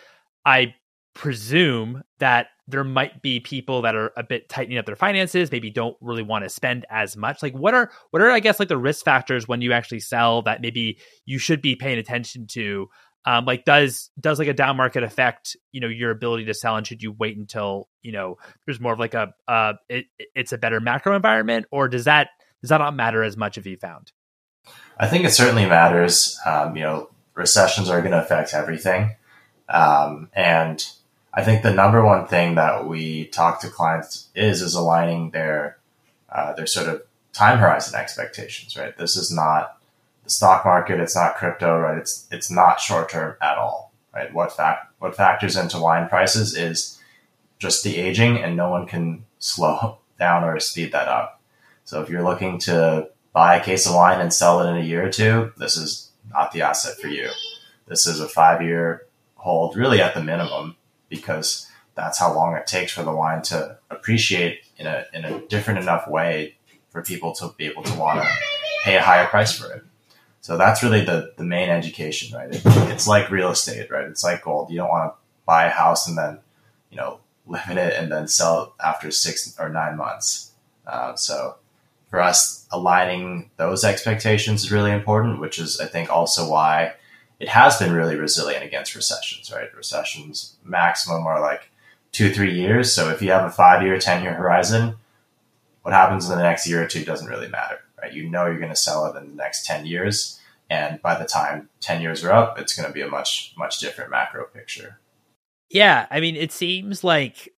i 0.45 0.75
presume 1.15 2.03
that 2.19 2.49
there 2.67 2.85
might 2.85 3.23
be 3.23 3.41
people 3.41 3.83
that 3.83 3.95
are 3.95 4.13
a 4.17 4.23
bit 4.23 4.49
tightening 4.49 4.79
up 4.79 4.87
their 4.87 4.97
finances 4.97 5.51
maybe 5.51 5.71
don't 5.71 5.97
really 6.01 6.23
want 6.23 6.45
to 6.45 6.49
spend 6.49 6.85
as 6.91 7.17
much. 7.17 7.43
Like 7.43 7.55
what 7.55 7.75
are 7.75 7.91
what 8.11 8.23
are 8.23 8.31
i 8.31 8.41
guess 8.41 8.59
like 8.59 8.69
the 8.69 8.77
risk 8.77 9.05
factors 9.05 9.47
when 9.47 9.61
you 9.61 9.73
actually 9.73 10.01
sell 10.01 10.43
that 10.43 10.61
maybe 10.61 10.99
you 11.25 11.39
should 11.39 11.63
be 11.63 11.77
paying 11.77 11.99
attention 11.99 12.47
to? 12.49 12.89
Um, 13.27 13.47
like 13.47 13.65
does 13.65 14.11
does 14.21 14.39
like 14.39 14.49
a 14.49 14.53
down 14.53 14.77
market 14.77 15.03
affect 15.03 15.57
you 15.73 15.81
know 15.81 15.89
your 15.89 16.11
ability 16.11 16.45
to 16.47 16.55
sell 16.55 16.77
and 16.77 16.87
should 16.87 17.03
you 17.03 17.13
wait 17.13 17.39
until 17.39 17.89
you 18.03 18.13
know 18.13 18.37
there's 18.67 18.81
more 18.81 18.93
of 18.93 18.99
like 18.99 19.15
a 19.15 19.33
uh 19.49 19.75
it, 19.89 20.07
it's 20.35 20.53
a 20.53 20.59
better 20.59 20.79
macro 20.79 21.17
environment 21.17 21.65
or 21.71 21.89
does 21.89 22.05
that 22.05 22.29
does 22.61 22.69
that 22.69 22.79
not 22.79 22.95
matter 22.95 23.23
as 23.23 23.35
much 23.35 23.57
if 23.57 23.65
you 23.65 23.79
found 23.79 24.13
I 24.99 25.07
think 25.07 25.25
it 25.25 25.33
certainly 25.33 25.67
matters. 25.67 26.39
Um, 26.47 26.77
you 26.77 26.83
know, 26.83 27.11
recessions 27.35 27.91
are 27.91 28.01
going 28.01 28.13
to 28.13 28.23
affect 28.23 28.55
everything. 28.55 29.17
Um, 29.69 30.29
and 30.35 30.85
I 31.33 31.43
think 31.43 31.63
the 31.63 31.73
number 31.73 32.05
one 32.05 32.27
thing 32.27 32.55
that 32.55 32.87
we 32.87 33.27
talk 33.27 33.61
to 33.61 33.69
clients 33.69 34.29
is, 34.35 34.63
is 34.63 34.75
aligning 34.75 35.31
their, 35.31 35.79
uh, 36.31 36.53
their 36.53 36.67
sort 36.67 36.89
of 36.89 37.03
time 37.33 37.59
horizon 37.59 37.99
expectations, 37.99 38.77
right? 38.77 38.97
This 38.97 39.17
is 39.17 39.33
not 39.33 39.79
the 40.23 40.31
stock 40.31 40.65
market. 40.65 41.01
It's 41.01 41.17
not 41.17 41.37
crypto, 41.37 41.79
right? 41.79 41.99
It's, 41.99 42.27
it's 42.31 42.51
not 42.51 42.81
short 42.81 43.11
term 43.11 43.37
at 43.43 43.59
all, 43.59 43.93
right? 44.15 44.33
What 44.33 44.53
fact, 44.53 44.93
what 45.01 45.17
factors 45.17 45.57
into 45.57 45.79
wine 45.79 46.09
prices 46.09 46.57
is 46.57 47.01
just 47.59 47.83
the 47.83 47.97
aging 47.97 48.39
and 48.39 48.57
no 48.57 48.71
one 48.71 48.87
can 48.87 49.25
slow 49.39 49.99
down 50.19 50.45
or 50.45 50.61
speed 50.61 50.93
that 50.93 51.09
up. 51.09 51.41
So 51.85 52.01
if 52.01 52.09
you're 52.09 52.23
looking 52.23 52.59
to 52.61 53.11
buy 53.35 53.57
a 53.57 53.65
case 53.65 53.87
of 53.87 53.95
wine 53.95 54.21
and 54.21 54.33
sell 54.33 54.61
it 54.61 54.71
in 54.71 54.77
a 54.77 54.87
year 54.87 55.07
or 55.07 55.11
two, 55.11 55.53
this 55.59 55.77
is 55.77 56.11
not 56.31 56.53
the 56.53 56.63
asset 56.63 56.97
for 56.97 57.09
you. 57.09 57.29
This 57.87 58.07
is 58.07 58.21
a 58.21 58.29
five 58.29 58.63
year 58.63 59.07
hold, 59.35 59.77
really 59.77 60.01
at 60.01 60.15
the 60.15 60.23
minimum, 60.23 60.77
because 61.11 61.71
that's 61.95 62.19
how 62.19 62.35
long 62.35 62.57
it 62.57 62.67
takes 62.67 62.93
for 62.93 63.03
the 63.03 63.13
wine 63.13 63.43
to 63.43 63.77
appreciate 63.91 64.61
in 64.79 64.87
a, 64.87 65.05
in 65.13 65.25
a 65.25 65.41
different 65.49 65.81
enough 65.81 66.09
way 66.09 66.57
for 66.91 67.03
people 67.03 67.35
to 67.35 67.53
be 67.59 67.67
able 67.67 67.83
to 67.83 67.99
want 67.99 68.23
to 68.23 68.29
pay 68.85 68.97
a 68.97 69.03
higher 69.03 69.27
price 69.27 69.59
for 69.59 69.71
it. 69.73 69.85
So 70.41 70.57
that's 70.57 70.83
really 70.83 71.05
the, 71.05 71.33
the 71.37 71.45
main 71.45 71.71
education, 71.71 72.37
right? 72.37 72.55
It, 72.55 72.63
it's 72.65 73.09
like 73.09 73.31
real 73.31 73.51
estate, 73.51 73.91
right? 73.91 74.07
It's 74.07 74.23
like 74.23 74.43
gold. 74.43 74.71
You 74.71 74.77
don't 74.77 74.89
want 74.89 75.13
to 75.13 75.19
buy 75.45 75.67
a 75.67 75.71
house 75.71 76.07
and 76.07 76.17
then, 76.17 76.39
you 76.91 76.97
know, 76.97 77.19
live 77.47 77.69
in 77.69 77.79
it 77.79 77.95
and 77.95 78.13
then 78.13 78.29
sell 78.29 78.63
it 78.63 78.85
after 78.85 79.11
six 79.11 79.59
or 79.59 79.69
nine 79.69 79.97
months. 79.97 80.53
Uh, 80.87 81.15
so 81.15 81.57
for 82.15 82.21
us, 82.21 82.65
aligning 82.71 83.51
those 83.57 83.83
expectations 83.83 84.63
is 84.63 84.71
really 84.71 84.93
important, 84.93 85.41
which 85.41 85.59
is, 85.59 85.81
I 85.81 85.87
think, 85.87 86.11
also 86.11 86.49
why 86.49 86.93
it 87.41 87.49
has 87.49 87.77
been 87.77 87.93
really 87.93 88.15
resilient 88.15 88.65
against 88.65 88.95
recessions, 88.95 89.53
right? 89.53 89.75
Recessions 89.75 90.55
maximum 90.63 91.27
are 91.27 91.41
like 91.41 91.71
two, 92.13 92.33
three 92.33 92.55
years. 92.55 92.93
So 92.93 93.11
if 93.11 93.21
you 93.21 93.33
have 93.33 93.45
a 93.45 93.51
five 93.51 93.83
year, 93.83 93.99
10 93.99 94.23
year 94.23 94.33
horizon, 94.33 94.95
what 95.83 95.93
happens 95.93 96.31
in 96.31 96.37
the 96.37 96.45
next 96.45 96.69
year 96.69 96.85
or 96.85 96.87
two 96.87 97.05
doesn't 97.05 97.27
really 97.27 97.49
matter, 97.49 97.81
right? 98.01 98.13
You 98.13 98.31
know 98.31 98.47
you're 98.47 98.61
going 98.61 98.69
to 98.69 98.77
sell 98.77 99.07
it 99.07 99.21
in 99.21 99.31
the 99.31 99.35
next 99.35 99.67
10 99.67 99.85
years. 99.85 100.39
And 100.71 101.03
by 101.03 101.19
the 101.19 101.25
time 101.25 101.69
10 101.81 102.01
years 102.01 102.23
are 102.23 102.33
up, 102.33 102.61
it's 102.61 102.77
going 102.77 102.87
to 102.87 102.95
be 102.95 103.03
a 103.03 103.09
much, 103.09 103.55
much 103.59 103.81
different 103.81 104.13
macro 104.13 104.45
picture. 104.45 105.01
Yeah. 105.69 106.07
I 106.13 106.21
mean, 106.21 106.37
it 106.37 106.53
seems 106.53 107.03
like 107.03 107.53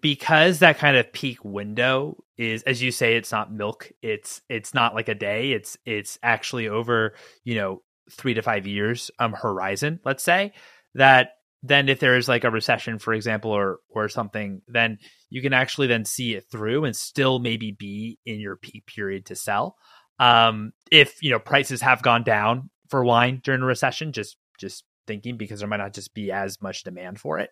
because 0.00 0.58
that 0.60 0.78
kind 0.78 0.96
of 0.96 1.12
peak 1.12 1.44
window 1.44 2.16
is 2.36 2.62
as 2.64 2.82
you 2.82 2.90
say 2.90 3.16
it's 3.16 3.30
not 3.30 3.52
milk 3.52 3.92
it's 4.02 4.42
it's 4.48 4.74
not 4.74 4.94
like 4.94 5.08
a 5.08 5.14
day 5.14 5.52
it's 5.52 5.76
it's 5.86 6.18
actually 6.22 6.68
over 6.68 7.14
you 7.44 7.54
know 7.54 7.82
3 8.10 8.34
to 8.34 8.42
5 8.42 8.66
years 8.66 9.10
um 9.18 9.32
horizon 9.32 10.00
let's 10.04 10.24
say 10.24 10.52
that 10.94 11.30
then 11.62 11.88
if 11.88 12.00
there 12.00 12.16
is 12.16 12.28
like 12.28 12.44
a 12.44 12.50
recession 12.50 12.98
for 12.98 13.12
example 13.12 13.50
or 13.50 13.78
or 13.90 14.08
something 14.08 14.62
then 14.68 14.98
you 15.30 15.42
can 15.42 15.52
actually 15.52 15.86
then 15.86 16.04
see 16.04 16.34
it 16.34 16.44
through 16.50 16.84
and 16.84 16.94
still 16.94 17.38
maybe 17.38 17.72
be 17.72 18.18
in 18.24 18.40
your 18.40 18.56
peak 18.56 18.86
period 18.86 19.26
to 19.26 19.34
sell. 19.34 19.76
Um 20.18 20.72
if 20.90 21.22
you 21.22 21.30
know 21.30 21.38
prices 21.38 21.80
have 21.82 22.02
gone 22.02 22.22
down 22.22 22.70
for 22.88 23.04
wine 23.04 23.40
during 23.42 23.62
a 23.62 23.66
recession 23.66 24.12
just 24.12 24.36
just 24.58 24.84
thinking 25.06 25.36
because 25.36 25.60
there 25.60 25.68
might 25.68 25.76
not 25.76 25.94
just 25.94 26.14
be 26.14 26.32
as 26.32 26.60
much 26.60 26.82
demand 26.82 27.20
for 27.20 27.38
it 27.38 27.50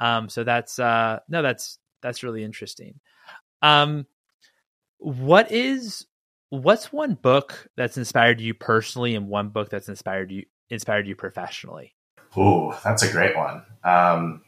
um, 0.00 0.28
so 0.28 0.44
that's 0.44 0.78
uh, 0.78 1.20
no, 1.28 1.42
that's 1.42 1.78
that's 2.02 2.22
really 2.22 2.44
interesting. 2.44 3.00
Um, 3.62 4.06
what 4.98 5.50
is 5.50 6.06
what's 6.50 6.92
one 6.92 7.14
book 7.14 7.68
that's 7.76 7.96
inspired 7.96 8.40
you 8.40 8.54
personally, 8.54 9.14
and 9.14 9.28
one 9.28 9.48
book 9.48 9.70
that's 9.70 9.88
inspired 9.88 10.30
you 10.30 10.44
inspired 10.70 11.06
you 11.06 11.16
professionally? 11.16 11.94
Ooh, 12.36 12.72
that's 12.84 13.02
a 13.02 13.10
great 13.10 13.36
one. 13.36 13.62
Um, 13.82 14.42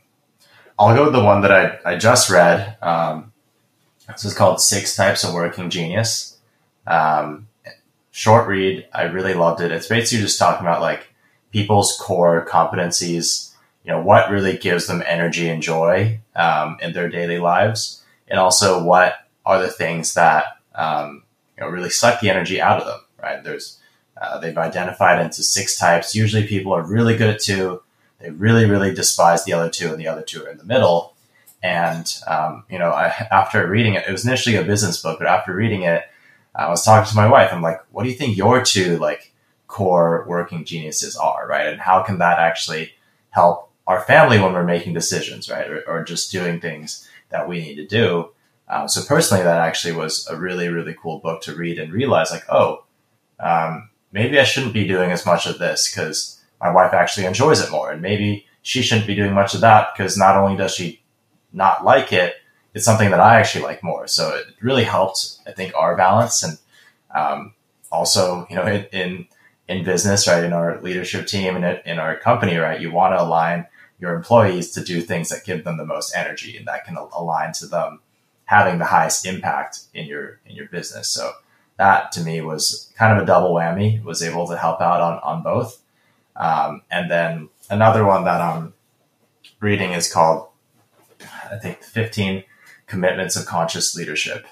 I'll 0.79 0.95
go 0.95 1.05
with 1.05 1.13
the 1.13 1.25
one 1.25 1.41
that 1.43 1.53
I, 1.53 1.79
I 1.85 1.97
just 1.97 2.31
read. 2.31 2.77
Um, 2.83 3.33
this 4.07 4.25
is 4.25 4.35
called 4.35 4.61
Six 4.61 4.95
Types 4.95 5.25
of 5.25 5.35
Working 5.35 5.71
Genius. 5.71 6.39
Um, 6.87 7.49
short 8.11 8.47
read. 8.47 8.87
I 8.93 9.05
really 9.05 9.35
loved 9.35 9.61
it. 9.61 9.73
It's 9.73 9.89
basically 9.89 10.25
just 10.25 10.39
talking 10.39 10.67
about 10.67 10.81
like 10.81 11.13
people's 11.51 11.97
core 12.01 12.47
competencies, 12.49 13.55
you 13.85 13.93
know, 13.93 14.01
what 14.01 14.31
really 14.31 14.57
gives 14.57 14.87
them 14.87 15.03
energy 15.07 15.49
and 15.49 15.63
joy 15.63 16.21
um, 16.37 16.77
in 16.81 16.93
their 16.93 17.09
daily 17.09 17.39
lives, 17.39 18.03
and 18.27 18.39
also 18.39 18.83
what 18.83 19.15
are 19.47 19.61
the 19.61 19.71
things 19.71 20.15
that 20.15 20.45
um, 20.75 21.23
you 21.57 21.65
know 21.65 21.71
really 21.71 21.91
suck 21.91 22.21
the 22.21 22.31
energy 22.31 22.61
out 22.61 22.81
of 22.81 22.87
them. 22.87 23.01
Right? 23.21 23.43
There's 23.43 23.79
uh, 24.21 24.39
they've 24.39 24.59
identified 24.59 25.25
into 25.25 25.43
six 25.43 25.79
types. 25.79 26.15
Usually, 26.15 26.47
people 26.47 26.73
are 26.73 26.83
really 26.83 27.17
good 27.17 27.31
at 27.31 27.41
two. 27.41 27.83
They 28.21 28.31
really, 28.31 28.67
really 28.67 28.93
despise 28.93 29.45
the 29.45 29.53
other 29.53 29.71
two, 29.71 29.91
and 29.93 30.01
the 30.01 30.09
other 30.09 30.23
two 30.23 30.45
are 30.45 30.51
in 30.51 30.59
the 30.59 30.65
middle. 30.65 31.15
And 31.63 32.13
um, 32.27 32.65
you 32.71 32.79
know, 32.79 32.91
I, 32.91 33.07
after 33.31 33.67
reading 33.67 33.95
it, 33.95 34.05
it 34.07 34.13
was 34.13 34.27
initially 34.27 34.57
a 34.57 34.65
business 34.65 35.01
book, 35.01 35.19
but 35.19 35.29
after 35.29 35.55
reading 35.55 35.83
it, 35.83 36.05
I 36.55 36.69
was 36.69 36.85
talking 36.85 37.09
to 37.09 37.17
my 37.17 37.29
wife. 37.29 37.53
I'm 37.53 37.63
like, 37.63 37.81
"What 37.91 38.03
do 38.03 38.11
you 38.11 38.17
think 38.17 38.37
your 38.37 38.63
two 38.63 38.99
like 38.99 39.33
core 39.69 40.25
working 40.27 40.65
geniuses 40.65 41.17
are, 41.17 41.47
right? 41.47 41.67
And 41.67 41.81
how 41.81 42.03
can 42.03 42.19
that 42.19 42.39
actually 42.39 42.93
help 43.31 43.68
our 43.89 44.03
family 44.03 44.39
when 44.39 44.53
we're 44.53 44.63
making 44.63 44.95
decisions, 44.95 45.51
right? 45.51 45.69
Or, 45.69 45.83
or 45.89 46.05
just 46.05 46.31
doing 46.31 46.61
things 46.61 47.09
that 47.31 47.49
we 47.49 47.61
need 47.61 47.75
to 47.77 47.87
do?" 47.87 48.31
Um, 48.69 48.87
so 48.87 49.03
personally, 49.03 49.43
that 49.43 49.61
actually 49.61 49.95
was 49.95 50.27
a 50.29 50.37
really, 50.37 50.69
really 50.69 50.95
cool 50.95 51.19
book 51.19 51.43
to 51.43 51.55
read 51.55 51.79
and 51.79 51.93
realize, 51.93 52.31
like, 52.31 52.45
oh, 52.49 52.85
um, 53.41 53.91
maybe 54.13 54.39
I 54.39 54.45
shouldn't 54.45 54.75
be 54.75 54.87
doing 54.87 55.11
as 55.11 55.27
much 55.27 55.47
of 55.47 55.59
this 55.59 55.91
because 55.91 56.41
my 56.61 56.71
wife 56.71 56.93
actually 56.93 57.27
enjoys 57.27 57.61
it 57.61 57.71
more. 57.71 57.91
And 57.91 58.03
maybe 58.03 58.47
she 58.63 58.83
shouldn't 58.83 59.07
be 59.07 59.15
doing 59.15 59.33
much 59.33 59.55
of 59.55 59.61
that 59.63 59.89
because 59.97 60.17
not 60.17 60.37
only 60.37 60.57
does 60.57 60.75
she 60.75 61.03
not 61.53 61.85
like 61.85 62.13
it, 62.13 62.35
it's 62.75 62.85
something 62.85 63.11
that 63.11 63.21
I 63.21 63.41
actually 63.41 63.65
like 63.65 63.83
more. 63.83 64.07
So 64.07 64.35
it 64.35 64.47
really 64.61 64.85
helped, 64.85 65.39
I 65.47 65.53
think, 65.53 65.73
our 65.75 65.97
balance. 65.97 66.43
And 66.43 66.59
um, 67.15 67.55
also, 67.91 68.47
you 68.51 68.57
know, 68.57 68.67
in, 68.67 68.85
in, 68.93 69.27
in 69.69 69.85
business, 69.85 70.27
right, 70.27 70.45
in 70.45 70.53
our 70.53 70.81
leadership 70.81 71.27
team 71.27 71.57
and 71.57 71.81
in 71.87 71.99
our 71.99 72.17
company, 72.17 72.57
right, 72.57 72.81
you 72.81 72.91
want 72.91 73.15
to 73.15 73.23
align 73.23 73.67
your 73.99 74.15
employees 74.15 74.71
to 74.73 74.85
do 74.85 75.01
things 75.01 75.29
that 75.29 75.45
give 75.45 75.65
them 75.65 75.77
the 75.77 75.85
most 75.85 76.15
energy 76.15 76.57
and 76.57 76.67
that 76.67 76.85
can 76.85 76.97
align 76.97 77.53
to 77.53 77.67
them 77.67 78.01
having 78.45 78.79
the 78.79 78.87
highest 78.87 79.27
impact 79.27 79.81
in 79.93 80.07
your 80.07 80.41
in 80.47 80.57
your 80.57 80.67
business. 80.67 81.09
So 81.09 81.33
that 81.77 82.13
to 82.13 82.23
me 82.23 82.41
was 82.41 82.93
kind 82.97 83.17
of 83.17 83.23
a 83.23 83.27
double 83.27 83.55
whammy. 83.55 84.03
Was 84.03 84.23
able 84.23 84.47
to 84.49 84.57
help 84.57 84.81
out 84.81 85.01
on 85.01 85.19
on 85.19 85.43
both. 85.43 85.83
Um, 86.37 86.83
and 86.91 87.11
then 87.11 87.49
another 87.69 88.05
one 88.05 88.25
that 88.25 88.41
I'm 88.41 88.75
reading 89.61 89.93
is 89.93 90.13
called, 90.13 90.49
I 91.51 91.57
think, 91.57 91.83
15 91.83 92.45
Commitments 92.87 93.35
of 93.35 93.45
Conscious 93.45 93.97
Leadership. 93.97 94.47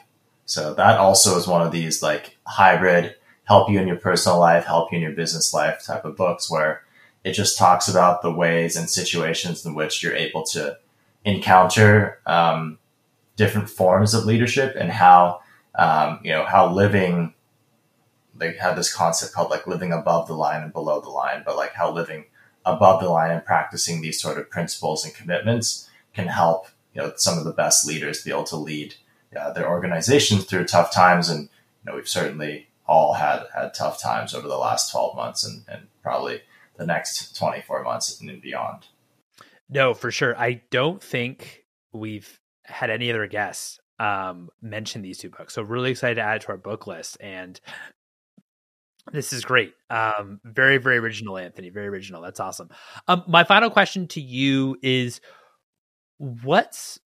So 0.47 0.75
that 0.75 0.99
also 0.99 1.37
is 1.39 1.47
one 1.47 1.63
of 1.63 1.73
these 1.73 2.03
like 2.03 2.37
hybrid, 2.45 3.15
help 3.45 3.71
you 3.71 3.79
in 3.79 3.87
your 3.87 3.97
personal 3.97 4.39
life, 4.39 4.65
help 4.65 4.91
you 4.91 4.97
in 4.97 5.03
your 5.03 5.13
business 5.13 5.55
life 5.55 5.85
type 5.85 6.05
of 6.05 6.17
books 6.17 6.51
where 6.51 6.83
it 7.27 7.33
just 7.33 7.59
talks 7.59 7.89
about 7.89 8.23
the 8.23 8.31
ways 8.31 8.77
and 8.77 8.89
situations 8.89 9.67
in 9.67 9.75
which 9.75 10.03
you're 10.03 10.15
able 10.15 10.45
to 10.45 10.79
encounter 11.25 12.21
um, 12.25 12.79
different 13.35 13.69
forms 13.69 14.15
of 14.15 14.25
leadership 14.25 14.77
and 14.79 14.91
how 14.91 15.41
um, 15.77 16.21
you 16.23 16.33
know, 16.33 16.45
how 16.45 16.73
living, 16.73 17.35
they 18.35 18.55
have 18.55 18.77
this 18.77 18.93
concept 18.93 19.33
called 19.33 19.51
like 19.51 19.67
living 19.67 19.93
above 19.93 20.27
the 20.27 20.35
line 20.35 20.63
and 20.63 20.73
below 20.73 21.01
the 21.01 21.11
line, 21.11 21.43
but 21.45 21.57
like 21.57 21.75
how 21.75 21.91
living 21.91 22.25
above 22.65 23.01
the 23.01 23.09
line 23.09 23.31
and 23.31 23.45
practicing 23.45 24.01
these 24.01 24.21
sort 24.21 24.39
of 24.39 24.51
principles 24.51 25.05
and 25.05 25.15
commitments 25.15 25.89
can 26.15 26.29
help, 26.29 26.69
you 26.95 27.01
know, 27.01 27.13
some 27.17 27.39
of 27.39 27.45
the 27.45 27.53
best 27.53 27.87
leaders 27.87 28.23
be 28.23 28.31
able 28.31 28.45
to 28.45 28.57
lead 28.57 28.95
uh, 29.39 29.53
their 29.53 29.69
organizations 29.69 30.45
through 30.45 30.65
tough 30.65 30.93
times. 30.93 31.29
And, 31.29 31.43
you 31.43 31.91
know, 31.91 31.97
we've 31.97 32.09
certainly 32.09 32.69
all 32.87 33.15
had, 33.15 33.45
had 33.55 33.75
tough 33.75 34.01
times 34.01 34.33
over 34.35 34.49
the 34.49 34.57
last 34.57 34.91
12 34.91 35.15
months 35.15 35.45
and, 35.45 35.63
and 35.69 35.89
probably 36.03 36.41
the 36.77 36.87
next 36.87 37.37
24 37.37 37.83
months 37.83 38.21
and 38.21 38.41
beyond. 38.41 38.87
No, 39.69 39.95
for 39.95 40.11
sure. 40.11 40.37
I 40.39 40.63
don't 40.71 41.03
think 41.03 41.65
we've 41.93 42.39
had 42.65 42.91
any 42.91 43.11
other 43.11 43.27
guests 43.27 43.79
um, 43.99 44.51
mention 44.61 45.03
these 45.03 45.19
two 45.19 45.31
books. 45.31 45.55
So 45.55 45.63
really 45.63 45.91
excited 45.91 46.17
to 46.17 46.23
add 46.23 46.37
it 46.37 46.43
to 46.43 46.49
our 46.49 46.57
book 46.57 46.87
list. 46.87 47.17
And 47.21 47.61
this 49.13 49.33
is 49.33 49.45
great. 49.45 49.75
Um, 49.89 50.41
very, 50.45 50.79
very 50.79 50.99
original, 50.99 51.39
Anthony. 51.39 51.71
Very 51.71 51.89
original. 51.89 52.23
That's 52.23 52.41
awesome. 52.41 52.71
Um, 53.09 53.25
my 53.27 53.45
final 53.45 53.71
question 53.71 54.09
to 54.09 54.21
you 54.21 54.77
is 54.83 55.21
what's 56.19 56.99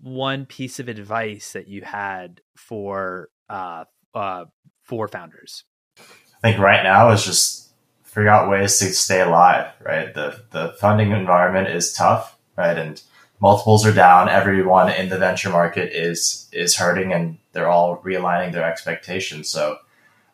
one 0.00 0.46
piece 0.46 0.80
of 0.80 0.88
advice 0.88 1.52
that 1.52 1.68
you 1.68 1.82
had 1.82 2.40
for 2.56 3.28
uh, 3.48 3.84
uh, 4.14 4.46
for 4.82 5.08
founders? 5.08 5.64
I 5.98 6.50
think 6.50 6.58
right 6.58 6.82
now 6.82 7.10
is 7.10 7.24
just 7.24 7.71
figure 8.12 8.28
out 8.28 8.50
ways 8.50 8.78
to 8.78 8.92
stay 8.92 9.22
alive, 9.22 9.72
right? 9.80 10.12
The 10.14 10.42
the 10.50 10.74
funding 10.78 11.12
environment 11.12 11.68
is 11.68 11.94
tough, 11.94 12.36
right? 12.56 12.76
And 12.76 13.02
multiples 13.40 13.86
are 13.86 13.92
down. 13.92 14.28
Everyone 14.28 14.90
in 14.92 15.08
the 15.08 15.18
venture 15.18 15.48
market 15.48 15.92
is 15.96 16.48
is 16.52 16.76
hurting, 16.76 17.12
and 17.12 17.38
they're 17.52 17.70
all 17.70 17.98
realigning 17.98 18.52
their 18.52 18.70
expectations. 18.70 19.48
So, 19.48 19.78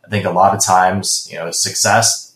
I 0.05 0.09
think 0.09 0.24
a 0.24 0.31
lot 0.31 0.55
of 0.55 0.64
times, 0.64 1.29
you 1.31 1.39
know, 1.39 1.51
success 1.53 2.35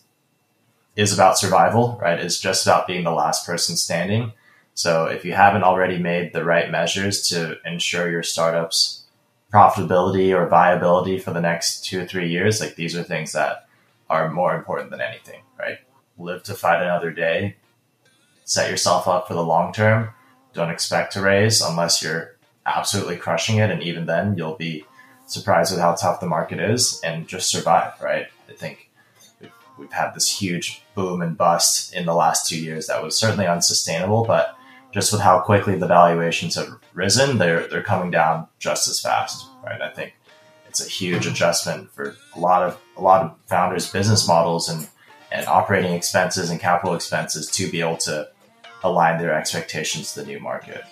is 0.95 1.13
about 1.13 1.37
survival, 1.37 1.99
right? 2.01 2.19
It's 2.19 2.39
just 2.39 2.65
about 2.65 2.87
being 2.87 3.03
the 3.03 3.11
last 3.11 3.45
person 3.45 3.75
standing. 3.75 4.31
So, 4.75 5.07
if 5.07 5.25
you 5.25 5.33
haven't 5.33 5.63
already 5.63 5.99
made 5.99 6.31
the 6.31 6.45
right 6.45 6.71
measures 6.71 7.27
to 7.29 7.57
ensure 7.65 8.09
your 8.09 8.23
startup's 8.23 9.03
profitability 9.53 10.33
or 10.33 10.47
viability 10.47 11.19
for 11.19 11.31
the 11.31 11.41
next 11.41 11.83
two 11.83 12.01
or 12.01 12.05
three 12.05 12.29
years, 12.29 12.61
like 12.61 12.75
these 12.75 12.95
are 12.95 13.03
things 13.03 13.33
that 13.33 13.67
are 14.09 14.31
more 14.31 14.55
important 14.55 14.91
than 14.91 15.01
anything, 15.01 15.41
right? 15.59 15.79
Live 16.17 16.43
to 16.43 16.53
fight 16.53 16.81
another 16.81 17.11
day. 17.11 17.57
Set 18.45 18.69
yourself 18.69 19.07
up 19.07 19.27
for 19.27 19.33
the 19.33 19.43
long 19.43 19.73
term 19.73 20.09
don't 20.53 20.69
expect 20.69 21.13
to 21.13 21.21
raise 21.21 21.61
unless 21.61 22.01
you're 22.01 22.35
absolutely 22.65 23.17
crushing 23.17 23.57
it. 23.57 23.71
And 23.71 23.81
even 23.83 24.05
then, 24.05 24.37
you'll 24.37 24.55
be 24.55 24.85
surprised 25.25 25.71
with 25.71 25.81
how 25.81 25.95
tough 25.95 26.19
the 26.19 26.27
market 26.27 26.59
is 26.59 27.01
and 27.03 27.27
just 27.27 27.49
survive, 27.49 27.93
right? 28.01 28.27
I 28.47 28.53
think 28.53 28.89
we've, 29.77 29.91
had 29.91 30.13
this 30.13 30.29
huge 30.29 30.83
boom 30.95 31.21
and 31.21 31.37
bust 31.37 31.93
in 31.93 32.05
the 32.05 32.13
last 32.13 32.47
two 32.47 32.59
years 32.59 32.87
that 32.87 33.03
was 33.03 33.17
certainly 33.17 33.47
unsustainable, 33.47 34.23
but 34.25 34.55
just 34.91 35.11
with 35.11 35.21
how 35.21 35.39
quickly 35.39 35.75
the 35.75 35.87
valuations 35.87 36.55
have 36.55 36.69
risen, 36.93 37.37
they're, 37.37 37.67
they're 37.67 37.83
coming 37.83 38.11
down 38.11 38.47
just 38.59 38.87
as 38.87 39.01
fast, 39.01 39.47
right? 39.63 39.81
I 39.81 39.89
think 39.89 40.13
it's 40.73 40.83
a 40.83 40.89
huge 40.89 41.27
adjustment 41.27 41.91
for 41.91 42.15
a 42.35 42.39
lot 42.39 42.63
of, 42.63 42.79
a 42.97 43.01
lot 43.01 43.21
of 43.21 43.35
founders' 43.45 43.91
business 43.91 44.27
models 44.27 44.69
and, 44.69 44.87
and 45.31 45.45
operating 45.45 45.93
expenses 45.93 46.49
and 46.49 46.59
capital 46.59 46.95
expenses 46.95 47.47
to 47.51 47.69
be 47.69 47.79
able 47.79 47.97
to 47.97 48.27
align 48.83 49.19
their 49.19 49.35
expectations 49.35 50.13
to 50.13 50.21
the 50.21 50.25
new 50.25 50.39
market. 50.39 50.83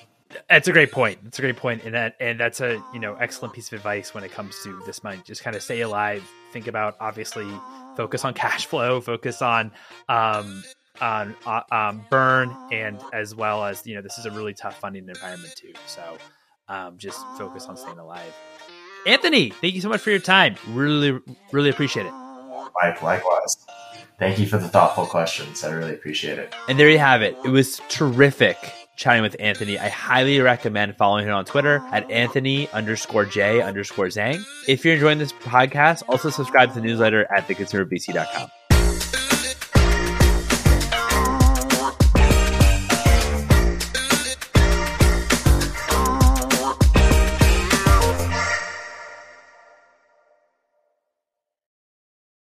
That's 0.47 0.67
a 0.67 0.71
great 0.71 0.91
point. 0.91 1.23
That's 1.23 1.39
a 1.39 1.41
great 1.41 1.57
point, 1.57 1.83
and 1.83 1.95
that 1.95 2.15
and 2.19 2.39
that's 2.39 2.61
a 2.61 2.81
you 2.93 2.99
know 2.99 3.15
excellent 3.15 3.55
piece 3.55 3.67
of 3.67 3.73
advice 3.73 4.13
when 4.13 4.23
it 4.23 4.31
comes 4.31 4.55
to 4.63 4.79
this 4.85 5.03
money. 5.03 5.19
Just 5.25 5.43
kind 5.43 5.55
of 5.55 5.63
stay 5.63 5.81
alive. 5.81 6.23
Think 6.53 6.67
about 6.67 6.95
obviously 7.01 7.47
focus 7.97 8.23
on 8.23 8.33
cash 8.45 8.67
flow, 8.67 9.01
focus 9.01 9.41
on 9.41 9.71
um, 10.07 10.63
on 11.01 11.35
uh, 11.45 11.63
um, 11.71 12.05
burn, 12.09 12.55
and 12.71 13.01
as 13.11 13.35
well 13.35 13.65
as 13.65 13.85
you 13.85 13.95
know 13.95 14.01
this 14.01 14.17
is 14.19 14.25
a 14.25 14.31
really 14.31 14.53
tough 14.53 14.79
funding 14.79 15.09
environment 15.09 15.53
too. 15.57 15.73
So 15.87 16.17
um, 16.69 16.97
just 16.97 17.19
focus 17.37 17.65
on 17.65 17.75
staying 17.75 17.99
alive. 17.99 18.33
Anthony, 19.05 19.49
thank 19.49 19.73
you 19.73 19.81
so 19.81 19.89
much 19.89 20.01
for 20.01 20.11
your 20.11 20.19
time. 20.19 20.55
Really, 20.69 21.19
really 21.51 21.69
appreciate 21.69 22.05
it. 22.05 22.13
Mike, 22.81 23.01
likewise. 23.01 23.57
Thank 24.19 24.37
you 24.37 24.45
for 24.45 24.57
the 24.57 24.67
thoughtful 24.67 25.05
questions. 25.05 25.63
I 25.63 25.71
really 25.71 25.93
appreciate 25.93 26.37
it. 26.37 26.53
And 26.69 26.79
there 26.79 26.89
you 26.89 26.99
have 26.99 27.21
it. 27.21 27.35
It 27.43 27.49
was 27.49 27.81
terrific 27.89 28.57
chatting 28.95 29.23
with 29.23 29.35
Anthony. 29.39 29.79
I 29.79 29.89
highly 29.89 30.39
recommend 30.39 30.95
following 30.95 31.27
him 31.27 31.33
on 31.33 31.45
Twitter 31.45 31.83
at 31.91 32.09
Anthony 32.11 32.69
underscore 32.69 33.25
J 33.25 33.61
underscore 33.61 34.07
Zhang. 34.07 34.43
If 34.67 34.85
you're 34.85 34.93
enjoying 34.93 35.17
this 35.17 35.33
podcast, 35.33 36.03
also 36.07 36.29
subscribe 36.29 36.69
to 36.69 36.75
the 36.75 36.81
newsletter 36.81 37.25
at 37.33 37.47
theconsumervc.com. 37.47 38.49